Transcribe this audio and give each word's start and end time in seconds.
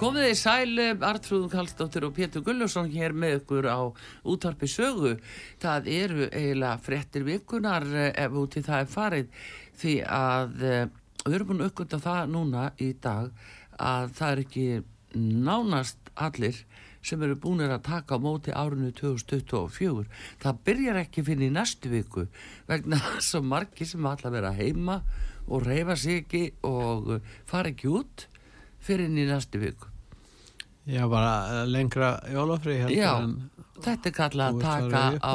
Komið 0.00 0.30
þið 0.30 0.38
sæl, 0.40 0.82
Artrúð 1.04 1.42
Kallstóttir 1.52 2.06
og 2.06 2.14
Pétur 2.16 2.40
Gullusson 2.40 2.86
hér 2.88 3.12
með 3.12 3.34
ykkur 3.42 3.66
á 3.68 3.92
útvarpi 4.24 4.64
sögu. 4.72 5.10
Það 5.60 5.90
eru 5.92 6.28
eiginlega 6.30 6.78
frettir 6.80 7.26
vikunar 7.26 7.84
eh, 7.84 8.08
ef 8.22 8.38
út 8.40 8.56
í 8.56 8.62
það 8.64 8.80
er 8.80 8.88
farið 8.94 9.42
því 9.82 9.96
að 10.08 10.64
uh, 10.70 10.78
við 11.26 11.36
erum 11.36 11.50
búin 11.50 11.60
að 11.60 11.68
uppgönda 11.68 12.00
það 12.06 12.32
núna 12.32 12.62
í 12.80 12.88
dag 13.04 13.28
að 13.76 14.16
það 14.16 14.32
er 14.32 14.42
ekki 14.46 14.64
nánast 15.44 16.10
allir 16.16 16.62
sem 17.04 17.28
eru 17.28 17.36
búin 17.44 17.66
að 17.66 17.76
taka 17.90 18.16
á 18.16 18.24
móti 18.24 18.56
árinu 18.56 18.94
2024. 18.96 20.08
Það 20.40 20.64
byrjar 20.70 21.02
ekki 21.02 21.28
fyrir 21.28 21.50
í 21.50 21.52
næstu 21.58 21.92
viku 21.92 22.24
vegna 22.72 23.04
svo 23.28 23.44
margi 23.44 23.84
sem 23.84 24.08
allar 24.08 24.32
vera 24.32 24.56
heima 24.56 25.02
og 25.44 25.68
reyfa 25.68 26.00
sig 26.00 26.24
ekki 26.24 26.44
og 26.64 27.18
fara 27.44 27.76
ekki 27.76 27.92
út 28.00 28.30
fyrir 28.80 29.10
inn 29.10 29.20
í 29.20 29.28
næstu 29.28 29.60
viku. 29.60 29.89
Já, 30.90 31.04
bara 31.10 31.64
lengra 31.70 32.14
jólafri 32.32 32.78
Já, 32.94 33.12
þetta 33.80 34.10
er 34.10 34.14
kallað 34.16 34.48
að 34.48 34.62
taka 34.64 35.02
á, 35.22 35.34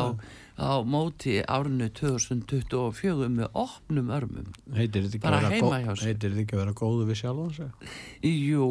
á 0.59 0.71
móti 0.83 1.37
árinu 1.41 1.89
2024 1.95 3.29
með 3.31 3.59
opnum 3.65 4.11
örmum. 4.15 4.53
Heitir 4.75 5.05
þetta 5.07 5.19
ekki, 5.19 6.55
að 6.57 6.63
vera 6.63 6.77
góðu 6.77 7.09
við 7.09 7.21
sjálf 7.21 7.43
hans? 7.45 7.85
Jú, 8.25 8.69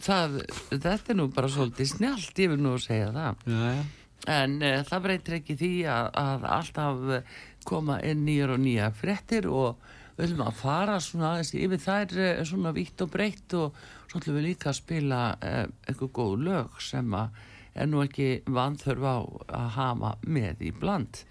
það, 0.00 0.40
þetta 0.72 1.14
er 1.14 1.18
nú 1.18 1.30
bara 1.34 1.50
svolítið 1.50 1.94
snjált, 1.94 2.44
ég 2.44 2.52
vil 2.54 2.60
nú 2.62 2.76
segja 2.82 3.10
það. 3.16 3.48
Já, 3.50 3.64
já. 3.78 3.88
En 4.30 4.58
uh, 4.60 4.82
það 4.84 5.06
breytir 5.06 5.38
ekki 5.38 5.54
því 5.56 5.72
að, 5.88 6.10
að 6.20 6.42
alltaf 6.58 7.38
koma 7.64 7.96
inn 8.04 8.26
nýjar 8.26 8.54
og 8.54 8.60
nýja 8.60 8.90
frettir 8.96 9.48
og 9.48 9.80
við 10.20 10.28
viljum 10.28 10.44
að 10.46 10.58
fara 10.60 10.98
svona 11.02 11.32
aðeins 11.34 11.54
yfir 11.56 11.80
þær 11.84 12.18
uh, 12.18 12.42
svona 12.48 12.74
vitt 12.76 13.04
og 13.04 13.12
breytt 13.14 13.56
og 13.58 13.80
svo 14.10 14.20
ætlum 14.20 14.36
við 14.38 14.46
líka 14.50 14.70
að 14.70 14.78
spila 14.80 15.22
uh, 15.36 15.64
eitthvað 15.86 16.12
góð 16.18 16.36
lög 16.48 16.82
sem 16.84 17.16
að 17.16 17.40
er 17.80 17.88
nú 17.88 18.02
ekki 18.04 18.28
vanþörf 18.50 19.06
á 19.06 19.18
að 19.60 19.68
hafa 19.76 20.14
með 20.26 20.64
í 20.66 20.72
bland. 20.74 21.22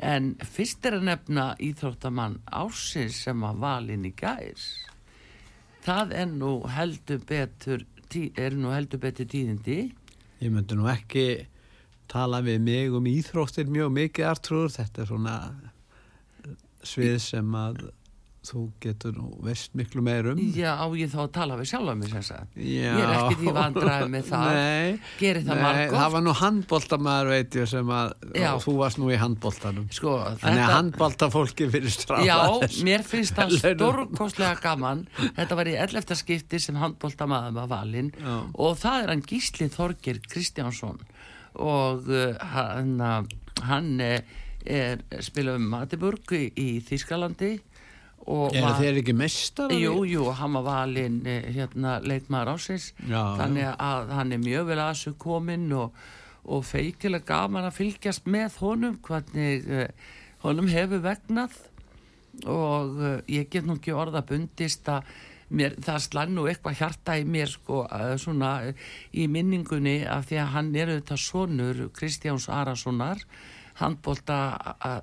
En 0.00 0.32
fyrst 0.40 0.86
er 0.88 0.96
að 0.96 1.08
nefna 1.10 1.46
íþróttamann 1.60 2.38
Ársins 2.56 3.18
sem 3.26 3.42
að 3.44 3.60
valin 3.60 4.06
í 4.08 4.12
gæs. 4.16 4.68
Það 5.84 6.14
er 6.22 6.30
nú 6.30 6.52
heldur 6.70 7.20
betur, 7.28 7.84
er 8.16 8.56
nú 8.56 8.72
heldur 8.72 9.02
betur 9.02 9.28
tíðindi. 9.28 9.80
Ég 10.40 10.52
myndi 10.52 10.78
nú 10.78 10.88
ekki 10.88 11.26
tala 12.10 12.40
við 12.44 12.62
mig 12.64 12.96
um 12.96 13.06
íþróttir 13.06 13.68
mjög 13.70 13.92
mikið 13.98 14.30
artrúður. 14.30 14.74
Þetta 14.78 15.02
er 15.02 15.10
svona 15.10 15.36
svið 16.86 17.16
sem 17.22 17.56
að 17.56 17.82
þú 18.50 18.62
getur 18.82 19.14
nú 19.14 19.28
veist 19.44 19.74
miklu 19.78 20.02
meir 20.04 20.26
um. 20.32 20.40
Já, 20.56 20.72
á 20.74 20.86
ég 20.98 21.10
þá 21.12 21.20
að 21.22 21.30
tala 21.36 21.58
við 21.60 21.70
sjálf 21.70 21.92
að 21.92 22.00
mig 22.00 22.10
sem 22.10 22.24
sagt? 22.26 22.56
Ég 22.58 22.98
er 22.98 23.12
ekkert 23.14 23.44
í 23.44 23.54
vandraði 23.54 24.08
með 24.10 24.26
það. 24.30 24.50
Nei, 24.58 24.98
það 25.20 25.62
nei 25.62 25.84
það 25.94 26.14
var 26.14 26.24
nú 26.26 26.34
handbóltamæður 26.40 27.30
veit 27.34 27.58
ég 27.60 27.70
sem 27.70 27.92
að 27.94 28.14
þú 28.64 28.74
varst 28.80 29.00
nú 29.00 29.10
í 29.10 29.18
handbóltanum 29.20 29.86
Sko, 29.94 30.16
að 30.24 30.42
þetta 30.42 30.66
handbóltafólki 30.74 31.70
fyrir 31.72 31.94
stráða 31.94 32.26
Já, 32.26 32.36
mér 32.86 33.06
finnst 33.06 33.38
það 33.38 33.56
stórkostlega 33.60 34.58
gaman. 34.64 35.06
Þetta 35.38 35.60
var 35.60 35.70
í 35.70 35.76
11. 35.78 36.18
skipti 36.18 36.60
sem 36.62 36.78
handbóltamæður 36.80 37.56
var 37.60 37.70
valinn. 37.70 38.12
Og 38.58 38.76
það 38.80 39.04
er 39.04 39.14
hann 39.14 39.24
Gísli 39.26 39.70
Þorgir 39.72 40.20
Kristjánsson. 40.26 41.00
Og 41.60 42.06
uh, 42.10 42.36
hann, 42.54 42.94
hann 43.66 43.90
uh, 44.04 44.38
er 44.64 45.02
spila 45.24 45.56
um 45.58 45.66
Matiburg 45.72 46.34
í, 46.36 46.70
Þískalandi 46.86 47.56
Er 48.30 48.76
þeir 48.78 49.00
ekki 49.00 49.14
mestar? 49.16 49.72
Jú, 49.74 50.04
jú, 50.08 50.28
hann 50.36 50.56
var 50.58 50.66
valinn 50.66 51.20
eh, 51.28 51.48
hérna 51.54 51.98
leikmaður 52.04 52.54
ásins 52.54 52.90
þannig 53.08 53.70
að 53.72 54.14
hann 54.16 54.34
er 54.36 54.42
mjög 54.42 54.70
vel 54.70 54.78
að 54.78 54.92
þessu 54.92 55.14
kominn 55.20 55.66
og, 55.76 55.96
og 56.44 56.62
feikilega 56.68 57.26
gaman 57.32 57.68
að 57.68 57.78
fylgjast 57.80 58.30
með 58.30 58.60
honum 58.62 59.00
hvernig 59.06 59.66
uh, 59.66 59.88
honum 60.44 60.70
hefur 60.70 61.02
vegnað. 61.04 61.58
Og 62.46 62.96
uh, 63.00 63.18
ég 63.28 63.50
get 63.50 63.66
nú 63.66 63.76
ekki 63.80 63.96
orða 63.96 64.22
bundist 64.26 64.88
að 64.88 65.08
mér, 65.50 65.76
það 65.82 66.02
slæn 66.06 66.34
nú 66.36 66.46
eitthvað 66.48 66.78
hjarta 66.80 67.16
í 67.18 67.24
mér 67.28 67.50
sko, 67.50 67.84
uh, 67.86 68.14
svona 68.20 68.52
uh, 68.70 68.90
í 69.12 69.26
minningunni 69.30 70.00
af 70.08 70.28
því 70.30 70.42
að 70.44 70.52
hann 70.54 70.74
er 70.76 70.92
auðvitað 70.94 71.24
sonur 71.24 71.82
Kristjáns 71.96 72.48
Arasonar 72.52 73.24
handbólta 73.82 74.38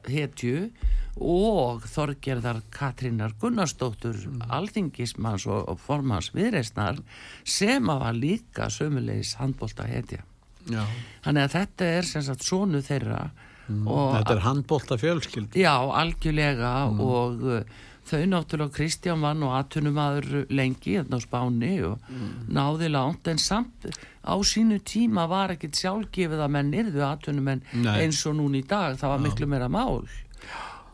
hetju 0.08 0.70
og 1.18 1.86
Þorgerðar 1.90 2.62
Katrínar 2.74 3.34
Gunnarsdóttur 3.42 4.20
alþingismanns 4.54 5.48
og, 5.50 5.66
og 5.72 5.82
formans 5.82 6.30
viðreisnar 6.36 7.02
sem 7.44 7.90
að 7.90 8.04
var 8.06 8.18
líka 8.18 8.70
sömulegis 8.74 9.36
handbólta 9.42 9.88
hetja. 9.90 10.24
Já, 10.68 10.84
þannig 11.24 11.48
að 11.48 11.54
þetta 11.56 11.92
er 11.98 12.08
sem 12.10 12.24
sagt 12.28 12.44
sonu 12.44 12.82
þeirra 12.84 13.30
og 13.68 14.16
þetta 14.16 14.34
er 14.34 14.42
handbólta 14.46 14.98
fjölskyld 15.00 15.56
Já, 15.60 15.74
algjörlega 15.76 16.72
og 16.92 17.44
uh, 17.44 17.86
þau 18.08 18.22
náttúrulega 18.32 18.76
Kristján 18.76 19.24
var 19.24 19.36
nú 19.38 19.50
aðtunumadur 19.56 20.46
lengi 20.54 20.98
hérna 20.98 21.20
á 21.20 21.26
Spáni 21.26 21.74
og 21.88 22.12
náði 22.48 22.92
langt 22.94 23.28
en 23.28 23.42
samt 23.42 23.88
á 24.28 24.36
sínu 24.44 24.80
tíma 24.84 25.28
var 25.32 25.56
ekkit 25.56 25.80
sjálfgefið 25.80 26.44
að 26.44 26.54
menn 26.56 26.74
yrðu 26.76 27.04
aðtunumenn 27.08 27.66
eins 27.96 28.24
og 28.28 28.38
núna 28.40 28.60
í 28.60 28.66
dag, 28.68 28.98
það 29.00 29.14
var 29.14 29.24
miklu 29.24 29.48
meira 29.48 29.70
mál. 29.72 30.04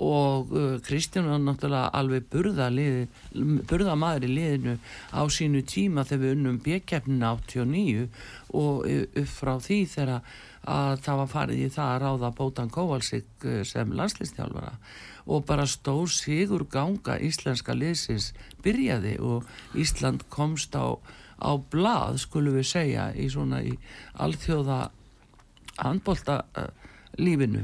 Og 0.03 0.49
uh, 0.51 0.79
Kristján 0.83 1.29
var 1.29 1.41
náttúrulega 1.41 1.91
alveg 1.95 2.25
burða, 2.31 2.69
liði, 2.73 3.05
burða 3.69 3.93
maður 3.95 4.25
í 4.27 4.31
liðinu 4.33 4.73
á 5.13 5.21
sínu 5.31 5.61
tíma 5.69 6.03
þegar 6.09 6.23
við 6.23 6.33
unnum 6.37 6.57
bjekkefnina 6.65 7.35
89 7.37 8.07
og 8.57 8.89
uh, 8.89 9.05
upp 9.21 9.31
frá 9.31 9.53
því 9.61 9.79
þegar 9.93 10.17
að 10.63 10.99
það 11.05 11.19
var 11.19 11.31
farið 11.31 11.61
í 11.61 11.71
það 11.75 11.93
að 11.93 12.03
ráða 12.03 12.33
Bótan 12.39 12.73
Kóvalsik 12.73 13.47
uh, 13.47 13.61
sem 13.67 13.93
landslistjálfara 13.95 14.77
og 15.25 15.45
bara 15.47 15.65
stór 15.69 16.09
sigur 16.11 16.65
ganga 16.69 17.17
íslenska 17.21 17.75
liðsins 17.75 18.31
byrjaði 18.63 19.17
og 19.23 19.47
Ísland 19.79 20.25
komst 20.33 20.75
á, 20.75 20.99
á 21.39 21.51
blað 21.57 22.19
skulum 22.25 22.57
við 22.57 22.67
segja 22.73 23.11
í 23.15 23.29
svona 23.31 23.61
í 23.63 23.77
alþjóða 24.19 24.81
handbólta 25.79 26.43
uh, 26.59 26.67
lífinu. 27.17 27.63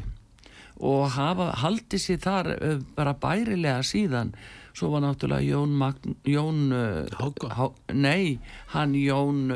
Og 0.80 1.10
hafa 1.12 1.52
haldið 1.60 2.02
sér 2.02 2.24
þar 2.24 2.54
uh, 2.56 2.80
bara 2.96 3.18
bærilega 3.20 3.84
síðan. 3.84 4.32
Svo 4.74 4.94
var 4.94 5.04
náttúrulega 5.04 5.44
Jón, 5.44 5.76
Magn, 5.76 6.16
Jón 6.24 6.72
Hákon. 7.20 7.52
Há, 7.52 7.66
nei, 7.92 8.40
hann 8.72 8.94
Jón 8.96 9.50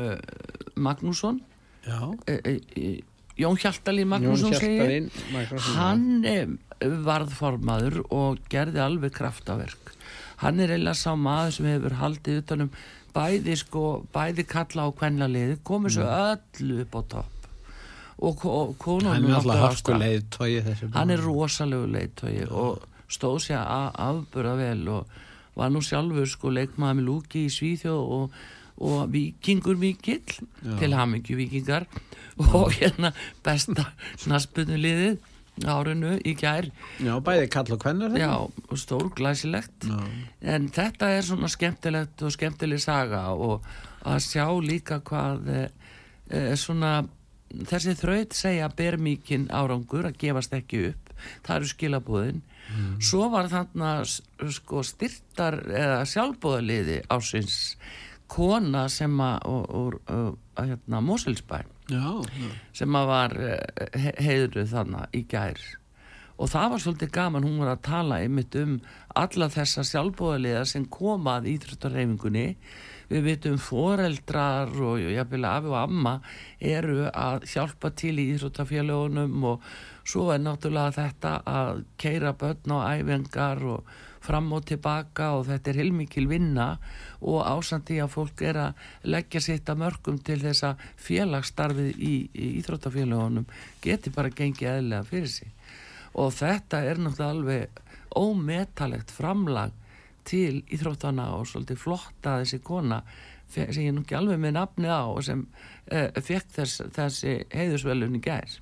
Magnússon. 0.76 1.38
Já, 1.86 2.12
Jón 3.38 3.56
Hjaltalín 3.56 4.10
Magnússon 4.10 4.52
segir 4.52 5.08
hann 5.78 6.58
eh, 6.84 6.98
varð 7.06 7.32
formaður 7.36 8.02
og 8.14 8.42
gerði 8.52 8.82
alveg 8.84 9.14
kraftaverk. 9.16 9.94
Hann 10.42 10.60
er 10.60 10.74
eiginlega 10.74 10.98
sá 10.98 11.14
maður 11.16 11.56
sem 11.58 11.70
hefur 11.70 11.98
haldið 12.00 12.42
utanum 12.42 12.72
bæði 13.14 13.54
sko 13.60 13.84
bæði 14.14 14.46
kalla 14.50 14.88
á 14.88 14.96
kvenna 14.96 15.28
liði 15.30 15.60
komið 15.66 15.96
svo 15.98 16.08
öllu 16.08 16.80
upp 16.84 16.98
á 16.98 17.02
topp. 17.14 17.30
Og, 18.24 18.44
og 18.46 18.74
konunum 18.78 19.12
hann 19.12 19.38
alltaf 19.38 19.44
náttúrulega 19.44 19.60
á 19.60 19.66
hörku 19.66 19.80
stað. 19.82 20.02
leiðtói 20.02 20.50
þessi 20.66 20.90
hann 20.94 21.10
er 21.10 21.22
rosalegu 21.22 21.88
leiðtogi 21.90 22.44
og 22.50 22.84
stóð 23.10 23.40
sér 23.48 23.62
að 23.62 23.88
afbura 24.06 24.54
vel 24.58 24.82
og 24.94 25.16
var 25.58 25.72
nú 25.74 25.82
sjálfur 25.84 26.28
sko 26.30 26.52
leikmaður 26.54 26.98
með 26.98 27.08
lúki 27.08 27.44
í 27.46 27.52
Svíþjóð 27.52 28.14
og, 28.18 28.38
og 28.86 29.12
vikingur 29.12 29.78
mikill 29.78 30.38
til 30.80 30.94
hamingju 30.94 31.38
vikingar 31.38 31.86
og 32.50 32.72
hérna 32.74 33.12
besta 33.44 33.90
snaspunuliðið 34.22 35.18
árinu 35.62 36.16
í 36.26 36.34
gær. 36.38 36.68
Já, 37.02 37.14
bæði 37.22 37.48
kall 37.52 37.74
og 37.76 37.82
kvennar 37.82 38.16
já, 38.18 38.32
stór 38.80 39.10
glæsilegt 39.14 39.86
Já. 39.86 40.00
en 40.54 40.68
þetta 40.74 41.10
er 41.14 41.26
svona 41.26 41.50
skemmtilegt 41.52 42.24
og 42.26 42.34
skemmtileg 42.34 42.82
saga 42.82 43.28
og 43.34 43.66
að 44.04 44.24
sjá 44.26 44.46
líka 44.60 44.98
hvað 45.06 45.50
e, 45.54 45.60
svona 46.58 47.04
þessi 47.54 47.94
þraut 48.00 48.34
segja 48.34 48.70
ber 48.74 48.98
mikinn 48.98 49.46
árangur 49.54 50.08
að 50.08 50.18
gefast 50.24 50.56
ekki 50.56 50.88
upp. 50.90 51.12
Það 51.46 51.56
eru 51.56 51.70
skilabúðin 51.70 52.40
mm. 52.42 52.96
svo 52.98 53.28
var 53.32 53.46
þarna 53.52 53.92
sko 54.04 54.82
styrtar 54.84 55.60
eða 55.70 56.02
sjálfbúðaliði 56.10 57.04
ásins 57.14 57.76
kona 58.26 58.88
sem 58.90 59.14
að 59.22 59.46
úr 59.78 60.00
hérna, 60.58 61.00
Moselsbæn 61.04 61.70
sem 62.72 62.96
að 62.96 63.08
var 63.10 63.34
he 63.92 64.12
heiðruð 64.24 64.70
þannig 64.72 65.18
í 65.18 65.24
gær. 65.28 65.60
Og 66.34 66.50
það 66.50 66.70
var 66.72 66.82
svolítið 66.82 67.10
gaman, 67.14 67.44
hún 67.46 67.60
var 67.62 67.76
að 67.76 67.84
tala 67.86 68.16
einmitt 68.24 68.56
um 68.58 68.78
alla 69.14 69.46
þessa 69.52 69.84
sjálfbúðaliða 69.86 70.64
sem 70.66 70.86
komað 70.90 71.46
í 71.46 71.54
Íþróttarreifingunni 71.58 72.46
við 73.10 73.26
vitum 73.28 73.58
foreldrar 73.62 74.72
og 74.82 75.02
jafnvel 75.12 75.44
afi 75.46 75.70
og 75.70 75.76
amma 75.78 76.14
eru 76.58 77.04
að 77.10 77.46
hjálpa 77.52 77.92
til 77.94 78.16
í 78.18 78.26
Íþróttafélagunum 78.32 79.46
og 79.52 79.68
svo 80.02 80.30
er 80.34 80.42
náttúrulega 80.42 80.96
þetta 80.96 81.36
að 81.46 81.84
keira 82.00 82.34
börn 82.40 82.74
á 82.74 82.78
æfingar 82.96 83.62
og 83.76 83.94
fram 84.24 84.50
og 84.56 84.64
tilbaka 84.68 85.30
og 85.38 85.46
þetta 85.50 85.70
er 85.70 85.80
heilmikil 85.82 86.26
vinna 86.30 86.68
og 87.20 87.44
ásandi 87.44 88.00
að 88.02 88.12
fólk 88.16 88.44
er 88.48 88.60
að 88.62 88.82
leggja 89.14 89.42
sitt 89.44 89.68
að 89.68 89.82
mörgum 89.84 90.18
til 90.24 90.40
þessa 90.42 90.74
félagsstarfið 91.04 91.92
í, 91.94 92.14
í 92.32 92.50
Íþróttafélagunum 92.60 93.48
geti 93.84 94.12
bara 94.14 94.32
gengið 94.32 94.70
eðlega 94.78 95.08
fyrir 95.08 95.32
sig. 95.36 95.54
Og 96.14 96.30
þetta 96.34 96.84
er 96.86 97.00
náttúrulega 97.02 97.34
alveg 97.34 97.80
ómetalegt 98.14 99.10
framlag 99.10 99.72
til 100.24 100.62
íþróttana 100.72 101.32
og 101.36 101.48
svolítið 101.48 101.80
flotta 101.82 102.38
þessi 102.40 102.60
kona 102.64 103.02
sem 103.50 103.84
ég 103.84 103.94
nú 103.94 104.02
ekki 104.04 104.16
alveg 104.18 104.40
með 104.40 104.56
nafni 104.56 104.88
á 104.88 105.04
og 105.04 105.20
sem 105.26 105.44
uh, 105.44 106.08
fekk 106.16 106.54
þess, 106.56 106.84
þessi 106.96 107.34
heiðusvelun 107.52 108.16
í 108.18 108.22
gær. 108.24 108.56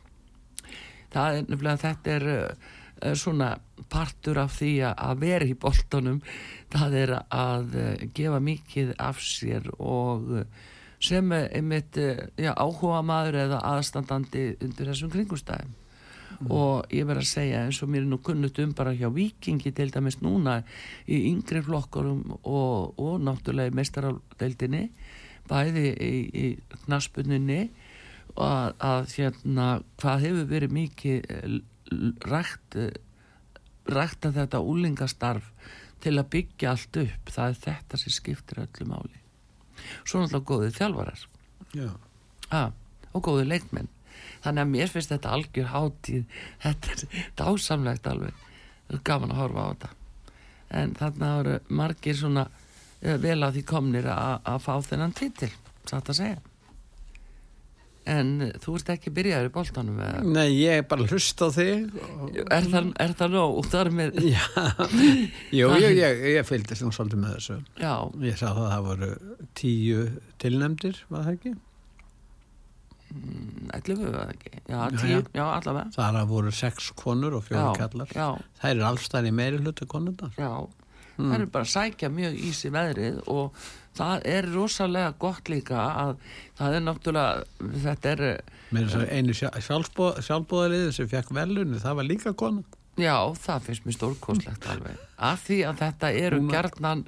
Það 1.12 1.37
er 1.38 1.47
nefnilega 1.49 1.82
þetta 1.85 2.17
er 2.17 2.26
uh, 2.32 2.73
svona 3.19 3.54
partur 3.93 4.40
af 4.43 4.56
því 4.58 4.72
að 4.93 5.22
vera 5.22 5.49
í 5.49 5.56
boltanum 5.58 6.20
það 6.72 6.99
er 7.02 7.14
að 7.19 7.76
uh, 7.76 8.06
gefa 8.14 8.40
mikið 8.43 8.94
af 9.02 9.20
sér 9.22 9.69
og 9.78 10.44
sem 11.02 11.32
einmitt 11.34 11.99
já, 12.38 12.52
áhuga 12.54 13.00
maður 13.02 13.40
eða 13.49 13.62
aðstandandi 13.72 14.52
undir 14.62 14.93
þessum 14.93 15.10
kringustæðum 15.10 15.72
mm. 16.43 16.50
og 16.50 16.93
ég 16.94 17.06
verð 17.08 17.25
að 17.25 17.31
segja 17.32 17.64
eins 17.66 17.81
og 17.82 17.90
mér 17.93 18.04
er 18.04 18.10
nú 18.12 18.20
kunnut 18.22 18.60
um 18.62 18.75
bara 18.78 18.94
hjá 18.96 19.08
vikingi 19.14 19.72
til 19.75 19.90
dæmis 19.94 20.20
núna 20.22 20.60
í 21.06 21.25
yngri 21.32 21.62
flokkarum 21.66 22.37
og, 22.38 22.94
og 22.99 23.19
náttúrulega 23.26 23.72
í 23.72 23.76
mestaraldeildinni 23.81 24.84
bæði 25.50 25.88
í, 25.90 26.14
í 26.31 26.46
knaspunninni 26.84 27.62
og 28.37 28.46
að, 28.46 28.72
að 28.78 29.14
hérna 29.16 29.69
hvað 30.00 30.26
hefur 30.26 30.50
verið 30.54 30.76
mikið 30.78 31.60
eh, 31.93 32.29
rægt 32.31 32.77
eh, 32.79 32.93
rægt 33.89 34.27
að 34.27 34.39
þetta 34.41 34.61
úlingastarf 34.62 35.49
til 36.03 36.17
að 36.19 36.31
byggja 36.35 36.73
allt 36.73 37.00
upp. 37.03 37.33
Það 37.35 37.49
er 37.49 37.59
þetta 37.67 38.00
sem 38.00 38.15
skiptir 38.15 38.62
öllu 38.65 38.87
máli. 38.91 39.19
Svo 40.05 40.23
náttúrulega 40.23 40.49
góðið 40.50 40.79
þjálfarar. 40.79 41.25
Ah, 42.53 42.71
og 43.12 43.25
góðið 43.27 43.50
leikmenn. 43.55 43.91
Þannig 44.43 44.62
að 44.62 44.73
mér 44.75 44.93
finnst 44.93 45.12
þetta 45.15 45.35
algjör 45.37 45.71
hátíð. 45.73 46.39
Þetta 46.62 46.94
er 46.94 47.27
dásamlegt 47.39 48.09
alveg. 48.11 48.47
Gaman 49.06 49.33
að 49.33 49.43
horfa 49.43 49.67
á 49.67 49.71
þetta. 49.73 49.93
En 50.83 50.95
þarna 50.99 51.35
eru 51.41 51.59
margir 51.69 52.17
svona 52.19 52.47
uh, 52.49 53.17
vel 53.23 53.38
að 53.43 53.59
því 53.59 53.67
komnir 53.69 54.09
að 54.12 54.62
fá 54.65 54.75
þennan 54.87 55.15
títil, 55.17 55.53
satt 55.88 56.11
að 56.12 56.19
segja 56.23 56.51
en 58.10 58.31
þú 58.62 58.76
ert 58.78 58.93
ekki 58.96 59.12
byrjaður 59.14 59.49
í 59.49 59.52
bóltanum 59.54 59.99
eða? 60.02 60.22
Nei, 60.26 60.49
ég 60.58 60.82
er 60.82 60.87
bara 60.90 61.06
hlust 61.06 61.43
á 61.43 61.49
þig 61.54 61.90
og... 62.02 62.38
Er 62.43 62.69
það, 62.72 62.93
er 63.04 63.16
það 63.19 63.37
nóg? 63.37 63.58
Það 63.72 63.93
með... 63.99 64.22
Já, 64.26 64.44
Jú, 65.58 65.72
ég, 65.82 65.99
ég, 66.00 66.22
ég 66.37 66.49
fylgist 66.49 66.87
nú 66.87 66.93
svolítið 66.94 67.22
með 67.22 67.37
þessu 67.38 67.58
Já. 67.82 67.94
Ég 68.26 68.40
sá 68.40 68.49
það 68.49 68.64
að 68.64 68.72
það 68.72 68.88
voru 68.88 69.12
tíu 69.58 70.08
tilnemdir, 70.43 71.04
var 71.12 71.28
það 71.28 71.37
ekki? 71.37 71.54
11 73.12 74.04
eða 74.08 74.22
ekki 74.32 74.52
já, 74.56 74.78
10, 74.93 75.10
já, 75.10 75.19
já, 75.37 75.43
allavega 75.44 75.93
það 75.94 76.06
er 76.06 76.19
að 76.20 76.31
voru 76.32 76.52
6 76.58 76.90
konur 76.99 77.37
og 77.38 77.44
4 77.49 77.64
kallar 77.78 78.12
það 78.12 78.69
er 78.70 78.84
allstæðin 78.88 79.31
í 79.31 79.34
meiri 79.37 79.60
hlutu 79.60 79.88
konundar 79.90 80.32
já, 80.38 80.50
mm. 81.19 81.28
það 81.28 81.37
er 81.37 81.46
bara 81.56 81.69
að 81.69 81.72
sækja 81.75 82.12
mjög 82.12 82.38
í 82.40 82.52
sig 82.56 82.75
veðrið 82.75 83.20
og 83.32 83.64
það 83.97 84.27
er 84.33 84.49
rosalega 84.53 85.15
gott 85.21 85.50
líka 85.53 85.87
að 86.05 86.15
það 86.59 86.77
er 86.77 86.85
náttúrulega 86.87 87.73
þetta 87.85 88.12
er 88.15 88.25
einu 89.12 89.35
sjálfbóðaliði 89.37 90.94
sem 90.97 91.11
fekk 91.11 91.35
velunni, 91.37 91.81
það 91.83 91.99
var 92.00 92.09
líka 92.09 92.33
kona 92.33 92.65
já, 93.00 93.17
það 93.41 93.69
finnst 93.69 93.87
mér 93.87 93.97
stórkoslegt 93.97 94.69
alveg, 94.73 95.00
af 95.17 95.47
því 95.47 95.62
að 95.69 95.81
þetta 95.81 96.12
eru 96.25 96.43
gerðnan 96.50 97.06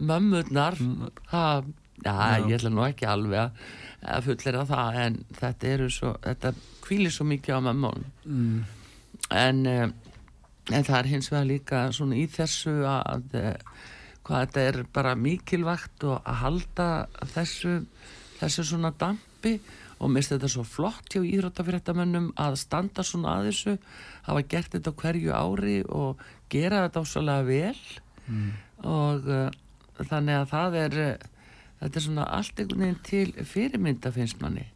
mömmurnar 0.00 0.78
mm. 0.80 1.12
það, 1.30 1.70
já, 2.04 2.14
ég 2.46 2.56
ætla 2.58 2.74
nú 2.74 2.84
ekki 2.86 3.08
alveg 3.10 3.64
að 4.00 4.28
fullera 4.28 4.66
það 4.68 5.00
en 5.04 5.18
þetta 5.38 5.72
eru 5.74 5.88
svo 5.92 6.12
þetta 6.24 6.54
kvílir 6.86 7.14
svo 7.14 7.26
mikið 7.30 7.58
á 7.58 7.60
mammón 7.68 8.06
mm. 8.24 8.60
en, 9.38 9.62
uh, 9.70 9.88
en 10.70 10.86
það 10.86 10.98
er 11.02 11.10
hins 11.14 11.30
vegar 11.30 11.50
líka 11.50 11.86
svona 11.94 12.18
í 12.18 12.26
þessu 12.30 12.80
að 12.88 13.38
uh, 13.38 13.54
hvað 14.26 14.42
þetta 14.46 14.64
er 14.68 14.80
bara 14.94 15.14
mikilvægt 15.18 16.04
og 16.08 16.18
að 16.20 16.40
halda 16.44 16.88
þessu 17.34 17.76
þessu 18.40 18.66
svona 18.72 18.92
dampi. 18.96 19.58
Og 20.00 20.08
mist 20.08 20.32
þetta 20.32 20.48
svo 20.48 20.62
flott 20.64 21.12
hjá 21.12 21.20
íþróttafyrirtamönnum 21.20 22.30
að 22.40 22.54
standa 22.62 23.04
svona 23.04 23.34
að 23.36 23.50
þessu 23.50 23.74
hafa 24.24 24.44
gert 24.48 24.72
þetta 24.72 24.94
hverju 25.02 25.34
ári 25.36 25.74
og 25.84 26.22
gera 26.52 26.86
þetta 26.86 27.02
ásvalega 27.04 27.48
vel. 27.48 27.82
Mm. 28.30 28.50
og 28.86 29.24
uh, 29.26 29.48
þannig 30.06 30.36
að 30.38 30.44
það 30.52 30.74
er 30.78 30.92
þetta 31.80 31.98
er 31.98 32.04
svona 32.04 32.26
allt 32.36 32.60
einhvern 32.62 32.84
veginn 32.84 33.00
til 33.08 33.46
fyrirmynda 33.52 34.12
finnst 34.14 34.40
manni. 34.40 34.68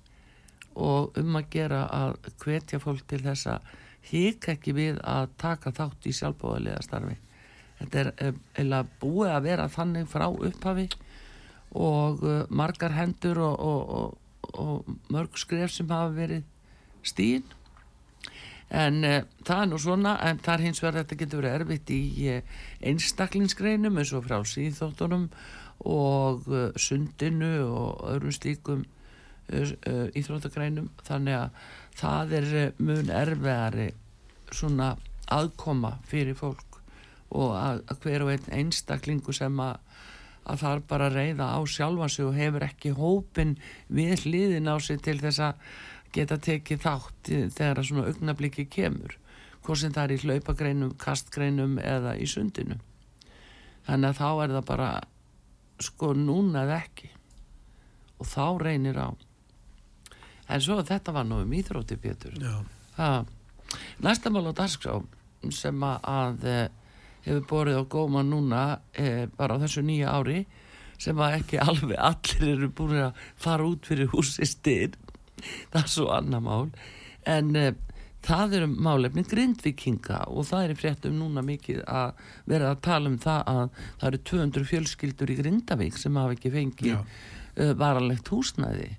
Og 0.75 1.14
um 1.20 1.38
að 1.38 1.50
gera 1.55 1.85
að 1.94 2.17
hvetja 2.43 2.81
fólk 2.82 3.05
til 3.08 3.20
þess 3.23 3.47
að 3.55 3.69
hík 4.11 4.49
ekki 4.52 4.75
við 4.76 4.99
að 5.06 5.31
taka 5.40 5.73
þátt 5.73 6.11
í 6.11 6.17
sjálfbóðalega 6.19 6.82
starfi 6.85 7.14
þetta 7.79 8.05
er 8.05 8.37
eða 8.61 8.85
búið 9.00 9.32
að 9.32 9.47
vera 9.49 9.71
þannig 9.73 10.09
frá 10.11 10.26
upphafi 10.31 10.88
og 11.75 12.23
uh, 12.23 12.44
margar 12.49 12.94
hendur 12.94 13.41
og, 13.43 13.59
og, 13.59 13.93
og, 13.99 14.56
og 14.62 15.12
mörg 15.12 15.38
skref 15.41 15.75
sem 15.75 15.91
hafa 15.91 16.12
verið 16.15 16.44
stín 17.06 17.44
en 18.71 19.03
uh, 19.05 19.21
það 19.47 19.62
er 19.62 19.71
nú 19.73 19.81
svona 19.82 20.15
en 20.29 20.41
það 20.43 20.55
er 20.55 20.67
hins 20.69 20.82
vegar 20.82 21.00
þetta 21.03 21.21
getur 21.23 21.43
verið 21.43 21.56
erfitt 21.59 21.94
í 21.94 22.03
uh, 22.31 22.59
einstaklingsgreinum 22.90 23.99
eins 24.00 24.14
og 24.14 24.26
frá 24.28 24.38
síðþóttunum 24.49 25.28
og 25.90 26.47
sundinu 26.81 27.57
og 27.66 28.04
öðrum 28.12 28.33
slíkum 28.33 28.85
íþróttagrænum 29.50 30.87
þannig 31.04 31.35
að 31.37 31.73
það 31.99 32.35
er 32.38 32.47
mun 32.78 33.11
erfiðari 33.12 33.88
svona 34.54 34.93
aðkoma 35.35 35.97
fyrir 36.09 36.38
fólk 36.38 36.74
og 37.31 37.57
að, 37.59 37.83
að 37.90 38.04
hver 38.04 38.25
og 38.26 38.33
einn 38.35 38.52
einstaklingu 38.59 39.35
sem 39.37 39.61
að, 39.62 39.78
að 40.45 40.62
það 40.62 40.76
er 40.76 40.85
bara 40.93 41.09
að 41.09 41.19
reyða 41.19 41.49
á 41.57 41.61
sjálfansi 41.64 42.25
og 42.26 42.38
hefur 42.38 42.66
ekki 42.69 42.95
hópin 42.99 43.57
við 43.88 44.26
hliðin 44.26 44.71
á 44.71 44.76
sig 44.83 45.02
til 45.02 45.19
þess 45.23 45.43
að 45.49 45.66
geta 46.14 46.38
tekið 46.38 46.83
þátt 46.85 47.31
þegar 47.57 47.81
að 47.81 47.88
svona 47.88 48.09
augnabliki 48.11 48.66
kemur. 48.71 49.16
Hvort 49.64 49.81
sem 49.81 49.95
það 49.95 50.04
er 50.04 50.12
í 50.14 50.21
hlaupagreinum, 50.23 50.93
kastgreinum 51.00 51.78
eða 51.81 52.14
í 52.21 52.28
sundinu. 52.28 52.76
Þannig 53.87 54.12
að 54.12 54.19
þá 54.21 54.28
er 54.45 54.54
það 54.54 54.66
bara 54.69 54.90
sko 55.83 56.12
núna 56.16 56.64
eða 56.66 56.81
ekki. 56.85 57.11
Og 58.21 58.28
þá 58.28 58.45
reynir 58.62 59.00
á. 59.00 59.09
En 60.52 60.61
svo 60.61 60.76
þetta 60.85 61.14
var 61.16 61.26
nú 61.26 61.40
um 61.43 61.57
íþrótti 61.57 61.97
Pétur. 62.00 62.37
Næsta 64.04 64.31
mál 64.31 64.47
á 64.47 64.54
dagskrá 64.54 65.00
sem 65.50 65.83
að 65.88 66.45
hefur 67.25 67.47
borðið 67.50 67.81
á 67.81 67.85
góma 67.97 68.23
núna 68.26 68.64
e, 68.93 69.26
bara 69.37 69.57
á 69.59 69.62
þessu 69.64 69.85
nýja 69.87 70.12
ári 70.14 70.45
sem 71.00 71.19
að 71.19 71.40
ekki 71.40 71.59
alveg 71.62 71.99
allir 71.99 72.52
eru 72.54 72.71
búin 72.71 73.00
að 73.09 73.25
fara 73.40 73.66
út 73.66 73.88
fyrir 73.88 74.12
húsi 74.12 74.47
styrn 74.47 75.00
það 75.73 75.81
er 75.83 75.90
svo 75.90 76.11
annar 76.14 76.45
mál. 76.45 76.69
En 77.28 77.54
e, 77.59 77.69
það 78.25 78.59
eru 78.59 78.69
málefni 78.73 79.25
grindvikinga 79.28 80.25
og 80.33 80.49
það 80.49 80.66
er 80.66 80.76
fréttum 80.81 81.16
núna 81.21 81.45
mikið 81.45 81.83
að 81.85 82.26
vera 82.50 82.73
að 82.73 82.83
tala 82.88 83.12
um 83.12 83.16
það 83.21 83.49
að 83.52 83.62
það 84.00 84.11
eru 84.11 84.21
200 84.33 84.69
fjölskyldur 84.73 85.33
í 85.33 85.38
Grindavík 85.40 85.99
sem 86.00 86.21
hafa 86.21 86.37
ekki 86.37 86.52
fengið 86.54 86.95
uh, 86.97 87.73
varanlegt 87.81 88.31
húsnæði. 88.33 88.93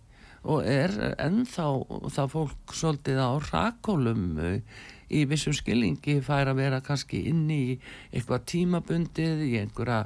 Og 0.45 0.67
er 0.69 0.93
ennþá 1.17 1.69
það 2.13 2.33
fólk 2.35 2.75
svolítið 2.77 3.21
á 3.21 3.29
rakólum 3.49 4.27
uh, 4.37 4.83
í 5.09 5.25
vissum 5.29 5.53
skilningi 5.55 6.19
fær 6.25 6.51
að 6.51 6.61
vera 6.63 6.81
kannski 6.85 7.25
inn 7.29 7.45
í 7.51 7.77
eitthvað 8.11 8.47
tímabundið 8.51 9.43
í 9.45 9.51
einhverja 9.61 10.05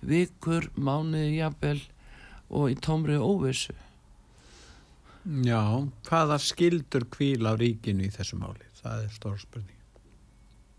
vikur, 0.00 0.70
mánuði 0.80 1.36
jafnvel 1.38 1.78
og 2.50 2.70
í 2.72 2.78
tómri 2.80 3.20
óvissu 3.20 3.76
Já, 5.44 5.84
hvaða 6.08 6.38
skildur 6.40 7.04
kvíl 7.12 7.44
á 7.44 7.52
ríkinu 7.52 8.06
í 8.06 8.14
þessu 8.14 8.38
máli? 8.40 8.64
Það 8.80 9.02
er 9.04 9.12
stór 9.12 9.36
spurning. 9.40 9.80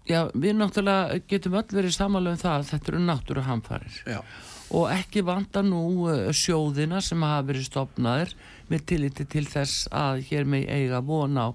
Já, 0.10 0.26
við 0.34 0.56
náttúrulega 0.58 1.20
getum 1.30 1.60
öll 1.60 1.76
verið 1.78 1.94
samanlega 1.94 2.34
um 2.34 2.42
það 2.42 2.56
að 2.56 2.72
þetta 2.72 2.92
eru 2.92 3.02
náttúru 3.06 3.44
hamfarir 3.46 4.00
Já. 4.10 4.18
og 4.74 4.88
ekki 4.90 5.22
vanda 5.28 5.62
nú 5.62 5.84
uh, 6.10 6.32
sjóðina 6.34 7.04
sem 7.06 7.22
hafa 7.22 7.46
verið 7.52 7.68
stopnaðir 7.70 8.34
með 8.72 8.86
tilliti 8.90 9.28
til 9.30 9.46
þess 9.46 9.86
að 9.94 10.24
hér 10.32 10.50
með 10.50 10.66
eiga 10.74 11.04
von 11.06 11.38
á 11.38 11.48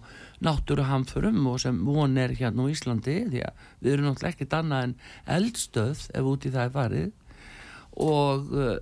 náttúru 0.45 0.85
hamförum 0.87 1.47
og 1.49 1.61
sem 1.63 1.79
von 1.87 2.17
er 2.21 2.35
hérna 2.37 2.67
á 2.67 2.73
Íslandi 2.73 3.17
því 3.31 3.43
að 3.47 3.65
við 3.81 3.93
erum 3.93 4.11
náttúrulega 4.11 4.35
ekkit 4.35 4.57
annað 4.59 4.85
en 4.89 4.95
eldstöð 5.37 6.05
ef 6.13 6.29
út 6.33 6.47
í 6.47 6.53
það 6.53 6.69
er 6.69 6.75
farið. 6.77 7.11
Og 8.07 8.53
uh, 8.53 8.77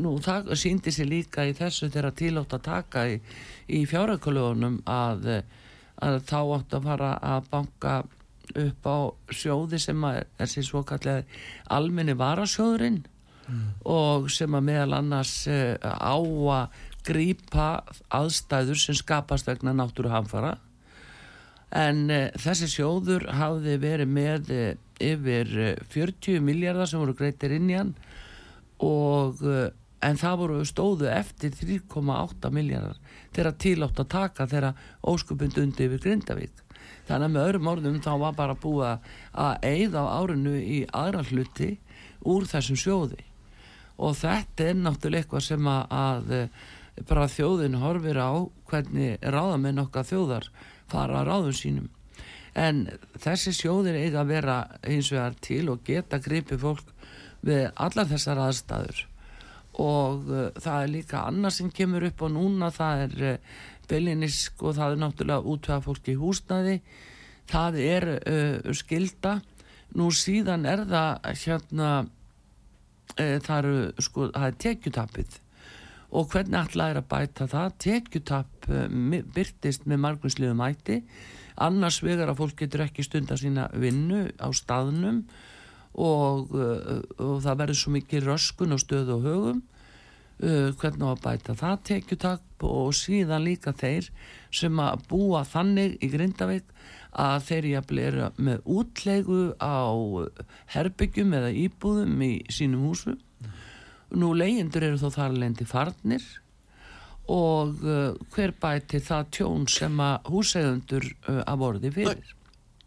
nú 0.00 0.16
það 0.24 0.52
síndi 0.60 0.92
sér 0.94 1.10
líka 1.10 1.46
í 1.48 1.54
þessu 1.56 1.90
þegar 1.92 2.16
tilótt 2.16 2.56
að 2.56 2.66
taka 2.68 3.06
í, 3.10 3.18
í 3.68 3.84
fjárökulögunum 3.88 4.80
að, 4.88 5.28
að 6.04 6.20
þá 6.28 6.38
átt 6.58 6.78
að 6.78 6.88
fara 6.90 7.12
að 7.34 7.50
banka 7.52 7.96
upp 8.46 8.86
á 8.86 8.98
sjóði 9.34 9.80
sem 9.82 10.04
að 10.06 10.22
þessi 10.38 10.64
svo 10.64 10.84
kallega 10.86 11.24
almenni 11.72 12.14
varasjóðurinn 12.16 13.02
og 13.86 14.28
sem 14.32 14.54
að 14.58 14.68
meðal 14.68 14.98
annars 14.98 15.34
uh, 15.50 15.76
á 15.82 16.18
að 16.18 16.84
grípa 17.06 17.66
aðstæður 18.14 18.80
sem 18.82 18.96
skapast 18.98 19.46
vegna 19.46 19.74
náttúru 19.76 20.10
hamfara 20.10 20.56
en 21.76 22.04
uh, 22.10 22.26
þessi 22.40 22.68
sjóður 22.72 23.26
hafði 23.36 23.76
verið 23.82 24.12
með 24.16 24.52
uh, 24.54 24.68
yfir 25.02 25.50
uh, 25.60 25.72
40 25.92 26.40
miljardar 26.46 26.88
sem 26.90 27.02
voru 27.02 27.14
greitir 27.18 27.54
inn 27.58 27.70
í 27.72 27.76
hann 27.78 27.94
og 28.84 29.42
uh, 29.44 29.68
en 30.04 30.18
það 30.20 30.38
voru 30.42 30.60
stóðu 30.68 31.08
eftir 31.10 31.54
3,8 31.56 32.50
miljardar 32.54 32.98
þegar 33.36 33.56
tilátt 33.60 34.00
að 34.02 34.10
taka 34.12 34.46
þegar 34.50 34.78
óskupund 35.08 35.56
undi 35.60 35.86
yfir 35.88 36.02
Grindavík. 36.04 36.62
Þannig 37.08 37.26
að 37.28 37.32
með 37.34 37.46
öðrum 37.46 37.70
orðum 37.72 37.96
þá 38.04 38.12
var 38.20 38.36
bara 38.36 38.54
búið 38.58 38.86
að- 38.90 39.64
eigða 39.66 40.02
á 40.04 40.14
árinu 40.20 40.54
í 40.58 40.78
aðra 40.96 41.22
hluti 41.28 41.68
úr 42.26 42.46
þessum 42.48 42.78
sjóði. 42.80 43.20
Og 43.98 44.16
þetta 44.18 44.70
er 44.70 44.78
náttúrulega 44.80 45.24
eitthvað 45.24 45.44
sem 45.46 45.68
að, 45.70 45.82
að 45.90 46.32
eh, 46.36 46.48
bara 47.08 47.28
þjóðin 47.32 47.78
horfir 47.80 48.18
á 48.20 48.30
hvernig 48.70 49.20
ráðamenn 49.22 49.82
okkar 49.84 50.08
þjóðar 50.08 50.48
fara 50.90 51.20
að 51.20 51.28
ráðum 51.30 51.56
sínum. 51.56 51.88
En 52.56 52.86
þessi 53.20 53.52
sjóðir 53.52 53.98
eiga 54.00 54.22
að 54.22 54.32
vera 54.32 54.56
eins 54.80 55.10
og 55.12 55.20
það 55.20 55.40
til 55.44 55.64
og 55.72 55.82
geta 55.84 56.20
gripið 56.24 56.62
fólk 56.62 56.92
við 57.46 57.66
allar 57.74 58.08
þessar 58.10 58.40
aðstæður. 58.46 59.02
Og 59.82 60.30
uh, 60.32 60.46
það 60.56 60.78
er 60.82 60.92
líka 60.94 61.26
annað 61.28 61.58
sem 61.58 61.72
kemur 61.74 62.06
upp 62.08 62.22
og 62.24 62.32
núna 62.32 62.70
það 62.72 63.02
er 63.06 63.26
uh, 63.34 63.58
belinisk 63.90 64.64
og 64.64 64.78
það 64.78 64.94
er 64.94 65.02
náttúrulega 65.02 65.52
útvega 65.52 65.84
fólki 65.84 66.14
í 66.14 66.20
húsnæði. 66.20 66.78
Það 67.50 67.80
er 67.84 68.08
uh, 68.16 68.72
skilda 68.74 69.36
nú 69.96 70.08
síðan 70.14 70.66
er 70.68 70.86
það 70.88 71.28
hérna 71.44 71.90
uh, 72.02 73.36
það 73.44 73.58
eru 73.58 74.06
sko 74.08 74.30
það 74.32 74.48
er 74.48 74.62
tekjutapið 74.64 75.36
og 76.16 76.30
hvernig 76.32 76.58
alltaf 76.58 76.86
er 76.90 77.00
að 77.00 77.08
bæta 77.10 77.48
það? 77.52 77.74
Tekjutap 77.84 78.68
mi- 78.90 79.24
birtist 79.36 79.84
með 79.84 80.02
margumsliðum 80.06 80.62
ætti 80.66 81.02
annars 81.56 82.02
vegar 82.04 82.30
að 82.30 82.40
fólk 82.42 82.58
getur 82.62 82.84
ekki 82.86 83.04
stunda 83.04 83.36
sína 83.40 83.68
vinnu 83.72 84.26
á 84.36 84.48
staðnum 84.52 85.22
og, 85.96 86.52
uh, 86.52 87.00
og 87.16 87.40
það 87.44 87.62
verður 87.62 87.80
svo 87.80 87.94
mikið 87.94 88.28
röskun 88.28 88.76
og 88.76 88.82
stöðu 88.82 89.16
og 89.16 89.26
högum. 89.26 89.62
Uh, 90.36 90.68
hvernig 90.76 91.06
að 91.08 91.22
bæta 91.24 91.54
það? 91.56 91.76
Tekjutak 91.88 92.64
og 92.68 92.90
síðan 92.96 93.46
líka 93.46 93.72
þeir 93.72 94.10
sem 94.52 94.80
að 94.84 95.06
búa 95.08 95.40
þannig 95.48 95.96
í 96.04 96.10
Grindavík 96.12 96.68
að 97.16 97.46
þeir 97.48 97.68
jafnvel 97.70 98.02
eru 98.02 98.26
með 98.44 98.66
útlegu 98.68 99.40
á 99.56 99.88
herbyggjum 100.74 101.32
eða 101.38 101.54
íbúðum 101.56 102.20
í 102.20 102.32
sínum 102.52 102.84
húsum 102.90 103.16
nú 104.14 104.32
leyendur 104.36 104.84
eru 104.86 104.98
þó 105.00 105.08
þar 105.14 105.38
lendi 105.40 105.66
farnir 105.66 106.24
og 107.32 107.82
uh, 107.82 108.14
hver 108.34 108.54
bæti 108.62 109.00
það 109.02 109.30
tjón 109.34 109.66
sem 109.70 110.02
að 110.02 110.28
húseigundur 110.30 111.06
uh, 111.26 111.42
að 111.42 111.62
vorði 111.64 111.94
fyrir 111.94 112.34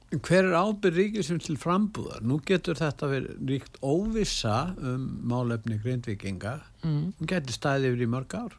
Hver 0.09 0.47
er 0.47 0.55
ábyrð 0.57 0.95
ríkið 0.97 1.25
sem 1.27 1.41
til 1.43 1.53
frambúðar? 1.61 2.23
Nú 2.25 2.39
getur 2.41 2.79
þetta 2.79 3.11
verið 3.11 3.43
ríkt 3.45 3.75
óvissa 3.85 4.71
um 4.81 5.03
málefni 5.29 5.77
grindvikinga. 5.83 6.55
mm. 6.81 7.03
Hún 7.19 7.29
getur 7.29 7.53
staðið 7.53 7.91
yfir 7.91 8.01
í 8.07 8.09
mörg 8.09 8.33
ár. 8.33 8.55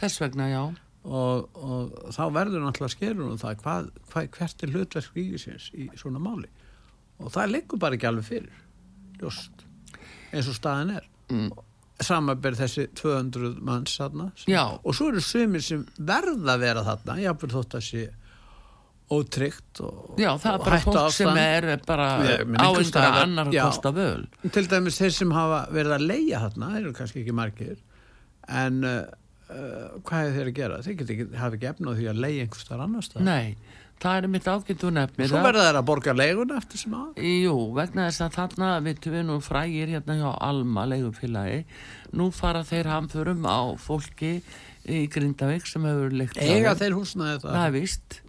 þess 0.00 0.22
vegna 0.22 0.48
já 0.48 0.62
Og, 1.02 1.48
og 1.58 2.14
þá 2.14 2.22
verður 2.30 2.62
náttúrulega 2.62 2.94
skerun 2.94 3.32
og 3.34 3.40
það 3.42 3.56
hvað, 3.64 3.86
hvað, 4.12 4.26
hvert 4.36 4.62
er 4.62 4.72
hlutverk 4.72 5.16
ríkisins 5.18 5.68
í 5.74 5.88
svona 5.98 6.22
máli. 6.22 6.48
Og 7.18 7.32
það 7.34 7.52
liggur 7.56 7.80
bara 7.82 7.98
ekki 7.98 8.06
alveg 8.06 8.28
fyrir. 8.28 8.60
Ljóst. 9.18 9.66
Eins 10.30 10.48
og 10.48 10.56
staðin 10.56 10.94
er. 10.96 11.08
mm. 11.28 11.50
Samanberð 12.06 12.62
þessi 12.64 12.88
200 12.98 13.54
manns 13.64 13.94
þarna. 14.00 14.30
Já. 14.50 14.64
Og 14.82 14.96
svo 14.96 15.10
eru 15.12 15.22
sumir 15.24 15.62
sem 15.64 15.86
verða 15.98 16.56
að 16.56 16.66
vera 16.66 16.84
þarna. 16.86 17.18
Jáfnvel 17.22 17.54
þótt 17.56 17.78
að 17.78 17.86
sé 17.88 18.04
ótryggt 19.12 19.80
og 19.84 20.20
Já, 20.20 20.30
það 20.40 20.54
er 20.54 20.62
bara 20.64 20.78
fólk 20.80 20.94
hættuástand. 20.96 21.16
sem 21.16 21.40
er 21.42 21.66
bara 21.86 22.06
meina, 22.48 22.64
á 22.64 22.68
einhverja 22.70 23.24
annar 23.26 23.50
að 23.50 23.56
Já. 23.56 23.64
kosta 23.66 23.92
völ. 23.92 24.22
til 24.54 24.68
dæmis 24.70 25.00
þeir 25.00 25.16
sem 25.16 25.34
hafa 25.36 25.58
verið 25.74 25.96
að 25.98 26.06
leia 26.08 26.40
þarna, 26.46 26.70
þeir 26.72 26.82
eru 26.86 26.92
kannski 26.96 27.20
ekki 27.22 27.34
margir 27.36 27.76
en 28.48 28.80
uh, 28.88 29.02
uh, 29.52 30.00
hvað 30.06 30.28
er 30.30 30.32
þeir 30.38 30.50
að 30.52 30.56
gera? 30.60 30.80
Þeir 30.86 31.04
ekki, 31.04 31.28
hafa 31.42 31.58
ekki 31.58 31.70
efna 31.74 31.92
á 31.92 31.98
því 31.98 32.08
að 32.12 32.22
leia 32.24 32.46
einhvers 32.46 32.68
þar 32.70 32.84
annars 32.86 33.12
það. 33.12 33.26
Nei, 33.28 33.56
það 34.00 34.16
er 34.18 34.28
mitt 34.32 34.48
ágættu 34.48 34.90
nefnir. 34.94 35.28
Svo 35.30 35.42
verða 35.44 35.68
þeir 35.68 35.78
að 35.80 35.86
borga 35.90 36.14
leiguna 36.16 36.56
eftir 36.58 36.78
sem 36.78 36.96
að. 36.98 37.22
Jú, 37.22 37.54
vegna 37.76 38.08
þess 38.08 38.24
að 38.26 38.36
þarna 38.38 38.70
við 39.12 39.22
nú 39.28 39.38
frægir 39.44 39.92
hérna 39.94 40.18
hjá 40.18 40.28
Alma 40.40 40.86
leigufélagi. 40.90 41.64
Nú 42.12 42.30
fara 42.34 42.64
þeir 42.66 42.90
hamförum 42.90 43.46
á 43.46 43.60
fólki 43.78 44.42
í 44.88 45.06
Grindavík 45.12 45.66
sem 45.66 45.84
hefur 45.86 46.10
leikt 46.10 46.38
þeim. 46.38 46.48
þeir 46.82 46.98
húsnaði 46.98 47.40
það. 47.44 47.52
Það 47.52 47.66
er 47.66 47.76
víst. 47.76 48.20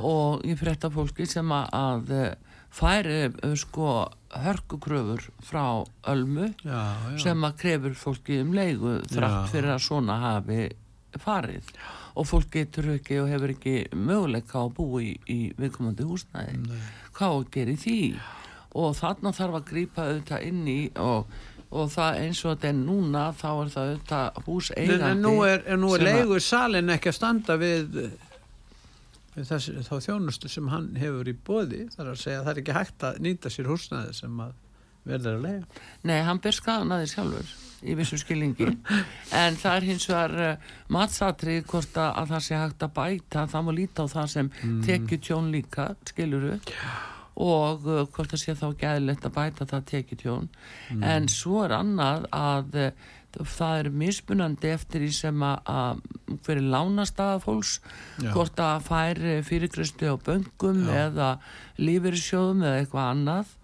Og 0.00 0.44
ég 0.48 0.56
frétta 0.56 0.88
fólki 0.90 1.26
sem 1.28 1.48
að, 1.52 2.10
eh, 2.16 2.34
færi 2.72 3.18
eh, 3.28 3.54
sko 3.56 4.08
hörkukröfur 4.30 5.28
frá 5.42 5.84
Ölmu 6.08 6.54
Já, 6.64 6.94
já. 7.12 7.18
sem 7.18 7.44
að 7.44 7.56
krefur 7.62 7.94
fólki 7.96 8.40
um 8.42 8.52
leigu 8.52 8.98
þrátt 9.08 9.46
Já. 9.46 9.50
fyrir 9.52 9.72
að 9.74 9.84
svona 9.86 10.18
hafi 10.20 10.68
farið 11.18 11.64
og 12.18 12.26
fólk 12.26 12.48
getur 12.56 12.88
ekki 12.96 13.20
og 13.22 13.28
hefur 13.30 13.52
ekki 13.54 13.74
möguleika 13.94 14.62
að 14.64 14.72
búa 14.78 15.02
í, 15.04 15.12
í 15.30 15.38
viðkomandi 15.58 16.06
húsnæði 16.08 16.80
hvað 17.14 17.30
á 17.30 17.36
að 17.38 17.50
gera 17.56 17.74
í 17.76 17.78
því 17.84 17.98
og 18.78 18.96
þarna 18.98 19.32
þarf 19.36 19.58
að 19.60 19.68
grípa 19.70 20.06
auðvitað 20.08 20.46
inn 20.48 20.64
í 20.68 20.78
og, 21.00 21.30
og 21.70 21.90
það 21.94 22.18
eins 22.24 22.40
og 22.44 22.52
þetta 22.56 22.68
er 22.72 22.78
núna 22.82 23.22
þá 23.38 23.46
er 23.52 23.70
það 23.74 23.92
auðvitað 23.92 24.40
hús 24.48 24.70
eigandi 24.76 25.10
en 25.12 25.22
nú 25.24 25.34
er, 25.46 25.62
er 25.66 25.78
sem 25.78 25.94
að- 25.94 26.06
leigu 26.08 26.40
salin 26.48 26.94
ekki 26.96 27.12
að 27.12 27.16
standa 27.20 27.56
við, 27.62 27.98
við 29.36 29.48
þessi, 29.52 29.76
þá 29.88 29.94
þjónustu 30.08 30.50
sem 30.52 30.68
hann 30.72 30.88
hefur 30.98 31.28
í 31.30 31.34
bóði. 31.46 31.84
Það 31.94 32.04
er 32.04 32.12
að 32.12 32.20
segja 32.24 32.38
að 32.40 32.46
það 32.48 32.52
er 32.54 32.60
ekki 32.64 32.76
hægt 32.78 33.06
að 33.08 33.18
nýta 33.28 33.52
sér 33.54 33.70
húsnaði 33.70 34.14
sem 34.18 34.40
að 34.42 34.52
verður 35.08 35.36
að 35.38 35.44
leiga. 35.46 35.82
Nei, 36.10 36.18
hann 36.26 36.40
að 36.96 37.04
því 37.04 37.10
sjálfur 37.14 37.52
í 37.86 37.94
vissu 37.98 38.18
skilningi 38.18 38.70
en 39.38 39.58
það 39.58 39.74
er 39.74 39.86
hins 39.86 40.06
vegar 40.10 40.34
uh, 40.44 40.72
matsatrið 40.94 41.60
hvort 41.70 42.00
að, 42.00 42.08
að 42.22 42.32
það 42.32 42.46
sé 42.46 42.62
hægt 42.62 42.86
að 42.86 42.96
bæta 42.96 43.44
það 43.52 43.68
má 43.68 43.74
líta 43.76 44.06
á 44.06 44.14
það 44.14 44.32
sem 44.34 44.48
mm. 44.50 44.80
tekjutjón 44.88 45.52
líka, 45.54 45.92
skiluru 46.10 46.56
og 47.38 47.86
uh, 47.86 48.00
hvort 48.14 48.34
það 48.34 48.42
sé 48.42 48.56
þá 48.58 48.66
gæðilegt 48.80 49.28
að 49.28 49.36
bæta 49.36 49.68
það 49.70 49.86
tekjutjón 49.92 50.50
en 51.06 51.30
svo 51.32 51.62
er 51.66 51.76
annað 51.78 52.26
að 52.34 52.82
uh, 52.88 52.90
það 53.38 53.84
er 53.84 53.88
mismunandi 53.94 54.70
eftir 54.72 55.04
því 55.04 55.12
sem 55.14 55.42
að, 55.44 56.00
fyrir 56.46 56.64
lánastaða 56.72 57.38
fólks 57.44 57.76
Já. 58.18 58.32
hvort 58.32 58.58
að 58.64 58.86
fær 58.88 59.20
fyrirkristu 59.46 60.10
á 60.10 60.16
böngum 60.16 60.88
eða 60.90 61.34
lífeyrissjóðum 61.78 62.64
eða 62.64 62.80
eitthvað 62.82 63.10
annað 63.12 63.54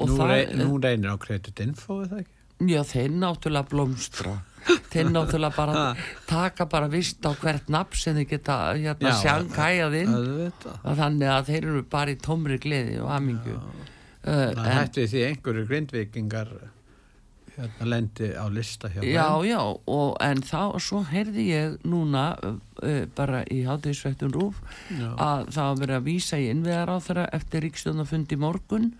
og 0.00 0.08
Nú, 0.08 0.16
það, 0.16 0.30
rey, 0.30 0.44
nú 0.56 0.76
reynir 0.80 1.12
á 1.12 1.16
kreditinfo, 1.20 2.04
það 2.06 2.22
ekki? 2.22 2.39
Já, 2.68 2.80
þeir 2.84 3.14
náttúrulega 3.16 3.68
blómstra 3.70 4.34
þeir 4.92 5.08
náttúrulega 5.14 5.56
bara 5.56 5.84
taka 6.28 6.66
bara 6.68 6.88
vist 6.92 7.24
á 7.24 7.32
hvert 7.40 7.70
nafn 7.72 7.96
sem 7.96 8.18
þeir 8.18 8.28
geta 8.34 8.58
hérna 8.76 9.14
Já, 9.14 9.20
sjankæjað 9.22 9.96
inn 10.02 10.12
Auðvitað. 10.18 10.82
og 10.84 10.98
þannig 11.00 11.32
að 11.36 11.48
þeir 11.52 11.70
eru 11.70 11.84
bara 11.94 12.12
í 12.12 12.18
tómri 12.20 12.58
gleði 12.60 12.98
og 13.00 13.14
amingu 13.16 13.54
uh, 13.56 13.72
Það 14.26 14.60
en, 14.66 14.76
hætti 14.76 15.06
því 15.14 15.24
einhverju 15.30 15.64
grindvikingar 15.70 16.52
hérna 17.56 17.88
lendi 17.92 18.28
á 18.36 18.44
lista 18.52 18.88
hjá 18.92 19.00
Já, 19.04 19.24
þeim. 19.36 19.48
já, 19.50 19.60
og, 19.96 20.10
en 20.24 20.42
þá 20.46 20.60
svo 20.80 21.00
heyrði 21.08 21.46
ég 21.50 21.78
núna 21.88 22.26
uh, 22.44 22.54
uh, 22.84 23.02
bara 23.16 23.42
í 23.52 23.62
hátíðsvektun 23.66 24.32
rúf 24.36 24.60
Já. 24.92 25.08
að 25.16 25.48
það 25.56 25.70
var 25.72 25.80
verið 25.86 25.96
að 25.98 26.06
vísa 26.12 26.40
í 26.40 26.50
innveðar 26.52 26.92
á 26.92 26.96
þeirra 27.08 27.26
eftir 27.40 27.64
ríkstjóðnafundi 27.66 28.38
morgun 28.40 28.92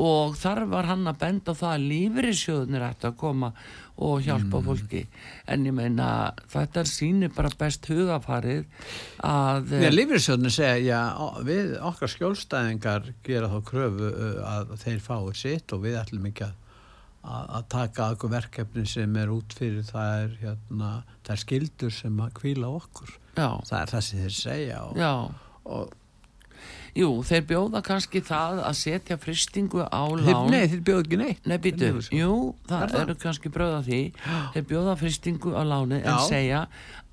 og 0.00 0.36
þar 0.40 0.62
var 0.70 0.86
hann 0.88 1.04
að 1.10 1.18
benda 1.20 1.52
það 1.58 1.72
að 1.76 1.82
lífeyrissjóðunir 1.92 2.84
ætti 2.86 3.08
að 3.10 3.16
koma 3.20 3.50
og 4.02 4.22
hjálpa 4.24 4.56
Mm. 4.58 4.64
fólki 4.64 5.02
en 5.52 5.66
ég 5.68 5.74
meina 5.76 6.06
þetta 6.48 6.82
sýnir 6.88 7.34
bara 7.36 7.50
best 7.60 7.84
hugafarið 7.86 8.64
að 9.22 9.74
Já, 9.82 9.90
lífriðsjóðinu 9.92 10.50
segja, 10.54 10.78
já, 10.80 11.02
við 11.44 11.74
okkar 11.84 12.08
skjólstæðingar 12.14 13.12
gera 13.26 13.50
þá 13.52 13.58
kröfu 13.68 14.08
uh, 14.08 14.42
að 14.56 14.74
þeir 14.82 15.00
fáið 15.04 15.36
sitt 15.42 15.72
og 15.76 15.84
við 15.84 15.98
ætlum 16.00 16.26
ekki 16.32 16.48
að, 16.48 16.56
að, 17.52 17.64
taka 17.76 18.08
okkur 18.16 18.32
verkefni 18.32 18.86
sem 18.88 19.16
er 19.20 19.30
út 19.30 19.52
fyrir 19.54 19.84
það 19.86 20.22
er, 20.24 20.36
hérna, 20.40 20.92
það 21.22 21.34
er 21.36 21.42
skildur 21.44 21.92
sem 21.94 22.16
að 22.24 22.32
kvíla 22.40 22.72
okkur. 22.80 23.12
já, 23.36 23.48
Það 23.68 23.80
er 23.82 23.92
það 23.92 24.06
sem 24.08 24.24
þeir 24.24 24.38
segja 24.40 24.80
og, 24.88 24.96
og 25.68 25.92
Jú, 26.92 27.06
þeir 27.24 27.44
bjóða 27.48 27.80
kannski 27.86 28.20
það 28.20 28.58
að 28.68 28.74
setja 28.76 29.16
fristingu 29.16 29.80
á 29.88 30.02
þeir, 30.12 30.26
lán. 30.34 30.50
nei, 30.52 30.66
þeir 30.68 30.80
bjóðu 30.84 31.04
ekki 31.06 31.18
neitt. 31.22 31.46
Nei, 31.48 31.54
býtu, 31.64 31.88
jú, 32.12 32.32
það 32.68 32.82
Er 32.84 32.90
það? 32.92 33.00
eru 33.06 33.14
kannski 33.22 33.52
bröða 33.54 33.78
því. 33.86 34.00
Þeir 34.52 34.66
bjóða 34.68 34.96
fristingu 35.00 35.54
á 35.56 35.62
láni 35.64 36.00
en 36.04 36.18
segja 36.28 36.66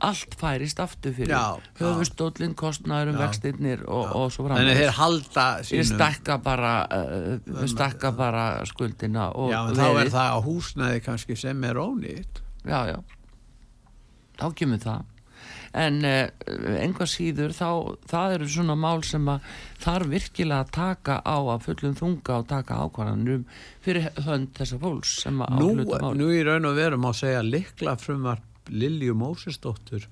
allt 0.03 0.35
færist 0.39 0.79
aftur 0.83 1.13
fyrir 1.15 1.31
höfustóllin, 1.79 2.53
kostnæðurum, 2.59 3.17
vextinnir 3.23 3.85
og, 3.87 4.11
og 4.19 4.33
svo 4.35 4.49
Þannig 4.51 4.73
að 4.75 4.81
þeir 4.81 4.93
halda 4.99 5.45
sínum. 5.67 5.87
stakka 5.93 6.37
bara 6.43 6.73
uh, 6.91 7.63
stakka 7.71 8.11
bara 8.19 8.45
skuldina 8.67 9.29
og 9.31 9.51
Já, 9.55 9.61
en 9.63 9.79
þá 9.79 9.87
er 10.03 10.11
það 10.11 10.35
á 10.35 10.39
húsnæði 10.43 11.01
kannski 11.07 11.39
sem 11.39 11.63
er 11.71 11.79
ónýtt. 11.79 12.43
já, 12.67 12.79
já. 12.91 12.99
Þá 14.39 14.45
kemur 14.55 14.79
það 14.83 15.07
en 15.77 15.99
uh, 16.07 16.29
einhvað 16.81 17.11
síður 17.11 17.53
þá, 17.53 17.69
það 18.09 18.35
eru 18.37 18.49
svona 18.49 18.77
mál 18.79 19.03
sem 19.05 19.27
að 19.29 19.49
þarf 19.83 20.11
virkilega 20.13 20.65
að 20.65 20.71
taka 20.79 21.19
á 21.21 21.37
að 21.37 21.65
fullum 21.67 21.97
þunga 21.99 22.39
og 22.39 22.47
taka 22.49 22.79
ákvarðanir 22.85 23.39
um 23.39 23.45
fyrir 23.85 24.09
hönd 24.25 24.53
þessa 24.57 24.79
fólks 24.81 25.13
sem 25.25 25.43
að 25.45 25.59
Nú, 25.59 25.69
áhluta 25.69 26.01
mál 26.03 26.17
nú 26.17 26.31
í 26.33 26.41
raun 26.47 26.69
og 26.69 26.79
veru 26.79 27.01
má 27.01 27.11
segja 27.17 27.45
likla 27.45 27.95
frumvarp 28.01 28.73
Lilju 28.73 29.15
Mósesdóttur 29.17 30.09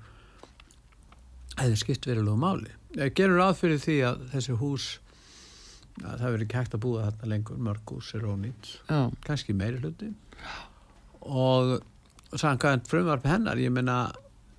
hefði 1.58 1.76
skipt 1.78 2.06
verulegu 2.06 2.38
máli. 2.38 2.72
Ég 2.98 3.14
gerur 3.18 3.42
ráð 3.42 3.60
fyrir 3.60 3.82
því 3.82 3.98
að 4.08 4.24
þessi 4.32 4.56
hús 4.58 4.86
að 5.98 6.22
það 6.22 6.32
verður 6.34 6.56
hægt 6.58 6.74
að 6.76 6.82
búa 6.84 7.04
þarna 7.08 7.30
lengur 7.32 7.62
mörg 7.68 7.92
hús 7.92 8.10
er 8.14 8.26
ónýtt, 8.30 8.70
kannski 9.26 9.54
meiri 9.56 9.80
hluti 9.82 10.12
og 11.26 11.78
samkvæmt 12.38 12.88
frumvarp 12.90 13.26
hennar, 13.26 13.58
ég 13.58 13.72
meina 13.74 14.08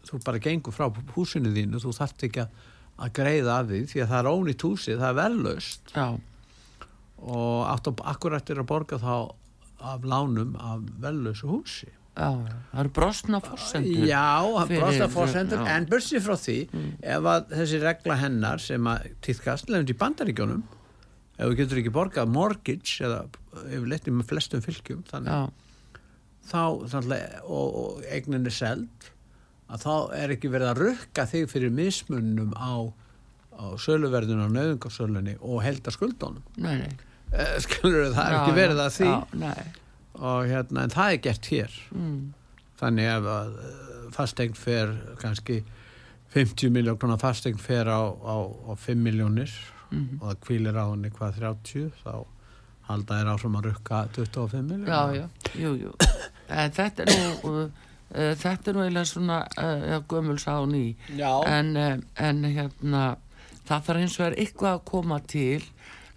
þú 0.08 0.22
bara 0.26 0.42
gengur 0.44 0.76
frá 0.76 0.88
húsinu 1.16 1.52
þínu 1.56 1.82
þú 1.84 1.94
þarft 1.98 2.26
ekki 2.30 2.46
að 3.00 3.14
greiða 3.16 3.60
af 3.62 3.70
því 3.70 3.84
því 3.92 4.02
að 4.04 4.10
það 4.14 4.20
er 4.20 4.32
ónýtt 4.34 4.66
húsið, 4.68 4.98
það 5.00 5.10
er 5.10 5.20
verðlaust. 5.20 5.94
Og 7.20 7.62
átt 7.68 7.88
að 7.92 8.04
akkurat 8.14 8.50
er 8.52 8.62
að 8.64 8.70
borga 8.72 9.00
þá 9.00 9.14
af 9.80 10.04
lánum 10.08 10.56
af 10.60 10.84
verðlausu 11.00 11.48
húsi. 11.48 11.90
Já, 12.20 12.34
það 12.72 12.80
eru 12.82 12.92
brostna 12.98 13.40
fórsendur 13.44 14.08
Já, 14.10 14.24
brosta 14.74 15.08
fórsendur 15.14 15.62
en 15.72 15.86
bursið 15.88 16.26
frá 16.26 16.36
því 16.42 16.56
ef 17.14 17.28
að 17.32 17.54
þessi 17.54 17.80
regla 17.84 18.18
hennar 18.20 18.64
sem 18.64 18.90
að 18.92 19.06
týðkast 19.24 19.72
lefndi 19.72 19.96
í 19.96 20.00
bandaríkjónum 20.02 20.66
ef 21.38 21.46
þú 21.46 21.54
getur 21.62 21.80
ekki 21.80 21.94
borgað 21.96 22.34
mortgage 22.34 22.98
eða 23.08 23.22
yfirleitt 23.70 24.10
með 24.12 24.28
flestum 24.34 24.66
fylgjum 24.66 25.06
þannig 25.08 25.32
já, 25.32 26.02
þá 26.50 26.64
þannig, 26.96 27.40
og, 27.46 27.80
og 27.84 28.04
eignin 28.12 28.52
er 28.52 28.58
seld 28.58 29.10
að 29.70 29.84
þá 29.86 29.94
er 30.18 30.34
ekki 30.36 30.50
verið 30.54 30.72
að 30.72 30.82
rukka 30.84 31.26
þig 31.30 31.50
fyrir 31.52 31.74
mismunum 31.76 32.54
á, 32.58 32.74
á 33.60 33.66
söluverðinu 33.78 34.48
á 34.48 34.56
nöðungarsölunni 34.56 35.36
og 35.42 35.62
helda 35.66 35.92
skuldónum 35.94 36.44
eh, 36.66 37.56
skilur 37.62 38.10
það 38.16 38.24
er 38.26 38.34
Já, 38.34 38.40
ekki 38.42 38.56
verið 38.58 38.80
að 38.86 38.94
því. 38.98 39.10
Já, 39.44 39.52
og 40.20 40.48
hérna 40.50 40.84
en 40.88 40.94
það 40.96 41.12
er 41.14 41.20
gert 41.28 41.46
hér. 41.54 41.76
Mm, 41.96 42.22
þannig 42.82 43.10
ef 43.14 43.28
að 43.36 43.52
fastegn 44.16 44.56
fer 44.58 44.96
kannski 45.22 45.60
50 46.34 46.70
miljón 46.74 46.98
konar 47.02 47.18
fastegn 47.22 47.58
fer 47.62 47.88
á, 47.90 48.02
á, 48.10 48.36
á 48.46 48.74
5 48.78 48.98
miljónir 49.06 49.54
Mhm. 49.90 50.20
og 50.22 50.28
það 50.30 50.42
kvílir 50.46 50.76
á 50.78 50.86
henni 50.86 51.10
hvað 51.10 51.38
30 51.40 51.88
þá 52.04 52.12
halda 52.90 53.16
þér 53.18 53.30
áfram 53.32 53.56
að 53.58 53.64
rukka 53.72 54.02
25 54.14 54.68
miljón 54.70 54.86
já, 54.86 55.00
já, 55.18 55.26
jú, 55.58 55.72
jú. 55.82 55.94
En 56.50 56.72
þetta 56.78 57.06
er 57.06 57.10
nú 57.10 57.50
uh, 57.50 57.72
þetta 58.10 58.72
er 58.72 58.78
nú 58.78 58.84
eiginlega 58.86 59.06
svona 59.06 59.40
uh, 59.62 59.98
gömul 60.10 60.40
sá 60.42 60.54
ný. 60.66 60.96
Já. 61.18 61.32
en, 61.48 61.76
uh, 61.78 61.98
en 62.18 62.44
hérna 62.44 63.04
það 63.68 63.84
þarf 63.86 64.02
eins 64.02 64.20
og 64.20 64.26
er 64.26 64.38
eitthvað 64.42 64.78
að 64.80 64.86
koma 64.90 65.20
til 65.30 65.62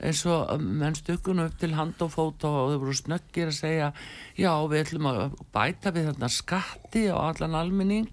eins 0.03 0.25
og 0.27 0.51
um, 0.55 0.65
menn 0.81 0.97
stökkun 0.99 1.45
upp 1.45 1.59
til 1.61 1.75
hand 1.79 2.01
og 2.03 2.11
fót 2.15 2.47
og 2.49 2.73
þau 2.73 2.79
voru 2.83 2.95
snöggir 2.97 3.53
að 3.53 3.59
segja 3.61 3.91
já 4.39 4.53
við 4.71 4.87
ætlum 4.87 5.11
að 5.13 5.37
bæta 5.55 5.93
við 5.95 6.09
þarna 6.11 6.31
skatti 6.33 7.05
á 7.13 7.17
allan 7.21 7.55
almenning 7.61 8.09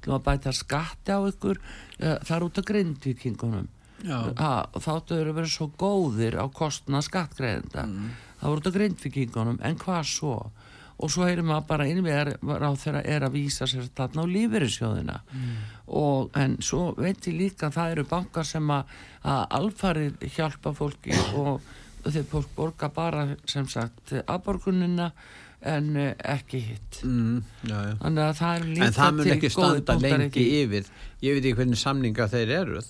ætlum 0.00 0.16
að 0.20 0.26
bæta 0.30 0.52
skatti 0.54 1.12
á 1.12 1.20
ykkur. 1.26 1.58
Er 2.00 2.46
út 2.46 2.58
af 2.62 2.64
grindvikingunum 2.68 3.66
þáttu 4.06 5.16
eru 5.18 5.32
verið 5.36 5.52
svo 5.54 5.70
góðir 5.80 6.36
á 6.38 6.44
kostna 6.52 7.00
skattgreðenda 7.02 7.86
Mm. 7.86 8.10
það 8.40 8.48
voru 8.50 8.60
út 8.60 8.66
af 8.66 8.74
grindvikingunum 8.76 9.58
en 9.64 9.76
hvað 9.80 10.02
svo 10.04 10.34
og 10.96 11.12
svo 11.12 11.26
heyrum 11.28 11.50
við 11.50 11.56
að 11.58 11.66
bara 11.68 11.86
innvegar 11.90 12.30
á 12.40 12.70
þeirra 12.80 13.02
er 13.04 13.26
að 13.26 13.34
vísa 13.36 13.68
sér 13.68 13.88
þarna 13.96 14.24
á 14.24 14.32
lífeyrissjóðina. 14.32 15.16
Mm. 15.32 15.56
og 15.86 16.38
en 16.40 16.56
svo 16.64 16.94
veit 16.96 17.26
ég 17.28 17.36
líka 17.36 17.68
að 17.68 17.76
það 17.76 17.90
eru 17.94 18.04
bankar 18.10 18.46
sem 18.48 18.70
að, 18.74 18.94
að 19.22 19.42
alfarið 19.60 20.28
hjálpa 20.34 20.72
fólki 20.74 21.14
og 21.36 21.60
þeir 22.06 22.30
fólk 22.30 22.54
borga 22.56 22.90
bara 22.94 23.26
sem 23.48 23.68
sagt 23.68 24.14
aðborgunina 24.24 25.10
en 25.66 25.96
eh, 25.98 26.12
ekki 26.34 26.60
hitt. 26.62 26.98
Mm, 27.02 27.44
þannig 27.66 28.22
að 28.22 28.34
það 28.40 28.56
er 28.56 28.66
líka 28.70 28.86
en 28.86 28.96
það 28.96 29.14
mun 29.14 29.26
til 29.26 29.36
ekki 29.36 29.52
standa 29.52 29.96
lengi 30.02 30.44
yfir. 30.60 30.90
Ég 31.24 31.38
veit 31.38 31.44
ekki 31.44 31.56
hvernig 31.60 31.80
samninga 31.80 32.28
þeir 32.30 32.52
eru. 32.60 32.82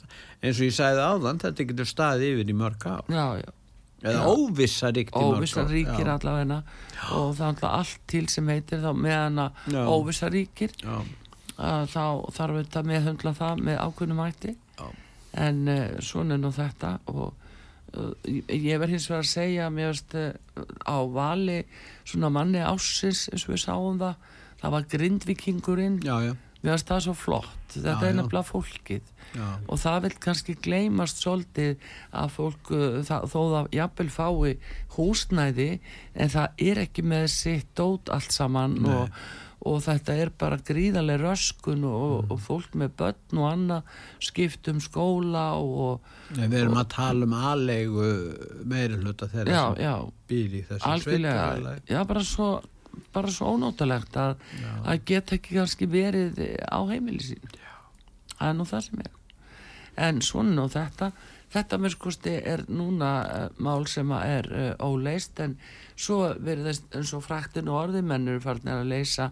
Eins 0.43 0.59
og 0.59 0.67
ég 0.67 0.75
sagði 0.77 1.07
áðan, 1.07 1.41
þetta 1.45 1.69
getur 1.71 1.89
staðið 1.89 2.35
yfir 2.35 2.53
í 2.53 2.59
mörg 2.59 2.89
ár. 2.91 3.07
Já, 3.13 3.27
já 3.45 3.55
eða 4.03 4.27
óvissa 4.29 4.91
mörg 4.93 5.15
óvissa 5.17 5.65
ríkir 5.69 6.11
allavegna 6.13 6.61
og 7.15 7.33
það 7.37 7.41
er 7.41 7.49
alltaf 7.49 7.73
allt 7.79 8.03
til 8.11 8.27
sem 8.33 8.49
heitir 8.53 8.83
þá 8.85 8.91
meðan 8.97 9.41
að 9.47 9.81
óvissa 9.89 10.31
ríkir. 10.33 10.75
Þá 11.57 12.05
þarf 12.37 12.61
þetta 12.61 12.85
meðhundla 12.85 13.33
það 13.37 13.65
með 13.65 13.83
ákveðnum 13.87 14.23
hætti. 14.27 14.57
En 15.37 15.67
uh, 15.69 15.99
svona 16.05 16.37
nú 16.41 16.51
þetta. 16.53 16.95
Og 17.13 17.33
uh, 17.97 18.13
ég 18.53 18.81
verð 18.81 18.97
hins 18.97 19.09
vegar 19.11 19.25
að 19.25 19.31
segja 19.31 19.69
mér 19.73 19.93
veist 19.93 20.17
uh, 20.17 20.33
á 20.85 20.97
vali 21.13 21.63
svona 22.05 22.31
manni 22.33 22.61
ásins 22.65 23.27
eins 23.33 23.45
og 23.49 23.55
við 23.55 23.63
sáum 23.65 24.01
það 24.01 24.17
það 24.61 24.75
var 24.77 24.87
grindvikingurinn 24.93 25.99
já, 26.05 26.15
já, 26.25 26.33
mér 26.67 26.75
veist 26.75 26.91
það 26.91 27.05
svo 27.07 27.15
flott. 27.23 27.55
Þetta 27.77 27.95
Já, 28.03 28.09
er 28.11 28.19
nefnilega 28.19 28.49
fólkið. 28.51 29.13
Já. 29.37 29.47
og 29.69 29.81
það 29.83 29.97
vil 30.07 30.13
kannski 30.23 30.55
gleymast 30.65 31.19
svolítið 31.21 31.89
að 32.17 32.31
fólk 32.37 32.71
uh, 32.73 33.01
það, 33.05 33.25
þó 33.33 33.41
það 33.53 33.73
jafnvel 33.77 34.07
fái 34.15 34.53
húsnæði 34.97 35.67
en 36.15 36.31
það 36.33 36.63
er 36.69 36.81
ekki 36.87 37.05
með 37.05 37.27
sitt 37.35 37.73
dót 37.77 38.13
allt 38.15 38.33
saman 38.33 38.79
og, 38.87 39.11
og 39.67 39.83
þetta 39.85 40.17
er 40.23 40.31
bara 40.41 40.61
gríðarlega 40.63 41.25
röskun 41.27 41.85
og, 41.91 42.31
og 42.33 42.41
fólk 42.47 42.79
með 42.79 42.95
börn 43.03 43.43
og 43.43 43.49
annað 43.51 43.91
skipt 44.31 44.71
um 44.73 44.81
skóla 44.85 45.49
og 45.59 46.07
Nei, 46.39 46.47
við 46.47 46.63
erum 46.63 46.81
að 46.81 46.89
tala 46.95 47.29
um 47.29 47.37
aðlegu 47.37 48.09
meiri 48.65 49.03
hluta 49.03 49.29
þeirra 49.35 49.53
já, 49.59 49.61
sem 49.67 49.85
já, 49.85 49.95
býr 50.31 50.57
í 50.63 50.65
þessu 50.71 50.91
algjörlega. 50.95 51.45
sveitarfélagi. 51.51 51.87
já, 51.93 52.01
bara 52.15 52.25
svo 52.31 52.49
bara 53.15 53.33
svo 53.33 53.55
ónótalegt 53.57 54.17
að, 54.21 54.37
að 54.85 55.05
geta 55.09 55.37
ekki 55.39 55.57
kannski 55.59 55.89
verið 55.91 56.43
á 56.67 56.81
heimili 56.91 57.25
sín 57.25 57.57
það 58.37 58.51
er 58.51 58.59
nú 58.59 58.69
það 58.69 58.85
sem 58.89 59.03
er. 59.07 59.15
En 59.97 60.21
svona 60.25 60.53
nú 60.53 60.67
þetta 60.69 61.11
þetta 61.57 61.79
með 61.81 61.95
skosti 61.95 62.35
er 62.53 62.65
núna 62.69 63.11
uh, 63.25 63.45
mál 63.63 63.87
sem 63.89 64.11
er 64.19 64.49
uh, 64.51 64.73
óleist 64.85 65.41
en 65.43 65.57
svo 65.97 66.35
verðist 66.43 66.91
eins 66.97 67.13
og 67.17 67.25
fræktin 67.25 67.71
og 67.71 67.87
orðimennur 67.87 68.43
farnir 68.45 68.83
að 68.83 68.91
leysa 68.91 69.31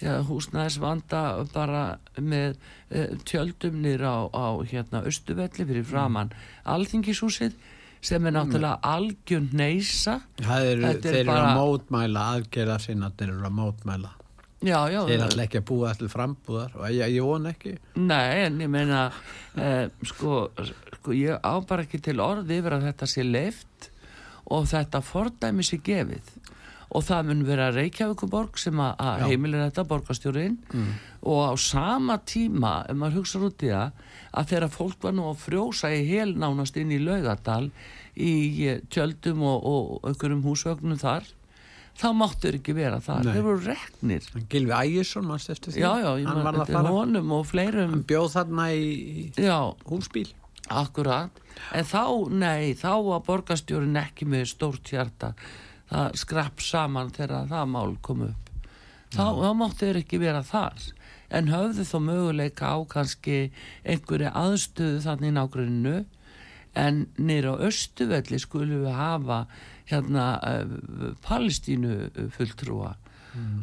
ja, 0.00 0.20
húsnæðisvanda 0.28 1.22
bara 1.52 1.84
með 2.16 2.56
uh, 2.56 3.16
tjöldum 3.28 3.80
nýr 3.82 4.06
á, 4.06 4.30
á 4.30 4.46
hérna 4.64 5.04
Östuvelli 5.10 5.66
fyrir 5.66 5.86
framann 5.86 6.32
Alþingishúsið 6.64 7.58
sem 8.06 8.26
er 8.28 8.34
náttúrulega 8.36 8.76
algjörn 8.86 9.48
neysa 9.58 10.20
Þetta 10.38 10.58
er 10.62 11.00
þeir 11.02 11.18
eru 11.22 11.30
bara- 11.32 11.48
að 11.50 11.58
mótmæla 11.58 12.26
aðgerða 12.36 12.78
sinna, 12.84 13.10
þeir 13.18 13.32
eru 13.34 13.48
að 13.48 13.56
mótmæla. 13.58 14.12
Já, 14.66 14.78
já, 14.88 15.00
þeir 15.04 15.14
eru 15.18 15.24
alltaf 15.26 15.42
ekki 15.44 15.58
að 15.60 15.66
búa 15.68 15.90
allir 15.92 16.08
frambúðar 16.12 16.76
og 16.78 16.86
ég, 16.90 17.10
ég 17.16 17.22
von 17.26 17.50
ekki. 17.50 17.74
Nei, 18.00 18.44
en 18.46 18.56
ég 18.64 18.70
meina 18.72 19.02
eh, 19.56 19.88
sko, 20.08 20.38
sko, 20.96 21.12
ég 21.12 21.36
á 21.44 21.52
bara 21.68 21.84
ekki 21.84 22.00
til 22.06 22.16
orði 22.24 22.60
yfir 22.62 22.78
að 22.78 22.86
þetta 22.88 23.06
sé 23.10 23.26
leift 23.26 23.90
og 24.46 24.64
þetta 24.70 25.02
fordæmi 25.04 25.66
sé 25.66 25.76
gefið 25.82 26.32
og 26.94 27.04
það 27.06 27.30
mun 27.30 27.44
vera 27.48 27.70
Reykjavíkuborg 27.74 28.58
sem 28.60 28.78
að 28.82 29.24
heimilir 29.26 29.64
þetta 29.66 29.86
borgarstjórin 29.90 30.58
og 31.26 31.40
á 31.50 31.54
sama 31.58 32.18
tíma 32.22 32.84
ef 32.86 32.98
maður 32.98 33.20
hugsa 33.20 33.42
út 33.42 33.64
í 33.66 33.72
það 33.72 34.04
að 34.36 34.50
þegar 34.52 34.74
fólk 34.76 35.06
var 35.06 35.16
nú 35.16 35.30
að 35.30 35.40
frjósa 35.42 35.90
í 35.94 36.04
hel 36.06 36.36
nánast 36.38 36.76
inn 36.78 36.92
í 36.94 37.00
laugadal 37.02 37.70
í 38.16 38.34
eh, 38.68 38.78
tjöldum 38.92 39.42
og, 39.44 39.66
og 39.66 40.08
einhverjum 40.08 40.44
húsvögnum 40.46 41.00
þar 41.00 41.26
þá 41.96 42.08
máttur 42.16 42.56
ekki 42.58 42.74
vera 42.76 42.98
Nei. 43.00 43.32
þeir 43.32 43.44
voru 43.44 43.62
reknir. 43.64 44.26
Gilvi 44.52 44.74
Ægisson, 44.76 45.26
mannst 45.28 45.52
eftir 45.52 45.72
því? 45.72 45.80
Já, 45.80 45.92
já, 46.02 46.10
hann 46.28 46.42
var 46.44 46.58
að 46.60 46.72
fara 46.74 46.92
honum 46.92 47.32
og 47.38 47.46
fleirum. 47.48 47.94
Hann 47.94 48.02
bjóð 48.08 48.34
þarna 48.34 48.66
í, 48.76 49.30
já, 49.40 49.56
húsbíl. 49.88 50.28
Akkurat, 50.66 51.40
en 51.78 51.86
þá, 51.86 52.02
nei, 52.34 52.74
þá 52.76 52.90
var 53.06 53.22
borgarstjórin 53.28 53.96
ekki 54.00 54.26
með 54.28 54.48
stórt 54.50 54.90
hjarta, 54.90 55.32
það 55.90 56.18
skrapp 56.22 56.64
saman 56.64 57.12
þegar 57.14 57.48
það 57.52 57.72
mál 57.72 57.96
kom 58.02 58.26
upp. 58.28 58.50
Þá, 59.14 59.24
þá 59.38 59.50
máttu 59.56 59.86
þeir 59.86 60.00
ekki 60.02 60.20
vera 60.20 60.42
þar, 60.44 60.82
en 61.36 61.50
höfðu 61.52 61.86
þó 61.86 61.96
möguleika 62.02 62.74
á 62.74 62.78
kannski 62.90 63.38
einhverju 63.86 64.32
aðstöðu 64.34 65.00
þannig 65.06 65.32
í 65.32 65.36
nágruninu, 65.36 65.96
en 66.76 67.06
nýra 67.16 67.56
á 67.56 67.62
Östuvelli 67.70 68.38
skulum 68.42 68.84
við 68.84 68.98
hafa 68.98 69.46
hérna 69.88 70.26
uh, 70.44 71.12
Palestínu 71.24 72.28
fulltrúa 72.34 72.96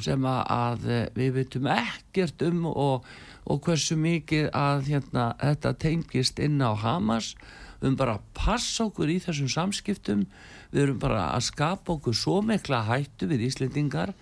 sem 0.03 0.25
að, 0.27 0.41
að 0.53 0.87
eh, 0.93 1.05
við 1.17 1.29
veitum 1.37 1.67
ekkert 1.73 2.43
um 2.45 2.65
og, 2.69 3.07
og 3.49 3.61
hversu 3.65 3.97
mikið 3.99 4.51
að 4.57 4.89
hérna, 4.91 5.27
þetta 5.41 5.73
tengist 5.81 6.41
inn 6.43 6.61
á 6.61 6.77
Hamas 6.77 7.33
erum 7.81 7.97
bara 7.99 8.17
að 8.17 8.27
passa 8.37 8.87
okkur 8.87 9.11
í 9.11 9.19
þessum 9.23 9.49
samskiptum 9.51 10.27
við 10.73 10.87
erum 10.87 10.99
bara 11.01 11.27
að 11.35 11.45
skapa 11.51 11.95
okkur 11.95 12.17
svo 12.17 12.41
mikla 12.45 12.83
hættu 12.89 13.29
við 13.29 13.47
Íslendingar 13.49 14.13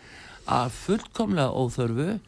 að 0.52 0.76
fullkomlega 0.76 1.56
óþörfu 1.56 2.20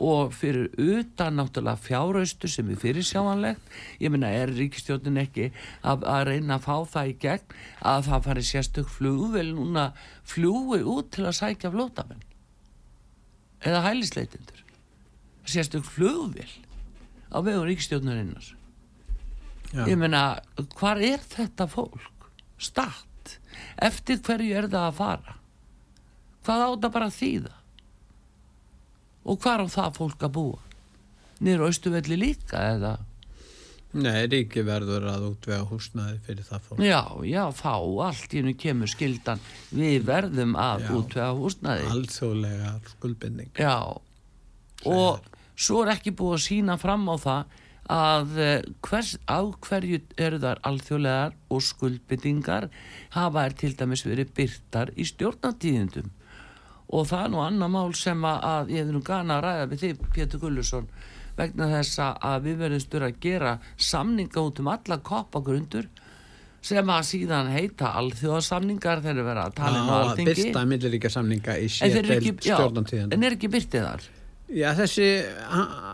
og 0.00 0.34
fyrir 0.34 0.68
utan 0.78 1.34
náttúrulega 1.40 1.82
fjáraustu 1.82 2.48
sem 2.48 2.68
er 2.70 2.78
fyrir 2.78 3.06
sjáanlegt 3.06 3.74
ég 3.98 4.12
meina 4.12 4.30
er 4.30 4.52
ríkistjótin 4.54 5.18
ekki 5.18 5.48
að, 5.82 6.06
að 6.06 6.22
reyna 6.28 6.58
að 6.60 6.66
fá 6.66 6.76
það 6.92 7.10
í 7.10 7.16
gegn 7.24 7.56
að 7.92 8.06
það 8.06 8.26
fari 8.28 8.44
sérstök 8.46 8.92
flugvel 8.94 9.48
núna 9.56 9.88
fljúi 10.30 10.80
út 10.86 11.10
til 11.16 11.26
að 11.26 11.38
sækja 11.40 11.72
flótamenn 11.74 12.22
eða 13.66 13.82
hælisleitindur 13.88 14.62
sérstök 15.50 15.84
flugvél 15.90 16.54
á 17.34 17.38
vegum 17.42 17.66
ríkistjórnarinnar 17.66 18.54
Já. 19.74 19.84
ég 19.90 19.98
meina 19.98 20.40
hvar 20.78 21.02
er 21.02 21.18
þetta 21.34 21.66
fólk? 21.70 22.30
Statt 22.60 23.09
eftir 23.88 24.20
hverju 24.26 24.56
er 24.56 24.68
það 24.72 24.86
að 24.88 24.98
fara? 25.00 25.36
Hvað 26.46 26.64
áta 26.66 26.90
bara 26.94 27.10
þýða? 27.12 27.54
Og 29.30 29.38
hvar 29.44 29.62
á 29.62 29.66
það 29.68 29.96
fólk 30.00 30.26
að 30.26 30.34
búa? 30.38 30.60
Niður 31.40 31.66
austuvelli 31.68 32.16
líka 32.20 32.60
eða? 32.74 32.94
Nei, 33.90 34.28
ríki 34.30 34.62
verður 34.62 35.08
að 35.10 35.24
útvega 35.32 35.64
húsnaði 35.66 36.20
fyrir 36.22 36.46
það 36.46 36.66
fólk. 36.68 36.82
Já, 36.86 37.00
já, 37.26 37.42
þá 37.58 37.72
allt 38.06 38.34
í 38.36 38.38
hennu 38.38 38.52
kemur 38.54 38.90
skildan 38.92 39.40
við 39.74 40.04
verðum 40.06 40.52
að 40.54 40.84
Já. 40.84 40.90
útvega 41.00 41.30
húsnaði 41.34 41.88
alþjóðlega 41.90 42.70
skuldbindning 42.92 43.50
Já, 43.58 43.74
og 44.86 45.26
svo 45.58 45.80
er 45.82 45.96
ekki 45.96 46.14
búið 46.14 46.36
að 46.36 46.44
sína 46.44 46.78
fram 46.78 47.08
á 47.10 47.16
það 47.18 47.58
að 47.90 48.38
eh, 48.38 48.62
hvers, 48.86 49.16
á 49.26 49.40
hverju 49.66 50.00
eru 50.20 50.38
þar 50.42 50.60
alþjóðlegar 50.68 51.36
og 51.50 51.62
skuldbyttingar 51.66 52.68
hafa 53.16 53.44
er 53.44 53.56
til 53.58 53.72
dæmis 53.78 54.04
verið 54.06 54.30
byrtar 54.36 54.92
í 54.94 55.06
stjórnatíðindum 55.10 56.10
og 56.90 57.08
það 57.10 57.24
er 57.24 57.32
nú 57.32 57.40
annar 57.44 57.72
mál 57.72 57.94
sem 57.98 58.22
að, 58.26 58.70
ég 58.74 58.84
hefði 58.84 58.94
nú 58.96 59.02
gana 59.06 59.38
að 59.38 59.46
ræða 59.46 59.70
við 59.72 59.82
þig 59.84 60.04
Pétur 60.14 60.42
Gullusson 60.42 60.86
vegna 61.38 61.70
þess 61.70 62.02
að 62.02 62.46
við 62.46 62.62
verðum 62.64 62.84
styrir 62.84 63.08
að 63.08 63.18
gera 63.24 63.56
samninga 63.90 64.44
út 64.44 64.62
um 64.62 64.70
alla 64.70 65.00
koppagrundur 65.10 65.90
sem 66.60 66.90
að 66.92 67.06
síðan 67.08 67.50
heita 67.54 67.94
alþjóðasamningar 67.96 69.00
þegar 69.04 69.28
vera 69.30 69.44
að 69.48 69.54
tala 69.56 69.82
um 69.82 69.92
alþingi. 69.96 70.34
byrsta 70.34 70.64
milliríkja 70.68 71.12
samninga 71.14 71.56
í 71.56 71.70
sérdeild 71.72 72.42
stjórnantíðan 72.44 73.14
en 73.16 73.24
er 73.24 73.36
ekki 73.38 73.50
byrtið 73.54 73.86
þar? 73.86 74.08
Já, 74.50 74.68
þessi 74.74 75.08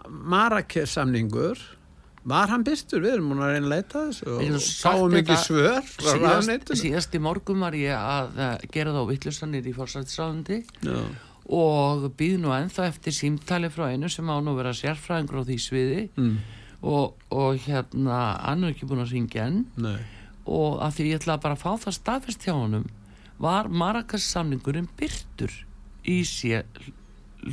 Marrakes 0.08 0.96
samningur 0.96 1.60
var 2.26 2.50
hann 2.50 2.64
byrstur, 2.66 3.00
við 3.04 3.12
erum 3.16 3.28
múin 3.30 3.42
að 3.46 3.52
reyna 3.54 3.66
að 3.68 3.72
leita 3.72 4.00
þessu 4.08 4.32
og 4.34 4.56
sáum 4.66 5.14
ekki 5.20 5.36
svör 5.44 5.76
síðast, 6.02 6.72
síðast 6.82 7.14
í 7.14 7.20
morgun 7.22 7.60
var 7.62 7.76
ég 7.78 7.94
að 7.94 8.36
uh, 8.40 8.50
gera 8.74 8.92
það 8.96 9.06
á 9.06 9.10
vittlustanir 9.12 9.68
í 9.70 9.74
fórsættisráðundi 9.76 10.58
og 11.56 12.08
býð 12.18 12.40
nú 12.42 12.50
ennþá 12.56 12.88
eftir 12.90 13.14
símtali 13.14 13.70
frá 13.70 13.92
einu 13.92 14.08
sem 14.10 14.26
á 14.26 14.34
nú 14.42 14.56
vera 14.58 14.72
sérfræðingur 14.74 15.42
á 15.42 15.46
því 15.46 15.58
sviði 15.62 16.02
Mm. 16.18 16.36
og, 16.82 17.14
og 17.30 17.56
hérna 17.66 18.16
hann 18.42 18.64
er 18.66 18.74
ekki 18.74 18.86
búin 18.90 19.04
að 19.04 19.12
syngja 19.14 19.46
enn 19.46 19.62
Nei. 19.78 19.96
og 20.46 20.80
að 20.82 20.98
því 20.98 21.06
ég 21.12 21.20
ætla 21.22 21.38
bara 21.42 21.54
að 21.56 21.62
fá 21.62 21.72
það 21.86 21.96
staðfest 22.00 22.44
hjá 22.46 22.52
honum 22.58 22.84
var 23.38 23.68
Marrakas 23.68 24.26
samningurinn 24.34 24.88
byrtur 24.98 25.54
í 26.06 26.20
sér 26.26 26.66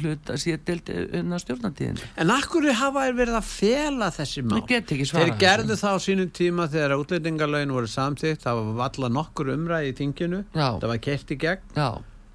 hluta 0.02 0.38
sér 0.42 0.62
deilt 0.66 0.90
unna 1.20 1.40
stjórnatíðin 1.42 2.00
En 2.22 2.32
akkur 2.34 2.66
hafa 2.80 3.06
þér 3.08 3.18
verið 3.20 3.38
að 3.40 3.50
fela 3.50 4.10
þessi 4.14 4.44
mál? 4.46 4.64
Þeir 4.64 5.36
gerðu 5.42 5.78
það 5.80 5.98
á 5.98 6.00
sínum 6.06 6.32
tíma 6.40 6.68
þegar 6.72 6.96
útlendingalögin 7.02 7.76
voru 7.76 7.92
samþýtt, 7.92 8.42
það 8.46 8.62
var 8.62 8.74
valla 8.82 9.12
nokkur 9.20 9.54
umræði 9.54 9.94
í 9.94 9.96
þinginu, 10.02 10.42
Já. 10.56 10.68
það 10.82 10.90
var 10.94 11.04
kert 11.10 11.36
í 11.36 11.40
gegn, 11.44 11.70
Já, 11.78 11.90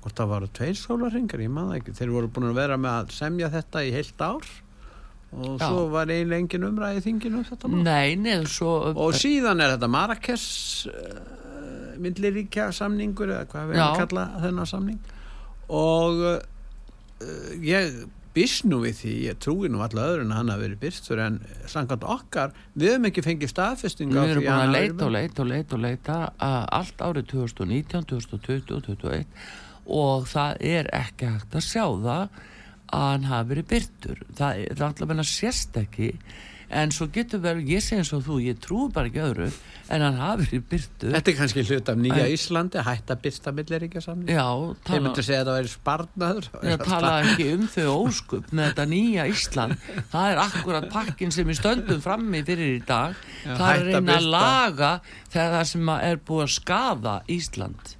hvort 0.04 0.22
það 0.22 0.32
voru 0.34 0.52
tveir 0.60 0.80
sólarringar, 0.82 1.44
ég 1.44 1.52
maður 1.52 1.80
ekki, 1.80 1.96
þeir 1.98 2.14
voru 2.14 2.32
búin 2.32 2.50
að 2.52 2.62
vera 2.62 2.80
með 2.80 2.96
að 3.02 3.14
semja 3.18 3.52
þetta 3.52 3.84
í 3.84 3.92
heilt 3.96 4.24
ár. 4.24 4.50
Og 5.28 5.58
Já. 5.60 5.66
svo 5.66 5.88
var 5.92 6.08
eiginlega 6.08 6.40
engin 6.40 6.62
umræði 6.64 7.02
í 7.02 7.04
þinginu 7.04 7.42
um 7.68 7.74
nei, 7.84 8.14
neður 8.16 8.46
svo 8.48 8.70
Og 8.96 9.10
síðan 9.12 9.60
er 9.60 9.74
þetta 9.74 9.90
Marrakes 9.92 10.46
milliríkja 12.00 12.70
samningur 12.72 13.32
eða 13.34 13.48
hvað 13.50 13.66
við 13.68 13.76
erum 13.78 13.88
að 13.88 14.00
kalla 14.02 14.24
þennan 14.44 14.70
samning. 14.70 15.10
Og 15.68 16.22
ég 17.64 18.02
býst 18.36 18.66
nú 18.68 18.82
við 18.84 18.98
því, 19.00 19.14
ég 19.26 19.38
trúi 19.42 19.70
nú 19.72 19.80
alla 19.82 20.04
öðrun 20.12 20.32
að 20.32 20.40
hann 20.40 20.52
hafi 20.52 20.64
verið 20.66 20.82
byrstur 20.82 21.22
en 21.22 21.38
samkvæmt 21.70 22.04
okkar, 22.14 22.52
við 22.78 22.92
höfum 22.92 23.08
ekki 23.08 23.24
fengið 23.26 23.52
staðfesting 23.52 24.12
á 24.14 24.20
Við 24.20 24.34
erum 24.34 24.46
búin 24.46 24.66
að 24.66 24.74
leita 24.76 25.06
og 25.08 25.14
leita 25.14 25.42
og 25.42 25.50
leita 25.52 25.78
og 25.78 25.82
leita 25.86 26.18
allt 26.78 27.02
árið 27.02 27.32
2019, 27.32 28.06
2020 28.12 28.76
og 28.76 28.86
2021 28.86 29.26
og 29.88 30.28
það 30.28 30.62
er 30.68 30.90
ekki 30.94 31.32
hægt 31.32 31.56
að 31.56 31.64
sjá 31.64 31.84
það 31.88 32.38
að 32.88 33.04
hann 33.04 33.26
hafi 33.28 33.50
verið 33.52 33.68
byrtur. 33.72 34.22
Það 34.36 34.62
er, 34.62 34.82
alltaf 34.86 35.12
að 35.12 35.24
sérst 35.28 35.76
ekki 35.80 36.12
en 36.70 36.90
svo 36.92 37.06
getur 37.12 37.40
vel, 37.40 37.58
ég 37.64 37.80
segi 37.84 37.98
eins 38.02 38.12
og 38.12 38.22
þú, 38.26 38.38
ég 38.44 38.58
trúi 38.60 38.90
bara 38.92 39.08
ekki 39.08 39.22
öðru 39.24 39.48
en 39.88 40.02
hann 40.04 40.18
hafi 40.20 40.44
verið 40.50 40.64
byrtur. 40.68 41.12
Þetta 41.14 41.30
er 41.32 41.36
kannski 41.38 41.62
hlut 41.64 41.88
af 41.88 41.96
nýja 41.96 42.24
En- 42.26 42.32
Íslandi 42.34 42.82
hætt 42.84 43.12
að 43.14 43.20
byrsta 43.24 43.52
milliríkja 43.56 44.02
samning 44.04 44.28
Já, 44.34 44.44
Þeir 44.44 44.84
tala, 44.90 45.00
myndu 45.06 45.24
segja 45.24 45.40
að 45.40 45.48
það 45.48 45.58
væri 45.58 45.72
sparnaður 45.72 46.48
ég 46.68 46.82
tala 46.84 47.12
ekki 47.24 47.46
um 47.54 47.64
þau 47.72 47.86
óskup 48.04 48.50
með 48.52 48.68
þetta 48.68 48.86
nýja 48.92 49.26
Ísland. 49.32 49.76
Það 50.12 50.32
er 50.34 50.42
akkurat 50.44 50.88
pakkin 50.92 51.32
sem 51.32 51.48
við 51.48 51.60
stöndum 51.62 52.02
frammi 52.04 52.42
fyrir 52.44 52.74
í 52.76 52.82
dag. 52.84 53.16
Já, 53.46 53.54
það 53.56 53.70
er 53.72 53.86
hætta 53.88 54.02
birta. 54.10 54.32
laga 54.36 54.92
þegar 55.32 55.54
það 55.56 55.64
sem 55.72 55.88
er 55.98 56.20
búið 56.28 56.44
að 56.44 56.52
skaða 56.58 57.16
Ísland 57.38 57.94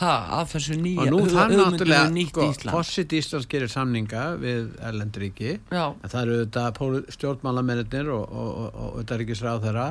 það, 0.00 0.30
af 0.38 0.54
þessu 0.54 0.78
nýja 0.80 1.04
og 1.04 1.12
nú 1.12 1.20
um 1.24 1.56
náttúrulega 1.58 2.08
nýtt 2.14 2.32
sko, 2.32 2.80
Íslands 3.18 3.48
gerir 3.50 3.72
samninga 3.72 4.24
við 4.40 4.72
Erlendríki 4.80 5.58
já, 5.58 5.84
en 5.92 6.08
það 6.08 6.22
eru 6.22 6.38
þetta 6.44 7.12
stjórnmálamennir 7.16 8.10
og, 8.14 8.24
og, 8.26 8.50
og, 8.62 8.80
og 8.84 8.98
utanríkisráð 9.04 9.68
þeirra 9.68 9.86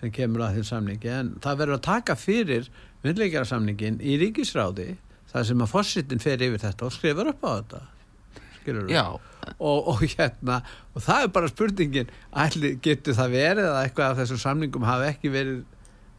sem 0.00 0.12
kemur 0.14 0.46
að 0.46 0.58
því 0.58 0.66
samningi. 0.70 1.12
En 1.12 1.32
það 1.44 1.62
verður 1.62 1.78
að 1.78 1.86
taka 1.86 2.16
fyrir 2.18 2.68
myndleikjara 3.04 3.48
samningin 3.48 3.98
í 4.00 4.16
ríkisráði 4.20 4.94
það 5.30 5.48
sem 5.50 5.64
að 5.64 5.72
Fossitin 5.74 6.22
fer 6.22 6.44
yfir 6.44 6.62
þetta 6.62 6.86
og 6.86 6.94
skrifar 6.94 7.32
upp 7.32 7.44
á 7.44 7.50
þetta. 7.50 7.82
Og, 9.56 9.86
og 9.88 10.02
hérna 10.04 10.60
og 10.94 11.04
það 11.04 11.26
er 11.26 11.30
bara 11.36 11.50
spurningin 11.50 12.10
ætli, 12.44 12.74
getur 12.84 13.16
það 13.16 13.36
verið 13.36 13.68
að 13.70 13.78
eitthvað 13.84 14.10
af 14.10 14.18
þessum 14.20 14.42
samningum 14.42 14.88
hafi 14.88 15.08
ekki 15.14 15.32
verið 15.32 15.62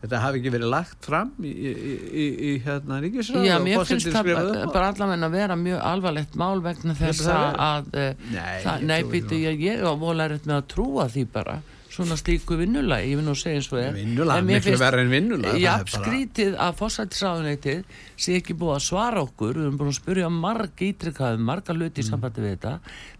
þetta 0.01 0.21
hafi 0.23 0.41
ekki 0.41 0.53
verið 0.55 0.71
lagt 0.73 1.09
fram 1.09 1.33
í, 1.41 1.51
í, 1.51 1.73
í, 2.11 2.27
í 2.49 2.53
hérna 2.65 3.01
ríkisráð 3.03 3.45
já 3.47 3.57
mér 3.63 3.83
finnst 3.89 4.09
það 4.13 4.31
bara 4.73 4.87
allavega 4.91 5.27
að 5.27 5.35
vera 5.35 5.59
mjög 5.59 5.83
alvarlegt 5.91 6.39
mál 6.41 6.63
vegna 6.63 6.95
þess 6.97 7.25
það? 7.27 7.43
að, 7.51 7.59
að 7.67 7.99
eh, 8.01 8.25
Nei, 8.31 8.55
það, 8.65 8.87
ég 8.95 9.37
ég, 9.45 9.67
ég 9.67 9.85
á 9.85 9.93
volarið 10.01 10.49
með 10.49 10.57
að 10.57 10.65
trúa 10.75 11.07
því 11.11 11.27
bara 11.35 11.61
svona 11.91 12.15
slíku 12.15 12.55
vinnulagi, 12.59 13.11
ég 13.11 13.19
vil 13.19 13.25
nú 13.25 13.33
segja 13.35 13.59
eins 13.59 13.69
og 13.71 13.81
En 13.81 14.45
mér 14.47 14.61
miklu 14.61 14.77
verra 14.79 15.03
en 15.03 15.11
vinnulag, 15.11 15.57
það 15.57 15.61
Já, 15.61 15.73
skrítið 15.91 16.57
að 16.63 16.77
fórsættisráðuneytið 16.79 17.97
sé 18.15 18.37
ekki 18.39 18.55
búið 18.57 18.75
að 18.77 18.83
svara 18.85 19.23
okkur. 19.25 19.57
Við 19.57 19.65
erum 19.65 19.79
búin 19.81 19.91
að 19.91 19.97
spyrja 19.99 20.29
marg 20.31 20.83
ítrykkaðum 20.87 21.47
marga 21.49 21.75
hluti 21.75 22.03
í 22.03 22.07
sambandi 22.07 22.45
við 22.45 22.55
þetta. 22.55 22.73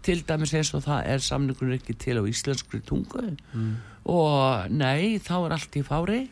Til 0.08 0.18
dæmis 0.28 0.54
eins 0.56 0.72
og 0.78 0.84
það 0.86 1.10
er 1.14 1.26
samningur 1.28 1.74
ekki 1.76 1.98
til 2.00 2.16
á 2.16 2.22
íslenskri 2.32 2.80
tungu. 2.88 3.26
Mm. 3.52 3.74
og 4.12 4.70
nei, 4.74 5.18
þá 5.22 5.36
er 5.44 5.52
allt 5.54 5.76
í 5.78 5.84
fári 5.86 6.22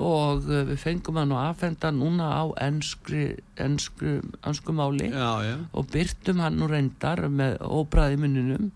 og 0.00 0.46
uh, 0.48 0.62
við 0.70 0.78
fengum 0.80 1.18
hann 1.20 1.34
og 1.34 1.40
aðfenda 1.42 1.90
núna 1.92 2.30
á 2.32 2.44
enskri, 2.64 3.26
enskri 3.60 4.74
máli. 4.76 5.10
Já, 5.12 5.30
já, 5.44 5.56
og 5.76 5.90
byrtum 5.92 6.40
hann 6.40 6.56
nú 6.60 6.68
reyndar 6.70 7.26
með 7.28 7.58
óbræði 7.60 8.20
munninum. 8.22 8.70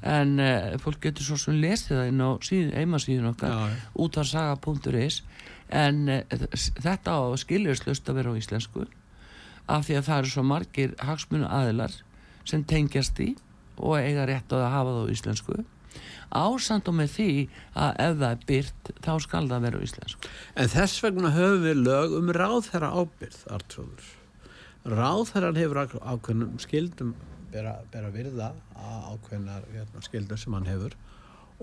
En 0.00 0.38
uh, 0.40 0.72
fólk 0.82 1.02
getur 1.04 1.28
svo 1.28 1.38
sem 1.40 1.60
lesið 1.60 1.98
það 1.98 2.10
inn 2.12 2.24
á 2.24 2.30
síð, 2.48 2.72
heimasíðun 2.78 3.32
okkar 3.34 3.76
útarsaga.is 4.06 5.20
en 5.72 6.08
uh, 6.08 6.48
þetta 6.56 7.18
á 7.20 7.20
skiljuslust 7.40 8.08
að 8.08 8.20
vera 8.22 8.32
á 8.32 8.40
íslensku. 8.40 8.88
Af 9.68 9.86
því 9.86 10.00
að 10.00 10.08
það 10.08 10.22
eru 10.22 10.32
svo 10.32 10.46
margir 10.46 10.96
hagsmunu 11.04 11.46
aðilar 11.52 12.00
sem 12.48 12.64
tengjast 12.64 13.20
í 13.22 13.34
og 13.76 14.00
eiga 14.00 14.26
rétt 14.28 14.52
á 14.52 14.56
að 14.58 14.72
hafa 14.72 14.96
það 14.96 15.04
á 15.04 15.12
íslensku 15.12 15.62
ásand 16.36 16.88
og 16.90 16.96
með 16.98 17.12
því 17.16 17.28
að 17.76 18.00
ef 18.06 18.16
það 18.22 18.28
er 18.30 18.42
byrt 18.48 18.90
þá 19.04 19.12
skal 19.24 19.44
það 19.50 19.66
vera 19.66 19.80
á 19.80 19.84
íslensku. 19.86 20.32
En 20.56 20.72
þess 20.72 21.04
vegna 21.04 21.32
höfum 21.36 21.66
við 21.66 21.82
lög 21.86 22.16
um 22.18 22.32
ráðherra 22.36 22.90
ábyrð, 22.96 23.38
Artrúður. 23.52 24.10
Ráðherran 24.82 25.60
hefur 25.60 25.82
ák- 25.84 26.00
ákveðnum 26.00 26.58
skildum 26.62 27.14
bera, 27.52 27.76
bera 27.92 28.10
virða 28.10 28.52
ákveðnar 29.12 29.66
hérna, 29.72 30.02
skildum 30.04 30.40
sem 30.40 30.56
hann 30.56 30.68
hefur. 30.70 30.96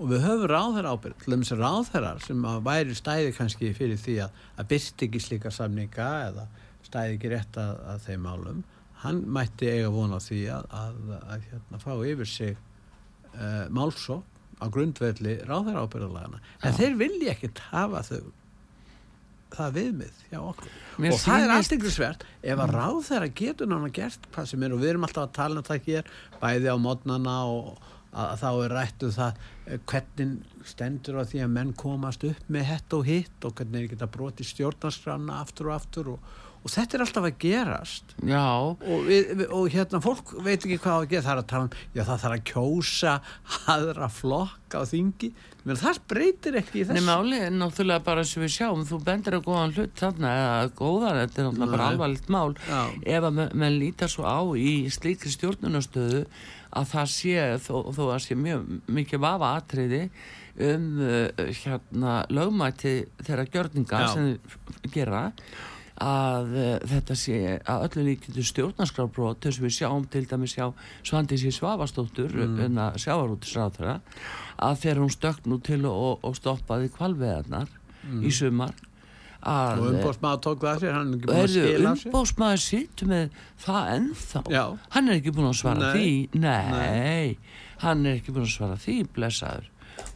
Og 0.00 0.08
við 0.08 0.24
höfum 0.24 0.48
ráðherra 0.48 0.94
ábyrð, 0.96 1.26
að 1.28 1.60
ráðherrar 1.60 2.24
sem 2.24 2.44
að 2.48 2.62
væri 2.64 2.96
stæði 2.96 3.34
kannski 3.36 3.72
fyrir 3.76 4.00
því 4.00 4.16
að, 4.24 4.42
að 4.56 4.70
byrst 4.72 5.04
ekki 5.06 5.20
slíka 5.20 5.52
samninga 5.52 6.10
eða 6.30 6.46
stæði 6.86 7.18
ekki 7.18 7.32
rétt 7.34 7.58
að, 7.60 7.74
að 7.92 8.06
þeim 8.06 8.24
málum, 8.24 8.62
hann 9.02 9.20
mætti 9.32 9.68
eiga 9.68 9.90
vona 9.92 10.20
því 10.22 10.40
að, 10.54 10.66
að, 10.76 10.96
að 11.20 11.44
hérna, 11.50 11.80
fá 11.82 11.92
yfir 12.08 12.28
sig 12.28 12.56
uh, 13.34 13.66
málsók 13.72 14.29
á 14.60 14.66
grundvelli 14.72 15.38
ráðherra 15.48 15.86
ábyrðalagana. 15.86 16.40
En 16.62 16.76
þeir 16.76 16.98
vilja 17.00 17.34
ekkert 17.34 17.62
hafa 17.70 18.02
þau 18.06 18.20
það 19.50 19.72
viðmið 19.76 20.18
hjá 20.30 20.38
okkur. 20.40 20.74
Mér 21.02 21.14
og 21.14 21.18
það 21.18 21.34
er 21.34 21.40
sýnist- 21.40 21.54
aðstiklisvert 21.56 22.26
ef 22.42 22.60
að 22.64 22.74
ráð 22.76 22.98
þeirra 23.08 23.30
getur 23.40 23.70
nána 23.70 23.88
gert 23.92 24.28
hvað 24.34 24.50
sem 24.52 24.62
er 24.62 24.74
og 24.76 24.82
við 24.82 24.92
erum 24.92 25.06
alltaf 25.08 25.24
að 25.26 25.32
tala 25.40 25.58
um 25.58 25.66
það 25.66 25.88
hér 25.88 26.12
bæði 26.42 26.70
á 26.70 26.76
mótnana 26.78 27.36
og 27.50 27.72
að, 28.12 28.26
að 28.26 28.36
þá 28.42 28.50
er 28.50 28.74
rættu 28.76 29.10
það 29.14 29.40
eh, 29.66 29.80
hvernig 29.90 30.36
stendur 30.70 31.18
á 31.18 31.22
því 31.30 31.42
að 31.44 31.52
menn 31.56 31.72
komast 31.78 32.24
upp 32.26 32.46
með 32.50 32.68
hett 32.70 32.94
og 32.96 33.04
hitt 33.10 33.46
og 33.48 33.54
hvernig 33.58 33.82
er 33.84 33.92
geta 33.94 34.10
broti 34.10 34.46
stjórnarskrána 34.46 35.40
aftur 35.42 35.70
og 35.70 35.76
aftur 35.80 36.12
og, 36.14 36.30
og 36.60 36.72
þetta 36.74 36.96
er 36.96 37.04
alltaf 37.06 37.26
að 37.26 37.36
gerast. 37.40 38.14
Og, 38.84 39.06
við, 39.08 39.44
og 39.48 39.70
hérna 39.72 40.00
fólk 40.04 40.34
veit 40.44 40.58
ekki 40.58 40.76
hvað 40.82 41.04
að 41.04 41.06
gera. 41.14 41.24
Það 41.24 41.32
er 41.32 41.40
að 41.42 41.48
tala 41.52 41.68
um, 41.68 41.78
já 41.96 42.02
það 42.02 42.24
þarf 42.24 42.36
að 42.36 42.44
kjósa 42.50 43.14
aðra 43.74 44.08
flokka 44.12 44.82
á 44.82 44.84
þingi. 44.90 45.30
Menn 45.64 45.80
það 45.80 46.00
breytir 46.08 46.56
ekki 46.60 46.80
í 46.80 46.84
Nei, 46.84 46.94
þessu 46.94 47.06
máli 47.06 47.40
náttúrulega 47.52 48.04
bara 48.04 48.24
sem 48.28 48.44
við 48.44 48.54
sjáum, 48.54 48.84
þú 48.88 49.00
bendir 49.04 49.36
að 49.36 49.44
góðan 49.48 49.74
hlut 49.76 49.98
þarna, 50.00 50.30
eða 50.40 50.70
góðan, 50.78 51.18
þetta 51.20 51.42
er 51.42 51.48
náttúrulega 51.48 51.74
bara 51.74 51.82
Nei. 51.82 51.92
alvarlegt 51.94 52.30
mál, 52.32 52.54
Já. 52.64 52.80
ef 53.16 53.26
að 53.28 53.36
menn, 53.36 53.52
menn 53.60 53.76
lítar 53.80 54.12
svo 54.12 54.24
á 54.24 54.40
í 54.56 54.72
slíkri 54.92 55.32
stjórnunastöðu 55.34 56.22
að 56.70 56.92
það 56.94 57.10
sé, 57.12 57.34
þó, 57.66 57.74
þó 57.92 58.02
að 58.06 58.22
sé 58.24 58.38
mjög 58.38 58.68
mikið 58.88 59.22
vafa 59.26 59.50
atriði 59.58 60.04
um 60.60 60.86
uh, 61.04 61.44
hérna 61.62 62.14
lögmæti 62.32 62.94
þeirra 63.20 63.46
gjörninga 63.52 64.00
Já. 64.04 64.08
sem 64.14 64.90
gera 64.94 65.26
að 66.00 66.52
uh, 66.56 66.68
þetta 66.90 67.16
sé 67.18 67.38
að 67.58 67.86
öllu 67.88 68.04
líkindu 68.08 68.44
stjórnarskrárbrót 68.48 69.42
þess 69.44 69.60
að 69.60 69.66
við 69.66 69.74
sjáum 69.76 70.06
til 70.12 70.24
dæmis 70.30 70.54
sjá 70.56 70.66
Svandísi 71.06 71.52
Svavastóttur 71.54 72.32
mm. 72.32 72.78
sjávarútisráðara 73.00 73.98
að 74.60 74.78
þegar 74.84 75.02
hún 75.04 75.12
stökk 75.12 75.50
nú 75.50 75.60
til 75.64 75.82
og, 75.88 76.22
og 76.24 76.38
stoppaði 76.38 76.88
kvalveðarnar 76.96 77.68
í 78.24 78.32
sumar 78.32 78.76
að 79.40 79.80
og 79.80 79.86
umbóðsmaður 79.94 80.40
tók 80.44 80.64
það 80.64 80.82
sér, 80.82 80.94
hann 80.96 81.12
er 81.12 81.16
ekki 81.16 81.28
búin 81.30 81.40
að 81.40 81.52
skila 81.54 81.92
sér? 81.96 82.08
umbóðsmaður 82.10 82.62
sitt 82.64 83.04
með 83.08 83.36
það 83.64 83.92
ennþá. 83.94 84.42
Já. 84.52 84.64
hann 84.96 85.08
er 85.08 85.20
ekki 85.20 85.34
búin 85.36 85.48
að 85.48 85.58
svara 85.60 85.80
Nei. 85.80 85.92
því. 85.94 86.40
Nei, 86.44 87.38
hann 87.84 88.04
er 88.04 88.18
ekki 88.18 88.34
búin 88.36 88.48
að 88.48 88.54
svara 88.56 88.80
því 88.80 88.96
blessaður. 89.16 89.70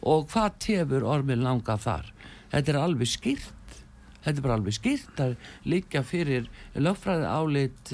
Og 0.05 0.27
hvað 0.29 0.59
tefur 0.65 1.07
ormið 1.09 1.41
langa 1.45 1.77
þar? 1.81 2.11
Þetta 2.53 2.71
er 2.71 2.79
alveg 2.79 3.09
skýrt 3.09 3.54
þetta 4.25 4.37
er 4.41 4.45
bara 4.47 4.57
alveg 4.59 4.75
skýrt 4.79 5.21
að 5.21 5.35
líka 5.69 6.01
fyrir 6.03 6.49
lögfræði 6.75 7.29
álit 7.29 7.93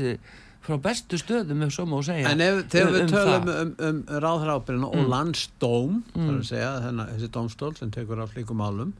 frá 0.62 0.78
bestu 0.78 1.18
stöðum 1.18 1.64
ef 1.66 1.72
svo 1.74 1.88
má 1.90 1.98
segja 2.06 2.30
En 2.30 2.42
ef, 2.46 2.60
þegar 2.70 2.92
við 2.94 3.02
um 3.02 3.12
tölum 3.12 3.48
það. 3.50 3.62
um, 3.62 3.72
um 3.88 4.02
ráðhrápirina 4.26 4.90
og 4.94 5.08
landsdóm, 5.10 6.02
Mm. 6.14 6.28
þar 6.28 6.36
að 6.38 6.44
segja, 6.52 6.72
þennan, 6.86 7.08
þessi 7.16 7.30
dómstól 7.34 7.78
sem 7.78 7.92
tekur 7.92 8.22
af 8.22 8.34
slíkum 8.36 8.58
málum, 8.62 8.94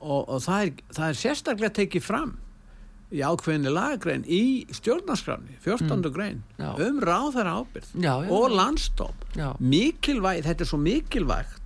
og, 0.00 0.28
og 0.28 0.40
það, 0.42 0.64
er, 0.66 0.72
það 0.96 1.08
er 1.12 1.18
sérstaklega 1.20 1.74
tekið 1.78 2.02
fram 2.02 2.32
í 3.12 3.22
ákveðinni 3.26 3.70
lagagrein 3.74 4.24
í 4.26 4.66
stjórnarskráni, 4.70 5.56
14. 5.62 6.10
grein, 6.14 6.42
Mm. 6.58 6.64
Já. 6.64 6.88
um 6.88 7.00
já, 8.02 8.12
og 8.30 8.50
landsdóm. 8.50 9.14
Já. 9.36 9.54
Mikilvæg, 9.60 10.42
þetta 10.44 10.60
er 10.60 10.70
svo 10.70 10.78
mikilvægt 10.78 11.59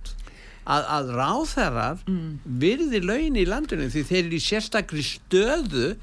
að, 0.65 0.85
að 0.97 1.09
ráðherrar 1.19 2.03
Mm. 2.09 2.37
virði 2.61 3.01
laun 3.05 3.35
í 3.41 3.45
landinu 3.49 3.89
því 3.93 4.03
þeir 4.09 4.21
eru 4.25 4.37
í 4.39 4.45
sérstakri 4.49 5.03
stöðu 5.05 5.95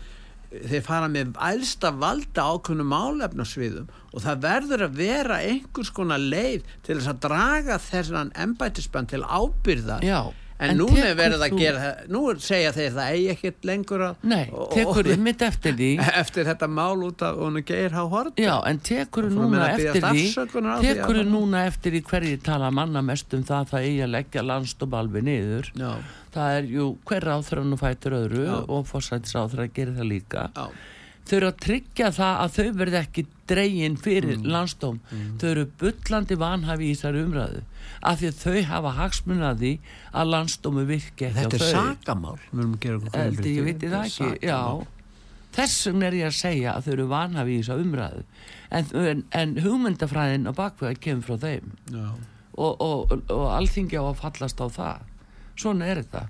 þeir 0.52 0.82
fara 0.84 1.08
með 1.08 1.30
æðsta 1.40 1.90
valda 1.96 2.42
ákveðnum 2.52 2.90
málefnarsviðum 2.92 3.86
og 4.12 4.20
það 4.20 4.42
verður 4.44 4.82
að 4.86 4.98
vera 5.00 5.38
einhvers 5.40 5.90
konar 5.96 6.20
leið 6.20 6.66
til 6.84 6.98
þess 6.98 7.08
að 7.14 7.22
draga 7.24 7.78
þessan 7.80 8.32
embættisbann 8.36 9.08
til 9.08 9.22
ábyrðar 9.24 10.04
Já, 10.04 10.20
en, 10.58 10.70
en 10.70 10.78
núna 10.78 11.04
er 11.08 11.16
verið 11.18 11.44
að 11.46 11.56
gera 11.58 11.80
það 11.82 12.10
nú 12.14 12.22
segja 12.42 12.72
þeir 12.76 12.92
það 12.96 13.12
eigi 13.16 13.28
ekkert 13.32 13.68
lengur 13.70 14.04
að 14.06 14.26
nei, 14.32 14.44
tekur 14.74 15.02
og- 15.02 15.10
ymmit 15.16 15.42
eftir 15.48 15.76
því. 15.78 15.90
Eftir 16.22 16.46
þetta 16.48 16.68
mál 16.70 17.02
út 17.06 17.22
af 17.26 17.38
hún 17.40 17.60
Geir 17.66 17.92
H. 17.96 18.04
Hort 18.12 18.40
Já, 18.40 18.54
en 18.68 18.78
tekur 18.78 19.28
meina 19.28 19.42
núna 19.42 19.68
eftir 19.72 20.02
því 20.06 20.24
tekur 20.82 21.20
þú 21.20 21.26
núna 21.30 21.64
eftir 21.66 21.96
því 21.96 22.02
hverju 22.10 22.40
tala 22.46 22.70
manna 22.70 23.02
mest 23.02 23.34
um 23.34 23.44
það 23.48 23.58
að 23.64 23.70
það 23.72 23.86
eigi 23.88 24.02
að 24.06 24.12
leggja 24.16 24.46
landstóm 24.46 24.96
alveg 24.98 25.26
niður. 25.28 25.70
Já, 25.78 25.92
það 26.34 26.56
er 26.58 26.72
jú 26.76 26.88
hver 27.08 27.26
ráþrann 27.28 27.76
og 27.76 27.80
fætur 27.82 28.18
öðru 28.22 28.44
Já. 28.46 28.56
og 28.68 28.86
fórsætisráþrann 28.90 29.72
gerir 29.76 29.96
það 29.98 30.10
líka. 30.12 30.48
Já, 30.56 30.66
þau 31.32 31.36
eru 31.40 31.48
að 31.48 31.58
tryggja 31.64 32.08
það 32.12 32.40
að 32.44 32.56
þau 32.58 32.72
verði 32.82 32.98
ekki 33.00 33.22
dregin 33.48 33.96
fyrir 34.04 34.36
Mm. 34.38 34.48
landstóm 34.52 34.98
þau 35.40 35.46
eru 35.50 35.64
bullandi 35.80 36.36
vanhafi 36.40 36.90
í 36.90 36.94
þessari 36.94 37.22
umræðu 37.24 37.62
af 38.02 38.18
því 38.20 38.28
að 38.28 38.40
þau 38.42 38.62
hafa 38.68 38.92
hagsmunnaði 38.98 39.72
að 40.12 40.30
landstómi 40.34 40.84
virki 40.88 41.30
þetta 41.32 41.56
er 41.56 41.62
grein 41.62 41.78
Eldi, 43.22 43.54
ég 43.56 43.64
veit 43.70 43.86
það 43.88 44.04
ekki, 44.04 44.28
þessum 45.52 46.02
er 46.06 46.12
ég 46.16 46.26
að 46.30 46.36
segja 46.38 46.74
að 46.76 46.84
þau 46.86 46.92
eru 46.92 47.06
vanhafi 47.12 47.56
í 47.56 47.62
þessa 47.62 47.78
umræðu. 47.82 48.22
En, 48.72 48.86
en, 48.96 49.24
en 49.36 49.56
hugmyndafræðin 49.60 50.48
á 50.48 50.52
bakveða 50.56 50.94
kemur 51.04 51.26
frá 51.26 51.36
þeim. 51.42 51.72
Já. 51.92 52.06
og, 52.56 52.80
og, 52.80 53.12
og 53.32 53.46
alþingi 53.56 53.96
á 54.00 54.04
að 54.08 54.20
fallast 54.22 54.60
á 54.60 54.66
það. 54.72 55.02
Svona 55.56 55.86
er 55.92 56.00
þetta 56.02 56.22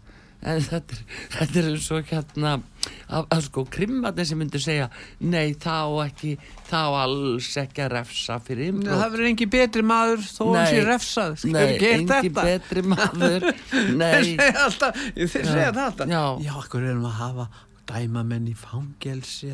en 0.42 0.58
þetta 0.66 0.96
er, 0.96 1.02
þetta 1.36 1.58
er 1.60 1.66
eins 1.70 1.84
og 1.94 2.08
hérna 2.10 2.52
að, 2.58 3.26
að 3.36 3.42
sko 3.46 3.62
krimmatni 3.70 4.24
sem 4.26 4.40
myndir 4.42 4.62
segja 4.64 4.88
nei 5.22 5.52
þá 5.62 5.76
ekki 6.06 6.32
þá 6.70 6.78
alls 7.04 7.50
ekki 7.62 7.84
að 7.84 7.92
refsa 7.94 8.38
fyrir 8.42 8.72
innbrot 8.72 8.98
það 8.98 9.12
verður 9.14 9.28
engi 9.30 9.48
betri 9.54 9.84
maður 9.86 10.24
þó 10.26 10.44
Nei. 10.56 10.64
sé 10.72 10.80
refsað 10.88 11.36
Skal 11.44 11.52
nei, 11.54 11.66
engi 11.92 12.10
þetta? 12.10 12.46
betri 12.48 12.82
maður 12.90 13.46
nei, 14.02 14.32
þeir 14.34 15.28
segja 15.30 15.70
alltaf 15.76 16.08
Já. 16.10 16.24
já, 16.42 16.52
okkur 16.64 16.88
erum 16.90 17.06
að 17.10 17.18
hafa 17.22 17.48
dæmamenn 17.92 18.50
í 18.50 18.56
fangelsi 18.58 19.52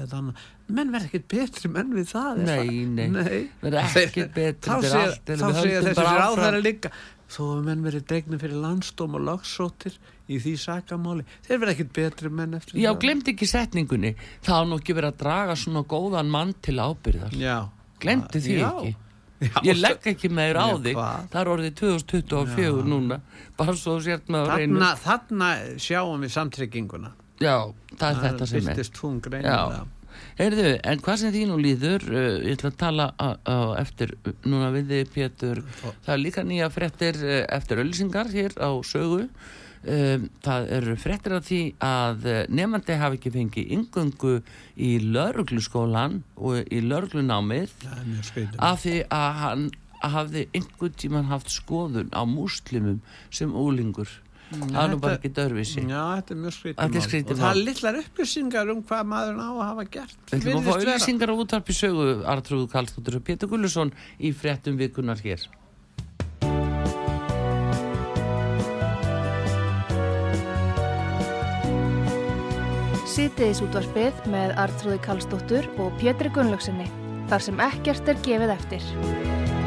menn 0.68 0.90
verður 0.92 1.06
ekkert 1.08 1.28
betri 1.32 1.70
menn 1.72 1.94
við 1.96 2.10
það 2.10 2.42
er 2.42 2.48
Nei, 2.48 2.82
nei. 2.84 3.06
nei. 3.12 3.38
Verða 3.62 3.84
Þeir- 3.92 4.08
ekkert 4.10 4.34
betri, 4.36 4.68
þá 4.68 4.74
þetta 4.84 5.32
er 5.32 5.62
segja- 5.62 5.84
þessi 5.86 6.04
ráðherra 6.08 6.60
líka 6.64 6.90
þó 7.28 7.40
að 7.54 7.62
menn 7.68 7.84
verður 7.84 8.04
dregnir 8.10 8.40
fyrir 8.42 8.60
landstóm 8.64 9.16
og 9.16 9.24
lagsóttir 9.30 9.96
í 10.28 10.38
því 10.42 10.54
sakamáli. 10.60 11.26
Þeir 11.46 11.58
verður 11.58 11.74
ekkert 11.74 11.92
betri 11.96 12.30
menn 12.30 12.56
eftir 12.58 12.78
já, 12.80 12.90
það. 12.90 13.00
glemt 13.04 13.32
ekki 13.32 13.48
setningunni. 13.48 14.14
Þá 14.44 14.54
er 14.60 14.70
nú 14.70 14.78
ekki 14.80 14.96
verið 14.98 15.14
að 15.14 15.20
draga 15.24 15.58
svona 15.58 15.84
góðan 15.88 16.32
mann 16.32 16.54
til 16.64 16.78
ábyrðar 16.78 17.36
já. 17.38 17.58
glemti 18.02 18.42
því 18.44 18.56
Já. 18.58 18.68
ekki. 18.70 18.96
Já, 19.38 19.60
ég 19.62 19.78
legg 19.78 20.06
ekki 20.10 20.28
meður 20.34 20.58
á 20.58 20.66
Já, 20.66 20.78
þig. 20.82 20.96
það 21.30 21.40
er 21.40 21.50
orðið 21.52 21.74
2024 21.78 22.86
núna. 22.90 23.20
Bara 23.58 23.74
svo 23.78 23.94
sért 24.02 24.32
með 24.34 24.48
að 24.48 24.64
reyna 24.64 24.88
þarna, 24.98 25.50
sjáum 25.78 26.24
við 26.26 26.32
samtrygginguna. 26.34 27.12
Já, 27.38 27.54
það 27.94 28.08
er 28.08 28.18
þetta 28.24 28.48
sem 28.50 28.72
er. 28.72 29.44
já, 29.46 29.84
heyrðu, 30.40 30.72
en 30.90 31.04
hvað 31.06 31.20
sem 31.22 31.34
þínu 31.36 31.58
líður 31.62 32.06
uh, 32.10 32.24
ég 32.48 32.56
ætla 32.56 32.72
að 32.72 32.80
tala 32.82 33.06
uh, 33.14 33.36
uh, 33.46 33.74
eftir 33.78 34.16
núna 34.42 34.72
við 34.74 34.90
þig 34.90 35.12
Pétur. 35.14 35.62
Það 35.84 36.12
er 36.16 36.22
líka 36.24 36.44
nýja 36.46 36.70
fréttir 36.74 37.20
uh, 37.22 37.38
eftir 37.54 37.84
öllisingar 37.84 38.32
hér 38.34 38.58
á 38.58 38.70
sögu 38.82 39.28
um, 39.84 40.28
það 40.44 40.70
eru 40.78 40.94
fréttir 41.00 41.34
af 41.38 41.48
því 41.48 41.60
að 41.84 42.28
uh, 42.28 42.38
nefandi 42.50 43.00
hafi 43.00 43.20
ekki 43.20 43.34
fengið 43.34 43.74
yngöngu 43.78 44.36
í 44.76 44.92
laurugluskólan 45.16 46.22
og 46.36 46.72
í 46.72 46.80
lauruglunámið 46.84 47.74
af 48.58 48.80
því 48.84 48.96
að 49.08 49.42
hann 49.42 49.68
hafði 49.98 50.46
einhvern 50.54 50.96
tíman 50.98 51.28
haft 51.30 51.50
skoðun 51.50 52.10
á 52.14 52.22
múslimum 52.28 53.00
sem 53.34 53.50
úlingur 53.50 54.10
það 54.48 54.78
er 54.80 54.92
nú 54.92 54.98
bara 55.02 55.18
ekki 55.18 55.30
dörfisi 55.36 55.82
Já, 55.82 56.02
þetta 56.18 56.34
er 56.34 56.40
mjög 56.42 56.54
skrítið 56.56 57.32
Og 57.34 57.40
það 57.42 57.50
er 57.50 57.60
litlar 57.66 57.98
upplýsingar 58.00 58.72
um 58.72 58.82
hvað 58.88 59.10
maður 59.10 59.40
á 59.44 59.48
að 59.50 59.62
hafa 59.66 59.84
gert. 59.98 60.18
Við 60.30 60.38
ætlum 60.38 60.60
að 60.60 60.68
fá 60.68 60.72
auðlýsingar 60.78 61.32
á 61.32 61.34
útarpi 61.42 61.76
sögu 61.76 62.06
Artrúðu 62.32 62.70
Karlsdóttir 62.72 63.18
og 63.18 63.26
Pétur 63.26 63.50
Gullusson 63.52 63.92
í 64.16 64.32
fréttum 64.32 64.78
vikunar 64.80 65.20
hér 65.24 65.44
Sýtiðis 73.18 73.58
útvarpið 73.64 74.18
með 74.30 74.52
Artrúði 74.62 75.00
Kallstóttur 75.02 75.66
og 75.82 75.90
Pétri 75.98 76.30
Gunnlaugsinni, 76.30 76.86
þar 77.26 77.48
sem 77.48 77.62
ekkert 77.66 78.12
er 78.14 78.20
gefið 78.22 78.52
eftir. 78.54 79.57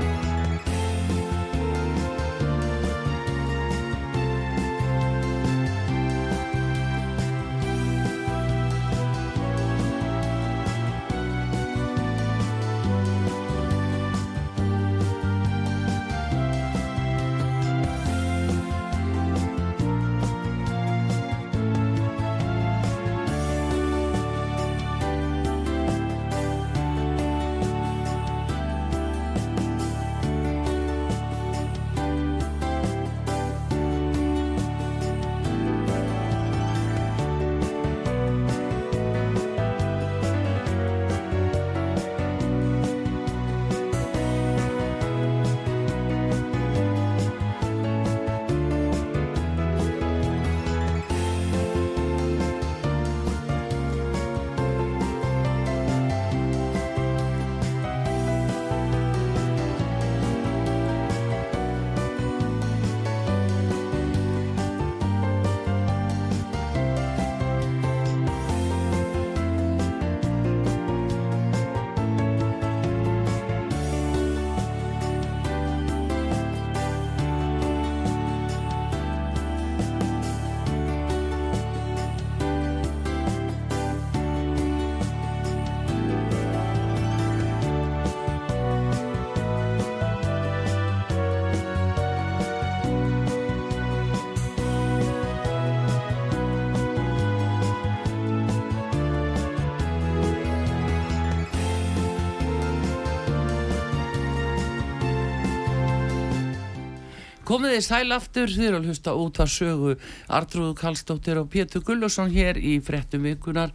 Komið 107.51 107.73
þið 107.73 107.81
sæl 107.83 108.15
aftur, 108.15 108.51
þið 108.55 108.63
eru 108.63 108.77
að 108.77 108.85
hlusta 108.87 109.13
út 109.19 109.39
að 109.43 109.49
sögu 109.51 109.93
Artrúðu 110.31 110.75
Karlsdóttir 110.79 111.39
og 111.41 111.49
Pétur 111.51 111.81
Gullusson 111.83 112.31
hér 112.31 112.55
í 112.55 112.77
fréttum 112.79 113.25
vikunar 113.27 113.73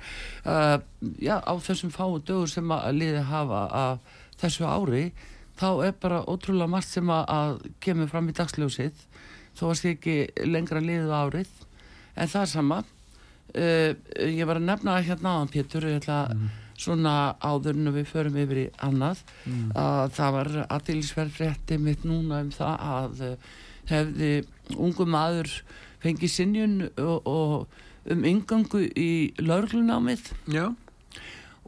uh, 0.48 0.78
já, 1.20 1.34
á 1.44 1.52
þessum 1.60 1.92
fáu 1.92 2.16
dögur 2.16 2.48
sem 2.48 2.72
að 2.72 2.86
liði 2.96 3.26
hafa 3.28 3.60
af 3.76 4.14
þessu 4.40 4.64
ári 4.64 5.02
þá 5.60 5.68
er 5.90 5.92
bara 6.00 6.22
ótrúlega 6.24 6.72
margt 6.72 6.88
sem 6.88 7.12
að, 7.12 7.28
að 7.36 7.68
kemur 7.84 8.08
fram 8.14 8.32
í 8.32 8.36
dagsljósið. 8.40 9.04
Þó 9.60 9.64
að 9.68 9.76
sé 9.82 9.92
ekki 9.92 10.16
lengra 10.48 10.80
liðið 10.80 11.12
á 11.12 11.18
árið. 11.20 11.54
En 12.16 12.32
það 12.32 12.46
er 12.46 12.52
sama. 12.54 12.82
Uh, 13.52 13.90
ég 14.24 14.48
var 14.48 14.56
að 14.56 14.70
nefna 14.70 14.96
hérna 15.04 15.36
áðan 15.36 15.52
Pétur 15.52 15.90
ég 15.90 16.00
ætla 16.00 16.22
að 16.30 16.48
svona 16.76 17.36
áður 17.40 17.80
en 17.80 17.92
við 17.94 18.10
förum 18.10 18.38
yfir 18.42 18.62
í 18.62 18.66
annað 18.84 19.22
að 19.74 20.14
það 20.18 20.36
var 20.38 20.52
aðtilsverð 20.76 21.36
frétti 21.38 21.78
mitt 21.80 22.04
núna 22.04 22.42
um 22.44 22.52
það 22.54 22.86
að 22.92 23.24
uh, 23.30 23.36
hefði 23.90 24.32
ungu 24.76 25.06
maður 25.08 25.52
fengið 26.02 26.32
sinjun 26.32 26.80
og, 27.00 27.26
og 27.26 28.12
um 28.12 28.26
yngangu 28.28 28.82
í 28.94 29.10
laurglunámið 29.42 30.28
Já, 30.52 30.68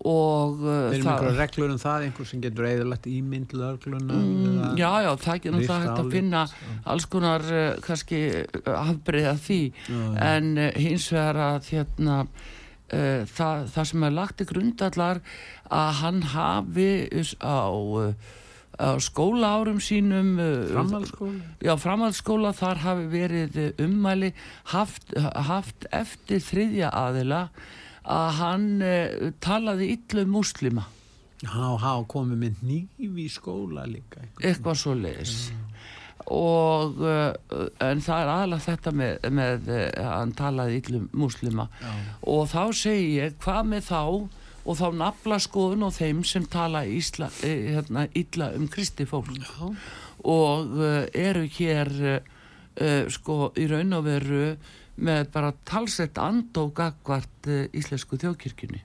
og 0.07 0.61
uh, 0.62 0.90
við 0.92 1.01
erum 1.01 1.09
einhverja 1.11 1.35
reglur 1.38 1.73
um 1.73 1.81
það, 1.83 2.05
einhver 2.07 2.29
sem 2.29 2.42
getur 2.42 2.68
eðalagt 2.68 3.09
ímynd 3.11 3.55
lögluna. 3.59 4.18
Mm, 4.18 4.77
já, 4.79 4.90
já, 5.03 5.11
það 5.25 5.33
náttúrulega 5.33 5.59
Lýst 5.59 5.73
hægt 5.75 6.03
að 6.03 6.12
finna 6.14 6.44
alls 6.92 7.09
konar 7.11 7.49
uh, 7.51 7.64
kannski 7.83 8.21
afbreyða 8.62 9.35
því. 9.42 9.61
Já, 9.75 9.99
já. 9.99 10.23
en 10.29 10.53
uh, 10.55 10.68
hins 10.79 11.09
vegar 11.14 11.42
að 11.49 11.73
hérna 11.73 12.21
uh, 12.92 13.22
það, 13.29 13.64
það 13.74 13.88
sem 13.92 14.05
er 14.09 14.14
lagt 14.16 14.42
í 14.44 14.48
grundallar 14.48 15.22
að 15.68 15.88
hann 16.03 16.20
hafi 16.35 16.90
á, 17.42 17.68
uh, 17.68 18.12
á 18.79 18.88
skóla 19.03 19.55
árum 19.59 19.81
sínum 19.83 20.37
uh, 20.38 20.68
Framhaldsskóli. 20.72 21.40
Já, 21.66 21.74
framhaldsskóla 21.81 22.53
þar 22.57 22.85
hafi 22.85 23.09
verið 23.12 23.59
ummæli 23.85 24.33
haft, 24.74 25.16
haft 25.18 25.88
eftir 25.90 26.44
þriðja 26.44 26.92
aðila 26.94 27.48
að 28.09 28.31
hann 28.42 28.70
uh, 28.81 29.33
talaði 29.44 29.92
illu 29.96 30.29
múslima 30.31 30.87
Há, 31.46 31.79
há, 31.79 31.92
komið 32.11 32.38
með 32.40 32.62
nýfi 32.66 33.29
skóla 33.31 33.85
líka. 33.87 34.24
eitthvað 34.42 34.81
svo 34.81 34.94
leiðis 34.98 35.53
og 36.35 36.99
uh, 37.01 37.33
en 37.85 38.03
það 38.05 38.23
er 38.23 38.33
aðalega 38.33 38.64
þetta 38.67 38.93
með, 39.01 39.29
með 39.38 39.71
að 39.73 40.11
hann 40.12 40.35
talaði 40.38 40.81
illum 40.83 41.07
múslima 41.17 41.69
Já. 41.81 41.93
og 42.35 42.49
þá 42.53 42.62
segi 42.77 43.07
ég 43.19 43.38
hvað 43.45 43.71
með 43.73 43.87
þá 43.88 44.03
og 44.69 44.77
þá 44.77 44.88
nafla 45.01 45.38
skoðun 45.41 45.87
á 45.88 45.91
þeim 45.97 46.25
sem 46.29 46.45
tala 46.51 46.83
ísla, 46.85 47.31
eh, 47.47 47.71
hérna, 47.73 48.05
illa 48.19 48.51
um 48.59 48.67
kristi 48.69 49.07
fólk 49.09 49.31
Já. 49.41 49.71
og 50.29 50.77
eru 51.17 51.47
hér 51.57 51.95
uh, 52.12 53.09
sko 53.09 53.53
í 53.57 53.69
raun 53.71 53.97
og 53.97 54.05
veru 54.09 54.45
með 54.99 55.31
bara 55.33 55.55
talsett 55.69 56.19
andók 56.21 56.77
gagvart 56.81 57.49
uh, 57.49 57.64
íslensku 57.73 58.19
þjóðkirkjunni 58.21 58.85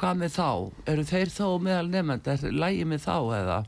hvað 0.00 0.20
með 0.20 0.36
þá? 0.36 0.48
eru 0.92 1.06
þeir 1.08 1.32
þó 1.32 1.46
meðal 1.62 1.88
nefnda? 1.90 2.36
er 2.36 2.56
lægi 2.56 2.84
með 2.88 3.04
þá 3.06 3.16
eða? 3.40 3.58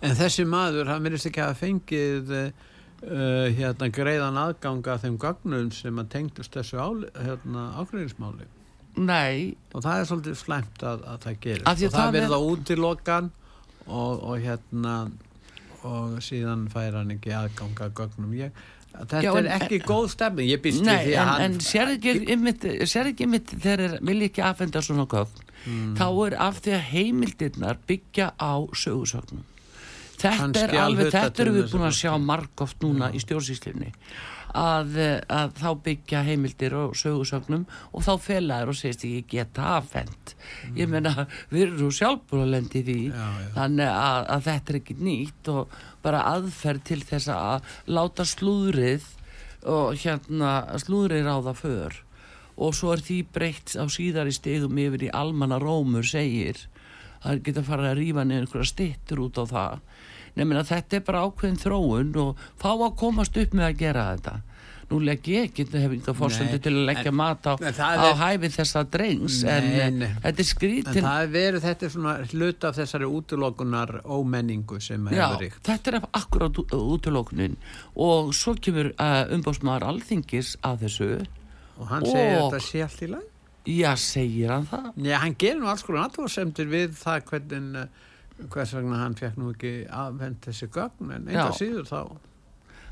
En 0.00 0.14
þessi 0.18 0.44
maður, 0.48 0.88
hann 0.92 1.02
verðist 1.06 1.26
ekki 1.30 1.42
að 1.44 1.56
fengið 1.60 2.32
uh, 2.38 3.48
hérna 3.58 3.88
greiðan 3.94 4.38
aðganga 4.42 4.94
að 4.96 5.04
þeim 5.06 5.18
gagnum 5.22 5.68
sem 5.74 5.98
að 6.02 6.08
tengdust 6.14 6.54
þessu 6.58 6.78
hérna, 7.18 7.68
ágreinsmáli. 7.82 8.46
Nei, 8.98 9.54
Og 9.74 9.82
það 9.84 10.00
er 10.00 10.06
svolítið 10.10 10.38
slæmt 10.40 10.82
að, 10.82 11.04
að 11.06 11.18
það 11.26 11.36
gerist. 11.44 11.68
því 11.68 11.86
Og 11.86 11.92
að 11.92 11.98
það 12.00 12.12
verður 12.16 12.24
er- 12.26 12.32
það 12.34 12.48
útilokan 12.52 13.30
og, 13.86 14.24
og 14.32 14.40
hérna 14.42 14.96
og 15.86 16.16
síðan 16.26 16.64
fær 16.72 16.96
hann 16.98 17.14
ekki 17.14 17.30
aðganga 17.38 17.86
að 17.86 17.92
gögnum. 18.00 18.32
Ég, 18.34 18.56
þetta 18.96 19.20
Já, 19.22 19.30
er 19.38 19.44
en- 19.46 19.52
ekki 19.62 19.78
góð 19.86 20.08
stefni. 20.16 20.48
Ég 20.50 20.62
býst 20.64 20.82
nei 20.82 20.96
því 21.04 21.12
en, 21.14 21.20
að 21.22 21.28
hann... 21.30 21.44
en 21.44 21.60
sér 21.62 21.92
ekki 21.94 22.14
einmitt, 22.34 22.66
sér 22.90 23.12
ekki 23.12 23.28
einmitt 23.28 23.54
þegar 23.62 23.94
vilja 24.02 24.30
ekki 24.32 24.42
afhenda 24.50 24.82
svona 24.82 25.06
gögn 25.14 25.44
Mm. 25.68 25.96
þá 25.98 26.04
er 26.24 26.34
af 26.38 26.60
því 26.62 26.70
að 26.76 26.84
heimildirnar 26.92 27.78
byggja 27.88 28.28
á 28.38 28.52
sögursögnum 28.78 29.40
þetta 30.18 30.64
er 30.64 30.72
að 30.74 30.82
alveg, 30.86 31.12
þetta 31.14 31.44
erum 31.44 31.54
við 31.58 31.70
búin 31.72 31.84
að- 31.86 31.92
að 31.92 31.98
sjá 32.00 32.12
margóft 32.30 32.82
núna 32.84 33.12
í 33.14 33.20
stjórnsýslinni 33.22 33.92
að, 34.58 34.96
eh, 34.96 35.20
að 35.28 35.52
þá 35.60 35.68
byggja 35.84 36.22
heimildir 36.24 36.72
og 36.74 36.94
sögursögnum 36.96 37.66
og 37.92 38.02
þá 38.02 38.12
felaður 38.24 38.72
og 38.72 38.78
segist 38.78 39.04
ekki 39.04 39.24
geta 39.36 39.66
afhend 39.76 40.34
ég 40.74 40.88
meina, 40.88 41.26
við 41.52 41.66
erum 41.66 41.78
nú 41.82 41.90
sjálfbúin 41.92 42.46
að 42.46 42.52
lendi 42.56 42.82
því. 42.86 42.98
Mm. 43.10 43.14
Já, 43.14 43.28
já. 43.42 43.52
þannig 43.58 43.92
að, 43.92 44.26
að 44.36 44.42
þetta 44.48 44.74
er 44.74 44.80
ekki 44.80 44.96
nýtt 44.96 45.48
og 45.52 45.68
bara 46.02 46.22
aðferð 46.32 46.84
til 46.84 47.00
þess 47.00 47.28
að 47.28 47.62
láta 47.88 48.24
slúðrið 48.24 49.04
og 49.68 49.94
hérna 50.00 50.52
slúðrið 50.80 51.28
ráða 51.28 51.54
för. 51.58 51.92
Og 52.58 52.74
svo 52.74 52.92
er 52.92 53.02
því 53.04 53.18
breytt 53.32 53.76
á 53.78 53.84
síðari 53.86 54.32
stegum 54.34 54.78
yfir 54.80 55.06
í 55.06 55.10
almanna 55.14 55.60
rómur 55.62 56.02
segir 56.08 56.64
það 57.22 57.42
geta 57.46 57.62
farið 57.66 57.88
að 57.90 57.98
rífa 57.98 58.24
niður 58.26 58.44
einhverja 58.46 58.70
stittur 58.72 59.22
út 59.26 59.38
á 59.38 59.44
það 59.50 59.80
nefnir 60.38 60.62
að 60.62 60.70
þetta 60.74 60.96
er 61.00 61.06
bara 61.08 61.24
ákveðin 61.28 61.60
þróun 61.64 62.14
og 62.24 62.44
fá 62.62 62.70
að 62.76 62.94
komast 63.00 63.36
upp 63.42 63.56
með 63.58 63.68
að 63.72 63.78
gera 63.84 64.06
þetta 64.14 64.36
nú 64.88 64.98
legg 65.04 65.26
ég 65.28 65.50
ekki, 65.50 65.64
það 65.68 65.82
hefur 65.84 65.96
yngar 65.98 66.14
fórsendu 66.16 66.54
Nei, 66.56 66.60
til 66.64 66.70
að 66.72 66.86
leggja 66.88 67.10
en- 67.10 67.16
mat 67.18 67.44
á, 67.44 67.52
en 67.60 67.74
það 67.76 67.98
á 68.00 68.06
er- 68.08 68.14
hæfi 68.22 68.48
þessa 68.54 68.82
drengs 68.88 69.34
en 69.44 69.66
Nei, 69.68 69.80
eh, 69.84 69.90
nei. 69.92 70.08
þetta 70.22 70.28
er 70.32 70.38
En 70.40 70.48
skrítin 70.48 71.04
það 71.04 71.18
er 71.24 71.28
verið, 71.34 71.60
þetta 71.66 71.84
er 71.84 71.92
svona 71.92 72.14
hlut 72.30 72.64
af 72.64 72.78
þessari 72.78 73.10
útilokunar 73.18 73.92
ómenningu 74.08 74.80
sem 74.80 75.04
Já, 75.12 75.26
hefur 75.28 75.42
ríkt. 75.44 75.60
þetta 75.68 75.92
er 75.92 76.00
akkurát 76.22 76.62
útloknin 76.72 77.56
og 77.96 78.32
svo 78.32 78.54
kemur 78.56 78.88
uh, 78.96 79.28
umbóðsmaður 79.36 79.86
alþingis 79.92 80.54
að 80.64 80.86
þessu 80.86 81.10
Og 81.78 81.86
hann 81.92 82.02
segir 82.08 82.40
Og- 82.40 82.52
þetta 82.52 82.64
sé 82.64 82.82
allt 82.82 83.02
í 83.04 83.10
lag. 83.12 83.26
já, 83.68 83.92
segir 83.96 84.48
hann 84.56 84.66
það 84.72 84.88
Já, 85.04 85.18
hann 85.20 85.34
gerir 85.36 85.60
nú 85.60 85.68
alls 85.68 85.82
konar 85.84 86.08
aðtóðsemdir 86.08 86.66
við 86.72 86.96
það 86.96 87.24
hvernig, 87.28 87.76
uh, 87.76 87.86
hvers 88.46 88.74
vegna 88.76 89.02
hann 89.02 89.16
fekk 89.18 89.38
nú 89.40 89.52
ekki 89.54 89.72
afhend 89.90 90.42
þessi 90.46 90.70
gögn, 90.74 91.14
en 91.14 91.30
einhver 91.30 91.56
síður 91.58 91.88
þá. 91.88 92.00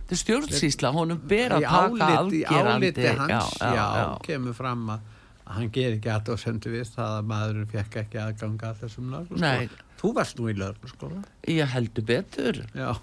þetta 0.01 0.17
er 0.17 0.23
stjórnsýsla, 0.23 0.95
honum 0.97 1.21
ber 1.29 1.59
að 1.59 1.69
taka 1.69 2.09
áliti, 2.17 2.41
í 2.41 2.47
afgerandi 2.47 2.91
áliti 2.91 3.13
hans, 3.21 3.53
já, 3.61 3.71
já, 3.79 3.85
já. 4.01 4.09
kemur 4.27 4.59
fram 4.59 4.89
að 4.97 5.13
að 5.47 5.59
hann 5.61 5.73
ger 5.75 5.95
ekki 5.95 6.11
aðtóðsemdir 6.11 6.75
við 6.75 6.89
það 6.97 7.17
að 7.17 7.27
maðurinn 7.31 7.69
fekk 7.71 7.99
ekki 8.03 8.19
aðganga 8.19 8.71
að 8.73 8.81
þessum. 8.83 9.13
Nei. 9.39 9.69
Þú 9.97 10.11
varst 10.19 10.37
nú 10.37 10.49
í 10.51 10.55
lögurskóla. 10.59 11.23
ég 11.49 11.71
heldur 11.73 12.05
betur 12.05 12.59
uh, 12.77 12.99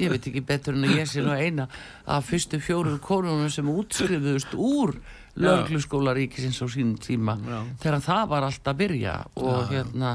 ég 0.00 0.14
veit 0.14 0.28
ekki 0.30 0.40
betur 0.48 0.78
en 0.78 0.86
að 0.86 0.94
ég 0.96 1.10
sé 1.10 1.20
nú 1.20 1.34
eina 1.34 1.66
af 2.08 2.30
fyrstu 2.30 2.60
fjóru 2.62 2.94
konunum 3.04 3.50
sem 3.52 3.68
útskrifuðust 3.68 4.54
úr 4.56 4.94
lögluskóla 5.38 6.14
ríkisins 6.16 6.62
á 6.64 6.66
sínum 6.72 6.96
tíma 7.02 7.36
þegar 7.82 8.00
það 8.06 8.24
var 8.32 8.48
allt 8.48 8.70
að 8.72 8.80
byrja 8.80 9.18
og 9.36 9.68
hérna 9.74 10.14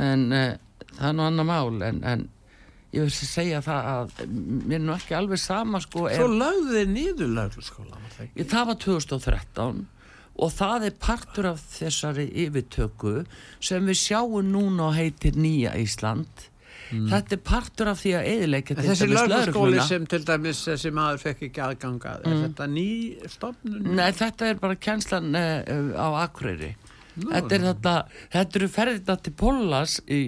en 0.00 0.28
uh, 0.32 0.52
það 0.94 1.08
er 1.10 1.18
nú 1.18 1.26
annar 1.28 1.48
mál 1.48 1.82
en, 1.86 2.00
en 2.04 2.28
ég 2.94 3.08
vil 3.08 3.14
segja 3.14 3.62
það 3.64 3.88
að 3.94 4.14
mér 4.34 4.78
er 4.78 4.86
nú 4.86 4.94
ekki 4.94 5.16
alveg 5.18 5.40
sama 5.42 5.80
sko 5.82 6.06
Svo 6.12 6.28
lögðu 6.30 6.78
þið 6.78 6.94
niður 6.94 7.34
lögurskóla, 7.40 7.98
var 7.98 8.48
það 8.54 8.70
var 8.70 8.80
2013 8.86 9.84
og 10.34 10.50
það 10.50 10.88
er 10.88 10.96
partur 10.98 11.50
af 11.52 11.62
þessari 11.76 12.26
yfirtöku 12.44 13.20
sem 13.62 13.86
við 13.86 14.00
sjáum 14.00 14.50
núna 14.50 14.88
og 14.88 14.98
heitir 14.98 15.38
Nýja 15.38 15.76
Ísland. 15.78 16.48
Þetta 16.90 17.36
er 17.36 17.40
partur 17.42 17.90
af 17.90 18.00
því 18.02 18.10
að 18.18 18.26
eðilegja 18.32 18.74
Mm. 18.74 18.88
Þessi 18.88 19.06
lögurskóli 19.10 19.84
sem 19.86 20.06
til 20.10 20.20
dæmis 20.26 20.64
þessi 20.66 20.90
maður 20.94 21.22
fekk 21.22 21.44
ekki 21.48 21.62
aðganga, 21.64 22.16
er 22.22 22.42
þetta 22.44 22.66
ný 22.70 22.88
stofnun? 23.30 23.94
Nei, 23.94 24.10
þetta 24.12 24.50
er 24.50 24.60
bara 24.62 24.76
kjenslan 24.76 25.30
uh, 25.38 25.94
á 25.94 26.08
Akureyri 26.26 26.74
þetta, 27.14 27.54
er 27.58 27.64
þetta, 27.68 27.94
þetta 28.34 28.58
eru 28.60 28.68
ferðina 28.74 29.16
til 29.22 29.32
Pollas 29.38 29.96
í, 30.10 30.20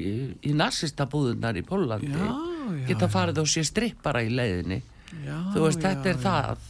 í 0.46 0.52
narsista 0.56 1.06
búðunar 1.10 1.58
í 1.58 1.64
Pollandi 1.66 2.10
Já, 2.12 2.26
já, 2.26 2.82
geta 2.90 3.08
farið 3.10 3.40
og 3.42 3.48
sé 3.50 3.64
strippara 3.66 4.22
í 4.26 4.30
leiðinni. 4.34 4.80
Já, 5.26 5.36
þú 5.54 5.64
veist, 5.66 5.80
þetta 5.82 6.12
er 6.12 6.20
það. 6.22 6.66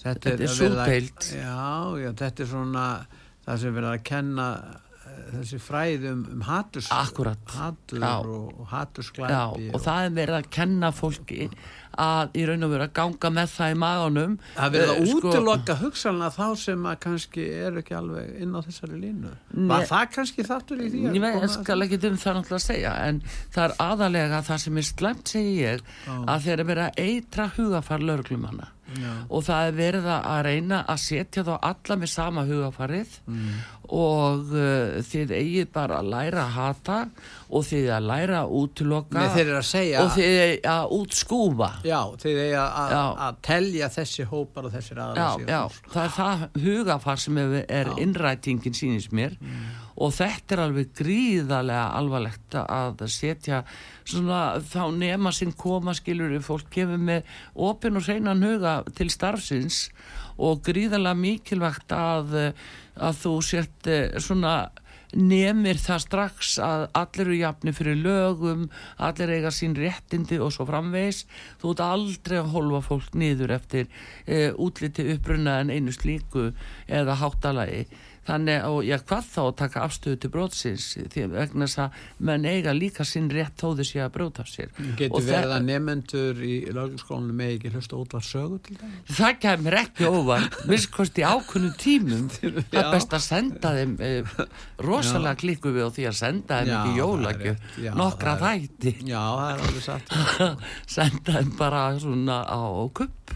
Þetta, 0.00 0.12
Þetta 0.14 0.30
er 0.32 0.44
að 0.46 0.54
sú 0.56 0.62
verið 0.64 0.78
að- 0.82 0.92
deild. 0.94 1.26
Já, 1.36 1.64
já, 2.04 2.12
þetta 2.22 2.42
er 2.46 2.48
svona 2.54 2.84
það 3.46 3.58
sem 3.64 3.74
verið 3.76 3.90
að 3.90 4.02
kenna 4.10 4.46
eh, 4.60 5.18
þessi 5.34 5.58
fræði 5.60 6.10
um, 6.14 6.22
um 6.36 6.40
haturs 6.46 6.88
Akkúrat. 6.94 7.54
hatur 7.56 8.06
og, 8.06 8.30
og 8.30 8.64
Já, 8.64 8.70
hatursglæpi 8.74 9.70
og 9.74 9.80
það 9.84 10.04
er 10.06 10.14
verið 10.20 10.38
að 10.40 10.50
kenna 10.56 10.90
fólki 10.94 11.50
að 12.00 12.34
í 12.40 12.44
raun 12.48 12.66
og 12.66 12.72
veru 12.74 12.86
að 12.86 12.92
ganga 13.00 13.30
með 13.36 13.52
það 13.56 13.74
í 13.74 13.78
maganum. 13.82 14.34
Það 14.56 14.66
er 14.66 14.74
verið 14.76 14.90
að 14.94 15.00
Eh, 15.00 15.10
sko- 15.10 15.76
hugsanlega 15.80 16.30
þá 16.36 16.46
sem 16.64 16.86
að 16.90 16.98
kannski 17.04 17.44
er 17.66 17.78
ekki 17.82 17.96
alveg 18.00 18.40
inn 18.40 18.54
á 18.56 18.60
þessari 18.66 19.00
línu? 19.04 19.32
Var 19.70 19.86
það 19.90 20.10
kannski 20.16 20.46
þáttur 20.50 20.80
í 20.80 20.88
því 20.90 21.04
að 21.06 21.14
koma 21.20 21.44
ég 21.46 21.54
skal 21.54 21.80
ekki 21.86 22.00
um 22.10 22.16
það 22.24 22.34
náttúrulega 22.40 22.60
að 22.60 22.66
segja 22.70 22.92
en 23.08 23.22
það 23.54 23.64
er 23.68 23.74
aðalega 23.86 24.42
það 24.50 24.58
sem 24.64 24.76
er 24.82 24.88
slemt 24.90 25.24
segi 25.34 25.54
ég 25.60 25.80
að 26.26 26.42
þeir 26.44 26.52
eru 26.58 26.68
verið 26.70 26.84
að 26.88 27.00
eitra 27.06 27.48
hugafar 27.56 27.98
lögreglumanna 28.10 28.68
Já. 29.00 29.10
og 29.30 29.44
það 29.46 29.66
er 29.68 29.76
verið 29.78 30.06
að 30.16 30.40
reyna 30.48 30.78
að 30.90 30.98
setja 31.04 31.44
þá 31.46 31.52
alla 31.70 31.96
með 32.02 32.10
sama 32.14 32.44
hugafarið 32.48 33.18
Mm. 33.30 33.52
og 33.90 34.50
uh, 34.54 35.00
þið 35.02 35.32
eigið 35.34 35.68
bara 35.74 35.98
að 36.00 36.08
læra 36.12 36.42
að 36.44 36.52
hata 36.56 36.98
og 37.50 37.64
þið 37.66 37.88
að 37.96 38.04
læra 38.06 38.40
að 39.58 39.66
segja 39.70 40.02
og 40.04 40.10
þið 40.14 40.36
eigið 40.44 40.68
að 40.74 40.94
útskúfa 40.98 41.70
Já, 41.86 42.00
þeir 42.22 42.38
eiga 42.44 42.64
að- 42.82 42.94
Já. 42.94 43.02
telja 43.50 43.88
þessi 43.96 44.26
hópar 44.30 44.68
og 44.68 44.72
þessir 44.76 44.96
Já, 44.96 45.04
aðalega 45.06 45.50
já, 45.50 45.62
það 45.94 46.04
er 46.04 46.14
það 46.18 46.46
hugafar 46.66 47.16
sem 47.26 47.38
er, 47.38 47.56
er 47.68 47.92
innrætingin 47.98 48.74
sínist 48.78 49.10
mér 49.12 49.34
og 49.96 50.14
þetta 50.16 50.56
er 50.56 50.62
alveg 50.64 50.92
gríðarlega 51.00 51.86
alvarlegt 51.98 52.56
að 52.60 53.04
setja 53.10 53.62
svona 54.04 54.60
þá 54.62 54.82
nema 54.96 55.32
sinn 55.34 55.54
koma 55.56 55.94
skilur 55.96 56.36
fólk 56.44 56.70
kemur 56.74 57.00
með 57.00 57.32
opin 57.54 57.98
og 57.98 58.06
hreinan 58.06 58.44
huga 58.44 58.80
til 58.96 59.10
starfsins 59.12 59.88
og 60.40 60.62
gríðarlega 60.66 61.18
mikilvægt 61.20 61.92
að, 61.94 62.36
að 62.96 63.24
þú 63.24 63.34
sért 63.44 63.90
eh, 63.90 64.20
svona 64.22 64.54
nemir 65.16 65.78
það 65.80 66.02
strax 66.04 66.52
að 66.62 66.84
allir 66.98 67.24
eru 67.24 67.38
jafni 67.40 67.72
fyrir 67.74 67.98
lögum, 67.98 68.68
allir 69.02 69.32
eiga 69.34 69.50
sín 69.54 69.74
réttindi 69.74 70.38
og 70.42 70.52
svo 70.54 70.66
framvegis. 70.68 71.24
Þú 71.60 71.74
ert 71.74 71.82
aldrei 71.84 72.38
að 72.38 72.52
holfa 72.54 72.82
fólk 72.86 73.16
niður 73.18 73.56
eftir 73.56 73.88
e, 74.26 74.50
útliti 74.54 75.08
uppruna 75.14 75.60
en 75.64 75.74
einu 75.74 75.94
slíku 75.94 76.50
eða 76.86 77.18
háttalagi 77.20 77.88
þannig 78.28 78.64
og 78.68 78.78
já 78.84 78.96
hvað 79.00 79.28
þá 79.30 79.40
að 79.42 79.54
taka 79.60 79.82
afstöðu 79.86 80.18
til 80.20 80.30
brótsins 80.34 80.86
því 81.12 81.24
vegna 81.32 81.66
þess 81.66 81.80
að 81.84 82.00
menn 82.28 82.44
eiga 82.46 82.74
líka 82.76 83.06
sinn 83.08 83.30
rétt 83.32 83.56
þó 83.60 83.72
þess 83.78 83.96
að 84.04 84.12
bróta 84.14 84.44
sér. 84.48 84.70
Getur 84.98 85.16
Og 85.16 85.26
verið 85.26 85.54
að 85.56 85.66
nefnendur 85.70 86.42
í 86.44 86.54
lögskólinu 86.76 87.36
með 87.40 87.54
ekki 87.56 87.72
hlusta 87.74 87.98
út 88.00 88.16
var 88.16 88.26
sögu 88.26 88.60
til 88.66 88.76
það? 88.80 88.94
það 89.18 89.38
kemur 89.46 89.78
ekki 89.80 90.10
óvart. 90.10 90.58
Minnst 90.70 91.20
í 91.20 91.26
ákunnum 91.26 91.74
tímum 91.80 92.28
það 92.36 92.80
er 92.84 92.90
best 92.94 93.16
að 93.16 93.24
senda 93.26 93.74
þeim 93.78 93.96
e, 94.04 94.12
rosalega 94.84 95.40
klikku 95.40 95.74
við 95.74 95.88
á 95.88 95.90
því 95.96 96.08
að 96.10 96.18
senda 96.20 96.60
þeim 96.60 96.70
Já, 96.72 96.78
ekki 96.80 97.00
jólagjöf. 97.00 97.68
nokkra 97.98 98.36
þætti. 98.44 98.94
Já, 99.08 99.20
það 99.20 99.50
er 99.50 99.64
alveg 99.66 99.86
satt. 99.86 100.16
senda 100.96 101.38
þeim 101.40 101.54
bara 101.58 101.84
svona 102.00 102.40
á 102.44 102.60
kupp 103.00 103.34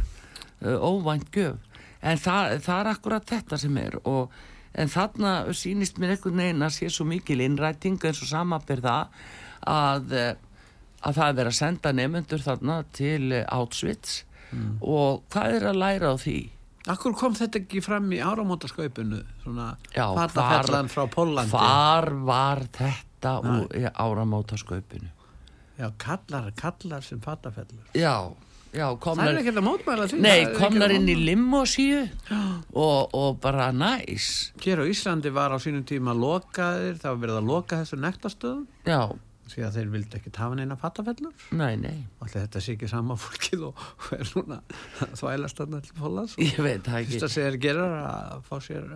uh, 0.64 0.76
óvænt 0.80 1.30
gjöf. 1.34 1.60
En 2.04 2.20
það, 2.20 2.58
það 2.64 2.80
er 2.82 2.90
akkurat 2.92 3.30
þetta 3.30 3.58
sem 3.60 3.76
er 3.80 3.96
og, 4.04 4.34
en 4.74 4.90
þarna 4.90 5.34
sýnist 5.54 6.00
mér 6.02 6.16
einhvern 6.16 6.42
veginn 6.42 6.66
að 6.66 6.76
sé 6.78 6.90
svo 6.92 7.06
mikil 7.08 7.40
innræting 7.44 8.00
eins 8.02 8.22
og 8.24 8.30
samanbyr 8.30 8.82
það 8.84 9.20
að, 9.70 10.12
eh, 10.12 10.34
að 11.04 11.18
það 11.18 11.28
er 11.28 11.38
verið 11.40 11.52
að 11.52 11.60
senda 11.60 11.92
nefnendur 11.92 12.44
þarna 12.44 12.78
til 12.92 13.32
eh, 13.32 13.46
Auschwitz 13.54 14.22
og 14.80 15.24
hvað 15.34 15.56
er 15.56 15.64
að 15.70 15.80
læra 15.80 16.12
á 16.14 16.16
því? 16.20 16.38
Akkur 16.92 17.14
kom 17.16 17.32
þetta 17.34 17.62
ekki 17.62 17.80
fram 17.80 18.10
í 18.12 18.20
áramótaskaupinu, 18.20 19.22
svona 19.42 19.70
Já, 19.94 20.04
fatafellan 20.14 20.90
frá 20.92 21.06
Pólandi? 21.10 21.50
Hvar 21.54 22.10
var 22.28 22.60
þetta 22.76 23.38
úr 23.40 23.88
áramótaskaupinu? 23.90 25.08
Já, 25.78 25.88
kallar, 25.98 26.52
kallar 26.54 27.02
sem 27.02 27.22
fatafellur. 27.24 27.86
Já, 27.96 28.30
já, 28.74 28.86
Það 28.90 29.00
komnar 29.06 29.30
er 29.32 29.40
ekki 29.42 29.52
að 29.54 29.64
mótmæla 29.68 30.08
því. 30.10 30.20
Nei, 30.24 30.38
það 30.44 30.56
komnar 30.60 30.94
inn 30.96 31.10
í 31.12 31.18
limosíu 31.30 32.00
og, 32.86 33.14
og 33.14 33.38
bara 33.44 33.68
næs 33.74 34.30
Hér 34.64 34.82
á 34.82 34.84
Íslandi 34.90 35.30
var 35.34 35.54
á 35.54 35.58
sínum 35.62 35.84
tíma 35.88 36.14
lokaðir, 36.16 36.98
það 37.02 37.12
var 37.14 37.22
verið 37.26 37.38
að 37.42 37.52
loka 37.54 37.80
þessu 37.84 38.00
nektastöðum, 38.02 38.66
Já, 38.88 39.00
því 39.54 39.60
að 39.66 39.74
þeir 39.76 39.88
vildi 39.92 40.16
ekki 40.18 40.30
tafa 40.34 40.56
neina 40.56 40.76
fatafellur. 40.80 41.32
nei, 41.52 41.74
nei 41.76 41.98
Allir 42.24 42.46
þetta 42.46 42.62
sé 42.64 42.74
ekki 42.74 42.88
sama 42.88 43.14
fólkið 43.24 43.66
og 43.68 43.82
er 44.16 44.30
núna 44.32 44.56
þvælast 45.20 45.58
þarna 45.60 45.80
til 45.84 45.96
Pólans. 45.98 46.36
Ég 46.40 46.56
veit 46.64 46.86
það 46.88 46.96
ekki 47.02 47.20
sem 47.20 47.34
þeir 47.34 47.58
gerir 47.66 47.98
að 47.98 48.38
fá 48.48 48.54
sér 48.64 48.86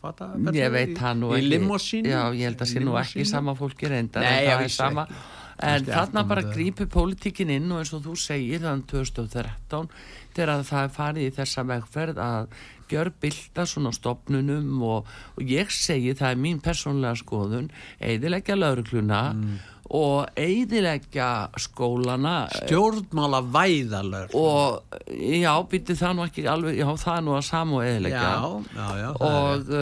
fatafellur 0.00 0.56
Ég 0.56 0.72
veit 0.74 0.94
það 0.98 1.20
nú 1.20 1.34
í 1.34 1.42
ekki 1.42 1.52
limosínu. 1.52 2.10
Já, 2.14 2.22
ég 2.32 2.48
held 2.48 2.64
að 2.64 2.72
sé 2.72 2.82
nú 2.82 2.96
ekki 3.02 3.28
sama 3.28 3.54
fólki 3.58 3.92
reyndar 3.92 4.24
Nei, 4.24 4.40
ég 4.46 4.50
það 4.54 4.64
vissi 4.64 4.80
sama 4.80 5.04
ekki. 5.06 5.20
En 5.62 5.84
þarna 5.84 6.24
bara 6.28 6.42
grípur 6.54 6.88
pólitíkin 6.90 7.50
inn 7.52 7.70
og 7.72 7.82
eins 7.82 7.92
og 7.96 8.04
þú 8.06 8.16
segir 8.16 8.62
þann 8.64 8.84
2013 8.88 9.88
þegar 10.34 10.62
það 10.64 10.84
er 10.84 10.94
farið 10.94 11.26
í 11.26 11.34
þessa 11.36 11.64
vegferð 11.68 12.20
að 12.24 12.54
gjör 12.90 13.10
bylta 13.22 13.66
svona 13.68 13.92
stopnunum 13.94 14.80
og, 14.82 15.10
og 15.36 15.42
ég 15.46 15.70
segi 15.74 16.14
það 16.18 16.32
er 16.34 16.40
mín 16.46 16.62
persónlega 16.64 17.18
skoðun 17.20 17.70
eidilegja 18.00 18.56
laurugluna 18.58 19.20
Mm. 19.30 19.58
og 19.90 20.28
eidilegja 20.38 21.50
skólana 21.58 22.48
Stjórnmála 22.54 23.40
væðalör. 23.42 24.34
og 24.34 24.82
já, 25.10 25.50
býtti 25.70 25.96
það 25.98 26.14
nú 26.14 26.26
ekki 26.26 26.44
alveg, 26.46 26.78
já 26.78 26.86
það 26.96 27.16
er 27.16 27.24
nú 27.26 27.34
að 27.34 27.46
samu 27.48 27.80
er 27.82 28.06
og 29.20 29.72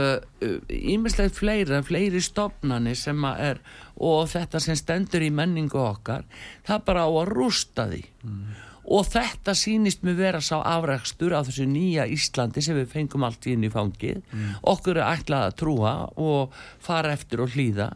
ímislegt 0.69 1.33
uh, 1.35 1.39
fleira, 1.39 1.83
fleiri 1.83 2.21
stopnani 2.25 2.95
sem 2.97 3.25
að 3.25 3.45
er 3.51 3.61
og 3.99 4.29
þetta 4.31 4.61
sem 4.63 4.79
stendur 4.79 5.25
í 5.27 5.31
menningu 5.35 5.79
okkar 5.83 6.25
það 6.67 6.85
bara 6.87 7.05
á 7.07 7.11
að 7.11 7.31
rústa 7.35 7.89
því. 7.91 8.03
Og 8.89 9.05
þetta 9.05 9.53
sýnist 9.53 10.05
mér 10.07 10.17
vera 10.17 10.41
sá 10.41 10.63
afrækstur 10.63 11.35
af 11.37 11.51
þessu 11.51 11.67
nýja 11.69 12.07
Íslandi 12.09 12.63
sem 12.65 12.77
við 12.79 12.89
fengum 12.95 13.27
allt 13.27 13.45
í 13.47 13.53
inn 13.53 13.67
í 13.67 13.73
fangið. 13.73 14.23
Okkur 14.63 14.97
er 14.97 15.11
ætlað 15.19 15.49
að 15.49 15.57
trúa 15.61 15.95
og 16.17 16.55
fara 16.81 17.13
eftir 17.13 17.43
og 17.45 17.53
hlýða. 17.53 17.91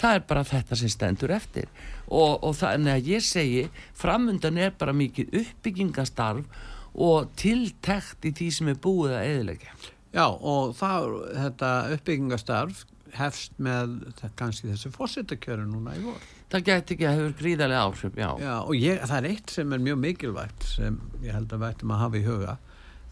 Það 0.00 0.14
er 0.14 0.24
bara 0.30 0.44
þetta 0.48 0.78
sem 0.80 0.88
stendur 0.88 1.34
eftir. 1.36 1.68
Og, 2.08 2.40
og 2.42 2.56
þannig 2.56 2.94
að 2.94 3.10
ég 3.12 3.26
segi 3.26 3.66
framundan 3.94 4.58
er 4.58 4.72
bara 4.78 4.92
mikið 4.96 5.36
uppbyggingastarf 5.42 6.46
og 6.94 7.28
tiltekt 7.36 8.24
í 8.24 8.32
því 8.32 8.48
sem 8.56 8.72
er 8.72 8.80
búið 8.80 9.18
að 9.18 9.28
eðilegja. 9.28 9.76
Já 10.12 10.26
og 10.28 10.74
það, 10.76 11.06
þetta 11.44 11.68
uppbyggingastarf 11.94 12.86
hefst 13.16 13.58
með 13.62 13.98
kannski 14.38 14.70
þessi 14.70 14.92
fórsettakjöru 14.94 15.66
núna 15.68 15.94
í 15.98 16.02
vor. 16.04 16.20
Það 16.52 16.66
gæti 16.68 16.94
ekki 16.96 17.08
að 17.08 17.18
hefur 17.18 17.34
gríðarlega 17.40 17.84
áhrif, 17.86 18.16
já. 18.16 18.28
Já 18.40 18.54
og 18.60 18.74
ég, 18.76 19.00
það 19.08 19.18
er 19.18 19.28
eitt 19.30 19.54
sem 19.54 19.72
er 19.72 19.84
mjög 19.86 20.00
mikilvægt 20.02 20.66
sem 20.68 20.98
ég 21.24 21.36
held 21.36 21.52
að 21.52 21.64
vært 21.66 21.84
um 21.84 21.94
að 21.94 22.02
hafa 22.04 22.20
í 22.20 22.26
huga. 22.26 22.56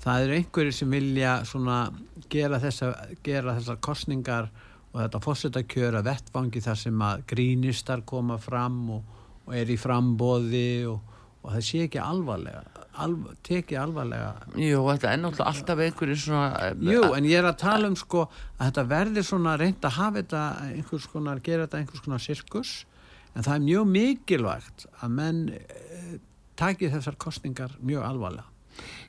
Það 0.01 0.24
er 0.24 0.34
einhverju 0.38 0.74
sem 0.76 0.96
vilja 0.96 1.36
svona 1.48 1.78
gera 2.32 2.61
þessa, 2.62 2.90
gera 3.24 3.57
þessa 3.59 3.76
kostningar 3.84 4.51
og 4.90 5.01
þetta 5.03 5.22
fórsettakjöru 5.24 6.01
að 6.01 6.11
vettvangi 6.11 6.62
þar 6.64 6.80
sem 6.80 7.07
að 7.07 7.24
grínistar 7.30 8.05
koma 8.09 8.38
fram 8.40 8.82
og, 8.96 9.16
og 9.46 9.57
er 9.57 9.70
í 9.70 9.78
frambóði 9.80 10.70
og, 10.90 11.18
og 11.44 11.53
það 11.55 11.66
sé 11.68 11.84
ekki 11.86 12.01
alvarlega 12.03 12.80
alv, 13.05 13.30
teki 13.47 13.78
alvarlega. 13.78 14.32
Jú, 14.59 14.82
þetta 14.88 15.12
er 15.12 15.20
náttúrulega 15.22 15.49
alltaf 15.53 15.82
einhverju 15.86 16.18
svona 16.18 16.49
eh, 16.66 16.84
Jú, 16.91 17.03
en 17.16 17.28
ég 17.28 17.41
er 17.41 17.49
að 17.51 17.59
tala 17.62 17.91
um 17.91 17.97
sko 17.99 18.26
að 18.26 18.70
þetta 18.70 18.86
verður 18.91 19.26
svona 19.30 19.57
reynd 19.61 19.84
að 19.86 19.97
hafa 19.99 20.22
þetta 20.22 20.45
einhvers 20.68 21.09
konar, 21.12 21.43
gera 21.47 21.66
þetta 21.66 21.82
einhvers 21.82 22.05
konar 22.07 22.24
sirkus. 22.24 22.76
En 23.34 23.47
það 23.47 23.57
er 23.57 23.66
mjög 23.68 23.91
mikilvægt 23.95 24.86
að 25.01 25.18
menn 25.20 25.43
eh, 25.55 26.16
taki 26.59 26.91
þessar 26.93 27.18
kostningar 27.20 27.76
mjög 27.80 28.07
alvarlega. 28.09 28.49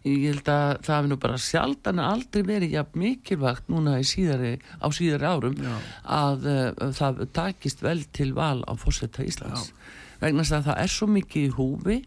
Ég 0.02 0.24
held 0.32 0.50
að 0.50 0.82
það 0.86 0.96
hefði 0.96 1.10
nú 1.12 1.18
bara 1.22 1.40
sjaldan 1.42 2.02
aldrei 2.04 2.42
verið 2.48 2.76
jafn 2.76 3.02
mikilvægt 3.04 3.70
núna 3.72 4.00
síðari, 4.08 4.56
á 4.82 4.88
síðari 4.94 5.30
árum 5.30 5.58
Já. 5.62 5.74
að 6.18 6.48
uh, 6.50 6.86
það 6.98 7.22
takist 7.36 7.84
vel 7.86 8.00
til 8.16 8.32
val 8.38 8.64
á 8.66 8.74
fórsetta 8.80 9.26
Íslands. 9.28 9.70
Vegna 10.22 10.44
þess 10.44 10.58
að 10.58 10.68
það 10.70 10.82
er 10.84 10.94
svo 10.96 11.10
mikið 11.14 11.46
í 11.46 11.54
húfi 11.58 11.98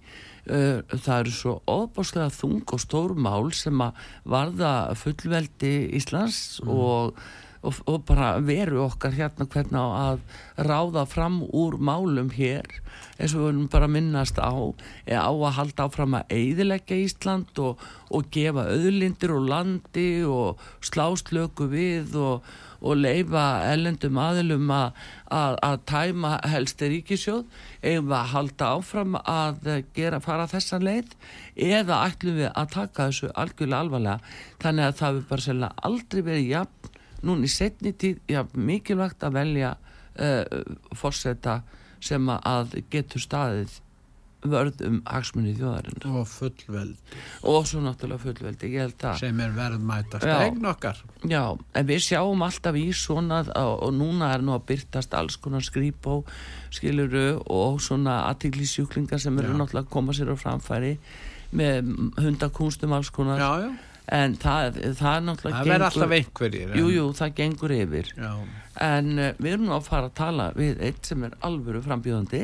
það 0.44 1.14
eru 1.16 1.32
svo 1.32 1.54
óbáslega 1.70 2.28
þung 2.34 2.74
og 2.76 2.82
stór 2.82 3.14
mál 3.16 3.48
sem 3.56 3.80
að 3.80 4.02
varða 4.28 4.72
fullveldi 5.00 5.74
Íslands 5.96 6.60
og, 6.66 7.16
og, 7.64 7.80
og 7.88 8.04
bara 8.08 8.34
veru 8.44 8.84
okkar 8.84 9.16
hérna 9.16 9.48
hvernig 9.50 9.80
að 9.80 10.20
ráða 10.68 11.06
fram 11.08 11.42
úr 11.50 11.78
málum 11.80 12.30
hér 12.34 12.68
eins 13.18 13.34
og 13.34 13.44
við 13.44 13.48
höfum 13.48 13.70
bara 13.70 13.88
minnast 13.90 14.38
á 14.42 14.50
á 14.50 15.30
að 15.30 15.56
halda 15.58 15.88
áfram 15.88 16.18
að 16.18 16.34
eiðilegja 16.34 16.98
Ísland 17.04 17.62
og, 17.62 17.80
og 18.10 18.28
gefa 18.34 18.66
auðlindir 18.74 19.34
og 19.34 19.48
landi 19.50 20.08
og 20.26 20.62
sláslöku 20.84 21.68
við 21.70 22.16
og, 22.18 22.48
og 22.84 22.98
leifa 23.00 23.44
ellendum 23.70 24.18
aðilum 24.20 24.72
að, 24.74 25.04
tæma 25.88 26.36
helsti 26.50 26.90
ríkisjóð 26.96 27.44
við 27.82 28.16
að 28.18 28.32
halda 28.34 28.72
áfram 28.78 29.18
að 29.22 29.70
gera 29.96 30.20
fara 30.24 30.48
þessa 30.50 30.82
leið 30.82 31.14
eða 31.54 32.02
ætlum 32.08 32.42
við 32.42 32.50
að 32.50 32.74
taka 32.74 33.08
þessu 33.08 33.30
algjörlega 33.34 33.84
alvarlega? 33.84 34.34
Þannig 34.64 34.90
að 34.90 34.98
það 35.00 35.20
við 35.20 35.30
bara 35.30 35.46
selja 35.48 35.70
aldrei 35.90 36.22
verið 36.22 36.50
jafn 36.50 36.83
núna 37.26 37.48
í 37.48 37.52
setni 37.52 37.94
tíð 37.96 38.20
jafn 38.30 38.66
mikilvægt 38.68 39.24
að 39.26 39.38
velja 39.40 39.74
uh, 39.74 40.42
fórseta 40.96 41.62
sem 42.04 42.28
að 42.28 42.78
getur 42.92 43.22
staðið 43.22 43.80
vörð 44.44 44.82
um 44.84 44.96
hagsmunni 45.08 45.54
þjóðarinn 45.56 46.04
og 46.10 46.26
fullveld 46.28 47.14
og 47.48 47.68
svo 47.68 47.80
náttúrulega 47.84 48.22
fullveldi, 48.26 48.70
að 48.82 49.06
sem 49.20 49.40
er 49.40 49.54
verðmætast 49.56 50.26
Já. 50.28 50.34
eign 50.44 50.68
okkar. 50.68 51.00
Já, 51.30 51.42
en 51.56 51.88
við 51.88 52.02
sjáum 52.04 52.44
alltaf 52.44 52.76
í 52.78 52.84
svona 52.96 53.40
og, 53.46 53.74
og 53.88 53.94
núna 53.96 54.34
er 54.34 54.44
nú 54.44 54.54
að 54.56 54.66
byrtast 54.72 55.16
alls 55.16 55.38
konar 55.40 55.64
skrýpó, 55.64 56.20
skiluru 56.74 57.40
og 57.48 57.80
svona 57.84 58.22
aðtíklisjúklingar 58.32 59.22
sem 59.22 59.40
eru 59.40 59.54
Já. 59.54 59.58
náttúrulega 59.62 59.86
að 59.86 59.94
koma 59.96 60.16
sér 60.16 60.34
á 60.34 60.36
framfæri 60.36 60.94
með 61.54 61.90
hundakúnstum 62.20 62.94
alls 62.96 63.12
konar. 63.14 63.40
Já, 63.40 63.68
já, 63.68 63.93
en 64.12 64.34
það, 64.36 64.76
það 64.98 65.14
er 65.16 65.22
náttúrulega 65.24 65.58
það 65.60 65.70
verður 65.70 65.86
alltaf 65.88 66.12
einhverjir 66.18 66.70
en- 66.74 66.78
Jú, 66.80 66.88
jú, 66.92 67.04
það 67.16 67.34
gengur 67.38 67.72
yfir. 67.72 68.10
Já, 68.18 68.32
en 68.84 69.08
uh, 69.18 69.30
við 69.38 69.52
erum 69.54 69.64
nú 69.70 69.74
að 69.78 69.86
fara 69.88 70.10
að 70.10 70.14
tala 70.18 70.48
við 70.58 70.82
eitt 70.84 71.06
sem 71.08 71.24
er 71.24 71.36
alvöru 71.46 71.80
frambjóðandi 71.86 72.42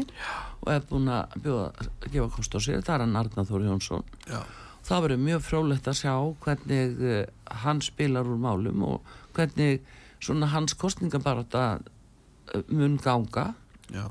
og 0.60 0.72
er 0.72 0.80
búin 0.88 1.08
að 1.12 1.36
bjóða 1.44 1.88
gefa 2.12 2.28
kost 2.36 2.54
á 2.56 2.60
sér, 2.64 2.80
það 2.86 2.94
er 2.94 3.04
hann 3.04 3.16
Arnar 3.20 3.48
Þóri 3.50 3.68
Jónsson. 3.68 4.04
Já, 4.30 4.40
það 4.88 5.02
verður 5.06 5.22
mjög 5.26 5.44
frálegt 5.50 5.88
að 5.92 5.98
sjá 6.00 6.14
hvernig 6.46 7.04
uh, 7.04 7.20
hann 7.64 7.80
spilar 7.84 8.24
úr 8.30 8.40
málum 8.40 8.82
og 8.94 9.14
hvernig 9.36 9.80
svona 10.20 10.48
hans 10.54 10.74
kostningabarata 10.80 11.66
uh, 11.80 12.62
mun 12.72 12.96
ganga. 13.04 13.50
Já, 13.92 14.06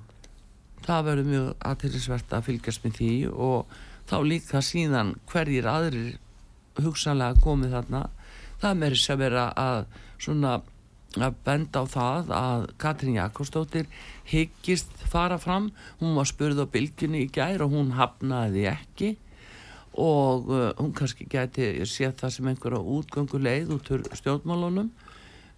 það 0.86 1.06
verður 1.10 1.30
mjög 1.34 1.50
aðtillisvert 1.70 2.34
að 2.38 2.46
fylgjast 2.50 2.86
með 2.86 2.98
því 3.02 3.12
og 3.34 3.78
þá 4.10 4.18
líka 4.26 4.62
síðan 4.66 5.16
hverjir 5.30 5.68
aðrir 5.70 6.18
hugsanlega 6.78 7.40
komið 7.44 7.78
þarna. 7.78 8.04
Það 8.60 8.82
meiri 8.82 9.00
sem 9.00 9.20
vera 9.20 9.48
að 9.58 9.86
svona 10.20 10.60
að 11.18 11.38
benda 11.46 11.82
á 11.82 11.86
það 11.90 12.32
að 12.38 12.66
Katrín 12.82 13.16
Jakobsdóttir 13.18 13.88
hyggist 14.30 14.92
fara 15.10 15.40
fram. 15.42 15.72
Hún 16.02 16.18
var 16.20 16.30
spurð 16.30 16.62
á 16.62 16.66
bylgjunni 16.70 17.24
í 17.26 17.32
gær 17.34 17.64
og 17.66 17.74
hún 17.74 17.96
hafnaði 17.98 18.68
ekki. 18.70 19.16
Og 20.00 20.52
uh, 20.54 20.68
hún 20.78 20.94
kannski 20.96 21.26
gæti 21.26 21.72
séð 21.90 22.20
það 22.20 22.36
sem 22.36 22.52
einhverja 22.52 22.84
útgönguleið 22.98 23.74
út 23.74 23.90
úr 23.96 24.06
stjórnmálunum. 24.20 24.92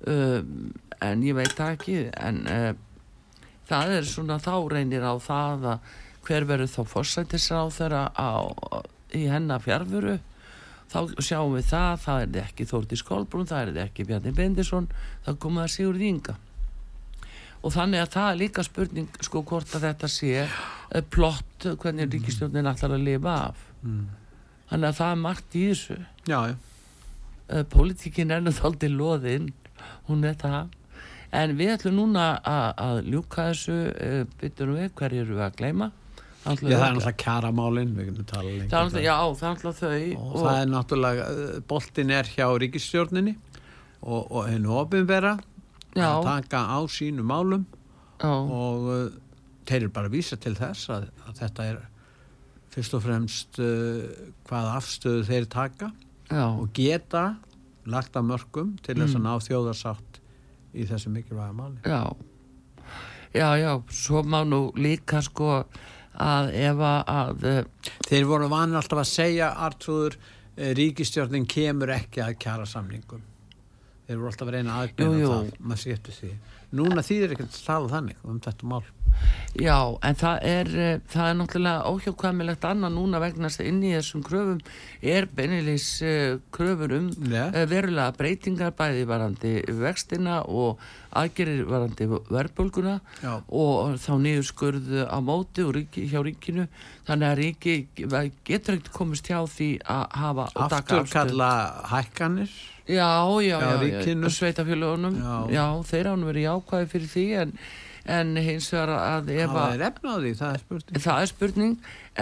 Uh, 0.08 0.40
en 1.04 1.28
ég 1.28 1.36
veit 1.36 1.60
ekki. 1.68 2.06
En 2.16 2.46
uh, 2.48 2.72
það 3.68 3.98
er 4.00 4.08
svona 4.08 4.40
þá 4.40 4.56
reynir 4.72 5.04
á 5.04 5.14
það 5.20 5.70
að 5.76 5.92
hver 6.22 6.48
verður 6.48 6.72
þá 6.72 6.82
fórsættisráð 6.96 7.72
þeirra 7.76 8.02
í 9.18 9.26
hennar 9.28 9.64
fjárfuru 9.64 10.20
þá 10.92 11.24
sjáum 11.24 11.56
við 11.56 11.68
það, 11.72 11.92
það 12.04 12.24
er 12.24 12.40
ekki 12.46 12.68
Þórti 12.68 13.00
Skólbrún, 13.00 13.50
það 13.50 13.72
er 13.72 13.84
ekki 13.86 14.06
Bjarni 14.10 14.34
Bendisson 14.36 14.90
það 15.26 15.38
komið 15.46 15.64
að 15.64 15.74
Sigur 15.76 16.02
Inga. 16.08 16.36
Og 17.62 17.76
þannig 17.76 18.02
að 18.02 18.12
það 18.16 18.32
er 18.32 18.40
líka 18.40 18.66
spurning 18.66 19.22
sko 19.22 19.44
hvort 19.46 19.76
að 19.78 19.86
þetta 19.88 20.10
sé 20.10 20.34
eh, 20.42 21.06
plott 21.14 21.68
hvernig 21.70 22.10
ríkistjórnin 22.12 22.70
ætlar 22.72 22.98
að 22.98 23.08
lifa 23.08 23.38
af. 23.52 23.64
Mm. 23.82 24.10
þannig 24.70 24.88
að 24.92 24.98
það 25.00 25.12
er 25.12 25.22
margt 25.22 25.56
í 25.58 25.62
þessu. 25.72 25.96
Já, 26.30 26.40
já. 26.52 26.56
uh, 27.50 27.64
politíkin 27.70 28.32
er 28.32 28.44
náttúrulega 28.46 28.92
loðinn 28.94 29.48
hún 30.10 30.28
er 30.28 30.38
það. 30.42 30.76
En 31.32 31.56
við 31.58 31.74
ætlum 31.78 31.96
núna 31.96 32.26
að, 32.44 33.06
ljúka 33.08 33.48
þessu 33.50 33.78
byttunum 34.42 34.78
við, 34.82 34.92
hverju 35.00 35.24
eru 35.24 35.38
við 35.38 35.46
að 35.46 35.58
gleyma 35.62 35.88
Já, 36.42 36.56
það 36.58 36.88
er 36.88 36.96
náttúrulega 36.98 38.26
talað 38.32 38.56
lengi 38.58 38.70
það 38.72 38.80
er 38.82 38.88
um 38.88 38.90
náttúrulega, 38.90 39.06
já, 39.06 39.16
það 39.38 39.48
er 39.48 39.52
náttúrulega 39.52 39.80
þau 39.82 40.24
og, 40.26 40.38
það 40.42 40.62
er 40.62 40.70
náttúrulega 40.72 41.28
uh, 41.36 41.60
boltin 41.70 42.14
er 42.18 42.32
hjá 42.36 42.48
ríkisstjórninni 42.64 43.34
og, 44.02 44.22
og 44.32 44.48
hennu 44.50 44.74
ofinvera 44.82 45.36
að 45.94 46.24
taka 46.26 46.64
á 46.66 46.80
sínu 46.90 47.26
málum 47.28 47.66
já, 48.22 48.32
og 48.32 48.90
uh, 48.90 49.06
þeir 49.70 49.84
eru 49.84 49.94
bara 49.94 50.10
að 50.10 50.16
vísa 50.18 50.40
til 50.42 50.56
þess 50.58 50.90
að, 50.90 51.06
að 51.28 51.38
þetta 51.44 51.68
er 51.74 51.80
fyrst 52.72 52.98
og 52.98 53.06
fremst 53.06 53.62
uh, 53.62 54.02
hvað 54.50 54.72
afstöðu 54.80 55.24
þeir 55.30 55.48
taka 55.52 55.92
já, 56.32 56.46
og 56.48 56.72
geta 56.74 57.26
lagt 57.92 58.18
að 58.18 58.28
mörgum 58.34 58.74
til 58.86 58.96
þess 58.98 59.14
Mm. 59.14 59.22
að 59.22 59.26
ná 59.26 59.46
þjóðarsátt 59.46 60.20
í 60.78 60.86
þessu 60.88 61.10
mikilvæga 61.12 61.54
máli. 61.58 61.80
Já. 61.84 62.16
Já, 63.34 63.48
já, 63.60 63.72
svo 63.92 64.22
má 64.24 64.42
nú 64.48 64.72
líka 64.76 65.22
sko 65.24 65.48
að 65.62 65.80
ef 66.16 66.86
að, 66.86 67.02
að 67.16 67.44
uh, 67.48 67.90
Þeir 68.08 68.30
voru 68.30 68.52
vanið 68.52 68.82
alltaf 68.82 69.04
að 69.04 69.12
segja 69.12 69.52
Artrúður, 69.68 70.18
eh, 70.58 70.74
ríkistjórnin 70.78 71.48
kemur 71.50 71.94
ekki 71.96 72.24
að 72.26 72.40
kjara 72.44 72.66
samningum 72.68 73.24
þeir 74.12 74.20
voru 74.20 74.32
alltaf 74.32 74.50
að 74.50 74.56
reyna 74.58 74.80
aðgjörna 74.82 75.28
það 75.32 75.52
maður 75.60 75.82
skipti 75.86 76.16
því. 76.18 76.32
Núna 76.76 77.04
þýðir 77.06 77.34
ekki 77.36 77.46
að 77.48 77.60
tala 77.66 77.92
þannig 77.92 78.26
um 78.28 78.40
þetta 78.44 78.68
mál 78.68 78.82
Já, 79.60 79.98
en 80.08 80.16
það 80.16 80.38
er, 80.48 80.70
eh, 80.80 81.00
það 81.12 81.28
er 81.28 81.36
náttúrulega 81.36 81.90
óhjákvæmilegt 81.92 82.64
annað 82.70 82.94
núna 82.96 83.20
vegna 83.20 83.50
þess 83.50 83.60
að 83.60 83.68
inn 83.68 83.82
í 83.84 83.90
þessum 83.98 84.24
kröfum 84.24 84.62
er 85.04 85.28
beinilís 85.28 85.88
uh, 86.08 86.38
kröfur 86.56 86.94
um 86.96 87.10
uh, 87.12 87.66
verulega 87.68 88.14
breytingar 88.16 88.72
bæði 88.80 89.04
varandi 89.10 89.52
vextina 89.82 90.38
og 90.48 90.80
aðgerir 91.12 91.66
varandi 91.68 92.08
verðbólguna 92.32 92.96
Já. 93.20 93.34
og 93.52 94.00
þá 94.00 94.12
niður 94.24 94.48
skurðu 94.48 95.04
á 95.04 95.18
móti 95.20 95.68
ríki, 95.68 96.08
hjá 96.08 96.24
ríkinu 96.24 96.70
þannig 97.10 97.28
að 97.28 97.38
ríki 97.44 97.76
getur 98.48 98.80
ekkert 98.80 98.92
komist 98.96 99.28
hjá 99.28 99.42
því 99.52 99.72
að 99.84 100.06
hafa 100.24 100.48
og 100.48 100.60
taka 100.62 100.80
aftur 100.80 101.04
afstöðu. 101.04 101.12
kalla 101.12 101.52
hækkanir 101.92 102.60
Já, 102.88 103.12
já, 103.44 103.60
Já, 103.60 103.94
já 103.94 104.30
sveitafjölugunum 104.32 105.20
Já. 105.20 105.36
já, 105.60 105.66
þeir 105.92 106.14
ánum 106.16 106.32
verið 106.32 106.48
jákvæði 106.48 106.92
fyrir 106.96 107.12
því 107.12 107.26
en, 107.44 107.58
en 108.10 108.34
hins 108.38 108.70
vegar 108.74 108.92
að 108.96 109.30
ef 109.36 109.52
það 109.52 109.62
að 109.62 109.76
er 109.76 109.84
efna 109.88 110.16
á 110.16 110.18
því, 110.18 110.32
það 110.40 110.56
er 110.56 110.64
spurning. 110.64 111.04
Það 111.06 111.22
er 111.22 111.30
spurning. 111.32 111.76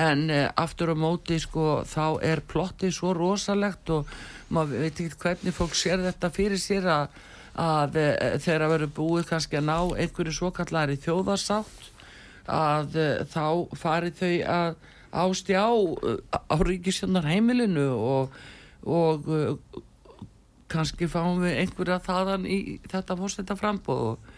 En 0.03 0.25
uh, 0.33 0.43
aftur 0.63 0.91
á 0.91 0.95
móti 0.99 1.39
sko 1.39 1.67
þá 1.87 2.05
er 2.29 2.43
plottið 2.51 2.93
svo 2.97 3.13
rosalegt 3.15 3.91
og 3.95 4.11
maður 4.53 4.85
veit 4.85 4.99
ekki 4.99 5.21
hvernig 5.23 5.55
fólk 5.55 5.77
sér 5.77 6.03
þetta 6.03 6.31
fyrir 6.35 6.61
sér 6.61 6.89
að, 6.91 7.17
að 7.59 7.99
uh, 8.01 8.13
þeirra 8.43 8.71
verður 8.73 8.93
búið 8.99 9.29
kannski 9.31 9.59
að 9.61 9.69
ná 9.69 9.77
einhverju 10.03 10.35
svokallari 10.35 10.99
þjóðarsátt 10.99 11.89
að 12.49 12.97
uh, 12.99 13.11
þá 13.29 13.45
farið 13.79 14.19
þau 14.19 14.33
að, 14.59 14.79
á 15.09 15.23
stjá 15.37 15.63
uh, 15.63 16.17
á 16.35 16.55
ríkisjónar 16.59 17.29
heimilinu 17.29 17.87
og, 17.95 18.35
og 18.83 19.29
kannski 20.69 21.07
fáum 21.09 21.41
við 21.43 21.63
einhverja 21.63 22.01
þaðan 22.03 22.45
í 22.49 22.59
þetta 22.89 23.17
fórsetta 23.17 23.57
frambóð 23.57 24.03
og 24.11 24.28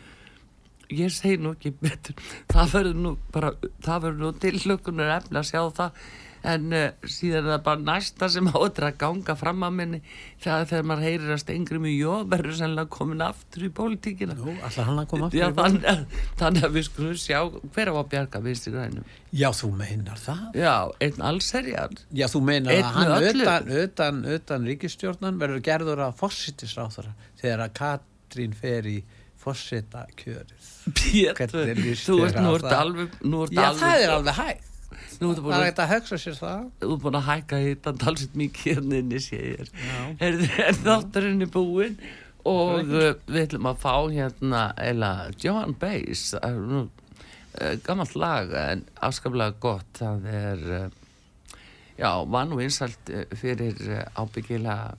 ég 0.98 1.14
segi 1.16 1.39
nú 1.42 1.54
ekki 1.56 1.74
betur. 1.82 2.18
Það 2.52 2.76
verður 2.76 3.00
nú 3.06 3.16
bara 3.34 3.54
það 3.86 4.04
verður 4.08 4.20
nú 4.26 4.34
tillökunar 4.44 5.16
efni 5.20 5.42
að 5.42 5.50
sjá 5.52 5.64
það 5.80 6.04
en 6.42 6.72
uh, 6.74 6.88
síðan 7.06 7.46
er 7.46 7.52
það 7.52 7.64
bara 7.68 7.82
næsta 7.86 8.28
sem 8.34 8.48
áttur 8.50 8.88
að 8.88 8.96
ganga 9.04 9.36
fram 9.38 9.66
að 9.68 9.76
minni. 9.78 10.00
Þegar, 10.42 10.64
þegar 10.72 10.88
maður 10.89 11.06
heyrir 11.06 11.34
að 11.36 11.42
stengri 11.44 11.82
mjög 11.84 11.98
jó 12.00 12.16
verður 12.32 12.56
sennilega 12.58 12.92
komin 12.96 13.22
aftur 13.26 13.66
í 13.68 13.70
pólitíkina. 13.78 14.38
Nú, 14.39 14.56
alltaf 14.58 14.88
hann 14.89 15.02
að 15.04 15.08
koma 15.12 15.28
aftur 15.28 15.42
Já, 15.42 15.46
í 15.52 15.58
pólitíkina 15.60 15.94
þannig, 15.94 16.26
þannig 16.42 16.66
að 16.68 16.76
við 16.80 16.88
skulum 16.89 17.20
sjá 17.22 17.38
hver 17.76 17.94
á 17.94 17.94
að 17.94 18.10
bjarga 18.16 18.44
vinstri 18.48 18.74
grænum. 18.74 19.14
Já, 19.30 19.48
þú 19.62 19.72
meinar 19.84 20.22
það. 20.26 20.44
Já, 20.64 20.74
einn 21.06 21.26
allserjar 21.30 21.98
Já, 22.10 22.26
þú 22.34 22.44
meinar 22.50 22.74
Einn 22.74 22.89
að 22.89 22.98
hann 22.98 23.16
öllu. 23.20 23.46
utan, 23.46 23.72
utan, 23.86 24.22
utan 24.39 24.70
ríkistjórnan 24.72 25.42
verður 25.42 25.66
gerður 25.70 26.06
að 26.08 26.18
fossitisráþara 26.26 27.14
þegar 27.39 27.68
að 27.68 27.76
Katrín 27.78 28.58
fer 28.58 28.89
í 28.89 28.98
fossita 29.42 30.06
kjörið 30.20 30.72
Pétur, 30.98 31.72
þú 32.02 32.18
ert 32.26 32.39
nú 32.42 32.54
ert 32.58 32.74
alveg 32.76 33.16
nú 33.22 33.46
ert 33.46 33.56
Já, 33.56 33.64
alveg, 33.68 33.82
það 33.82 34.04
er 34.04 34.14
alveg 34.16 34.38
hægt. 34.39 34.68
Það 35.22 35.42
búin 35.44 35.54
er 35.54 35.60
að 35.60 35.68
hægt 35.68 35.82
að 35.84 35.92
hugsa 35.92 36.18
sér 36.22 36.38
það. 36.39 36.64
Þú 36.82 36.96
ert 36.96 37.04
búin 37.04 37.18
að 37.20 37.28
hækka 37.28 37.60
hitta 37.62 37.94
talsitt 38.02 38.39
mikið 38.42 38.72
hérna 38.72 39.02
inni 39.02 39.22
sé 39.22 39.42
ég 39.42 39.70
Já. 39.70 40.00
er, 40.28 40.80
þátturinn 40.82 41.46
er 41.46 41.52
búinn? 41.54 42.00
Og 42.50 42.89
uh, 42.89 43.12
við 43.28 43.44
ætlum 43.44 43.70
að 43.70 43.84
fá 43.84 43.94
hérna 44.10 44.64
eila 44.82 45.12
Johan 45.44 45.76
er 45.86 46.58
nú 46.58 46.82
uh, 46.88 47.76
gammalt 47.86 48.18
lag 48.18 48.56
en 48.64 48.84
afskaplega 48.98 49.58
gott. 49.62 50.02
Það 50.02 50.28
er 50.34 50.66
já, 52.02 52.12
var 52.26 52.50
nú 52.50 52.58
einsalt 52.64 53.14
fyrir 53.38 53.78
ábyggilega 54.18 54.96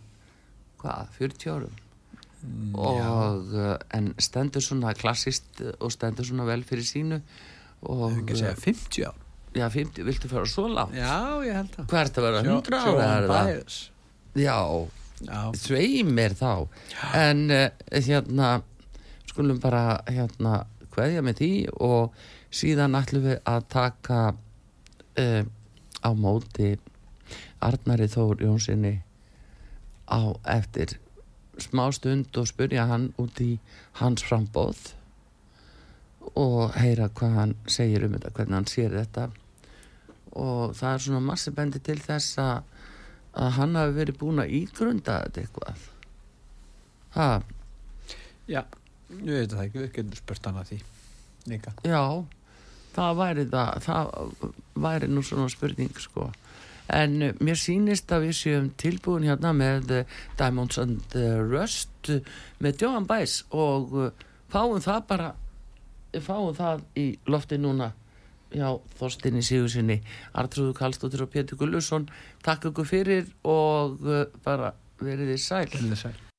hvað, 0.83 1.17
40 1.19 1.57
árum 1.57 1.82
og 2.75 3.53
uh, 3.55 3.75
en 3.95 4.13
stendur 4.23 4.65
svona 4.65 4.95
klassist 4.99 5.63
og 5.79 5.93
stendur 5.95 6.27
svona 6.27 6.47
vel 6.49 6.65
fyrir 6.67 6.87
sínu 6.87 7.21
og 7.83 8.09
Ef 8.09 8.19
ekki 8.23 8.35
að 8.37 8.43
segja 8.43 8.57
50 8.65 9.07
ár 9.11 9.21
já, 9.53 9.67
50, 9.69 10.05
viltu 10.09 10.31
fara 10.31 10.49
svo 10.49 10.67
langt? 10.73 10.97
Já, 10.97 11.15
ég 11.45 11.57
held 11.59 11.79
er 12.01 12.11
þetta 12.11 12.23
að 12.23 12.29
vera? 12.29 12.43
100 12.43 12.83
ára? 12.83 13.07
Er 13.13 13.27
það? 13.31 13.81
Já, 14.43 14.59
Já, 15.23 15.41
sveimir 15.55 16.35
þá 16.35 16.53
en 17.15 17.43
uh, 17.55 17.67
hérna 17.93 18.53
skulum 19.31 19.61
bara 19.63 20.01
hérna 20.09 20.65
kveðja 20.93 21.23
með 21.25 21.43
því 21.43 21.53
og 21.85 22.17
síðan 22.53 22.97
ætlum 22.99 23.29
við 23.29 23.39
að 23.49 23.69
taka 23.73 24.23
uh, 24.33 25.43
á 26.03 26.11
móti 26.19 26.75
Arnari 27.63 28.09
Þór 28.11 28.43
Jónssoni 28.43 28.97
á 30.11 30.21
eftir 30.57 30.99
smá 31.65 31.87
stund 31.95 32.37
og 32.41 32.49
spurja 32.51 32.89
hann 32.91 33.11
út 33.21 33.41
í 33.43 33.55
hans 34.01 34.25
frambóð 34.27 34.93
og 36.39 36.77
heyra 36.79 37.09
hvað 37.11 37.39
hann 37.39 37.55
segir 37.67 38.07
um 38.07 38.15
þetta, 38.15 38.35
hvernig 38.37 38.59
hann 38.59 38.69
sér 38.71 38.93
þetta. 38.95 39.25
Og 40.39 40.77
það 40.79 40.95
er 40.95 41.03
svona 41.07 41.25
massi 41.25 41.53
bendi 41.55 41.81
til 41.83 41.99
þess 42.01 42.39
að 42.41 42.69
að 43.33 43.55
hann 43.57 43.79
hafi 43.81 43.97
verið 43.97 44.21
búin 44.21 44.43
að 44.43 44.53
ígrunda 44.59 45.19
þetta 45.25 45.43
eitthvað. 45.43 45.85
Ha, 47.17 47.29
já, 48.49 48.61
ég 49.17 49.39
veit 49.39 49.53
það 49.53 49.65
ekki, 49.67 49.81
við 49.81 49.91
getum 49.97 50.19
spurt 50.21 50.49
hann 50.49 50.61
að 50.61 50.71
því 50.73 50.79
líka. 51.53 51.75
Já 51.89 52.03
það 52.93 53.19
væri 53.21 53.45
það 53.49 53.71
það 53.87 54.11
væri 54.85 55.09
nú 55.09 55.25
svona 55.25 55.49
spurning 55.53 56.01
sko 56.01 56.29
en 56.91 57.17
uh, 57.23 57.31
mér 57.41 57.59
sýnist 57.59 58.13
að 58.13 58.29
við 58.29 58.37
séum 58.39 58.69
tilbúin 58.81 59.27
hérna 59.29 59.53
með 59.57 59.95
uh, 60.01 60.19
Diamonds 60.41 60.81
and 60.83 61.17
uh, 61.19 61.39
Rust 61.45 62.11
með 62.63 62.83
Johan 62.85 63.07
Baez 63.09 63.43
og 63.51 63.95
fáum 64.53 64.83
það 64.83 65.07
bara 65.13 65.31
fáum 66.21 66.51
það 66.57 66.83
í 66.99 67.07
lofti 67.31 67.61
núna 67.61 67.93
já, 68.53 68.67
Þorstinni 68.99 69.45
Sigursinni 69.47 70.01
Artrúðu 70.37 70.75
Kallstóttir 70.77 71.25
og 71.25 71.33
Pétur 71.33 71.61
Gullusson 71.61 72.11
takk 72.45 72.69
ykkur 72.73 72.89
fyrir 72.89 73.33
og 73.49 74.03
bara 74.45 74.75
verið 75.01 75.35
þið 75.35 75.43
sæl 75.47 76.32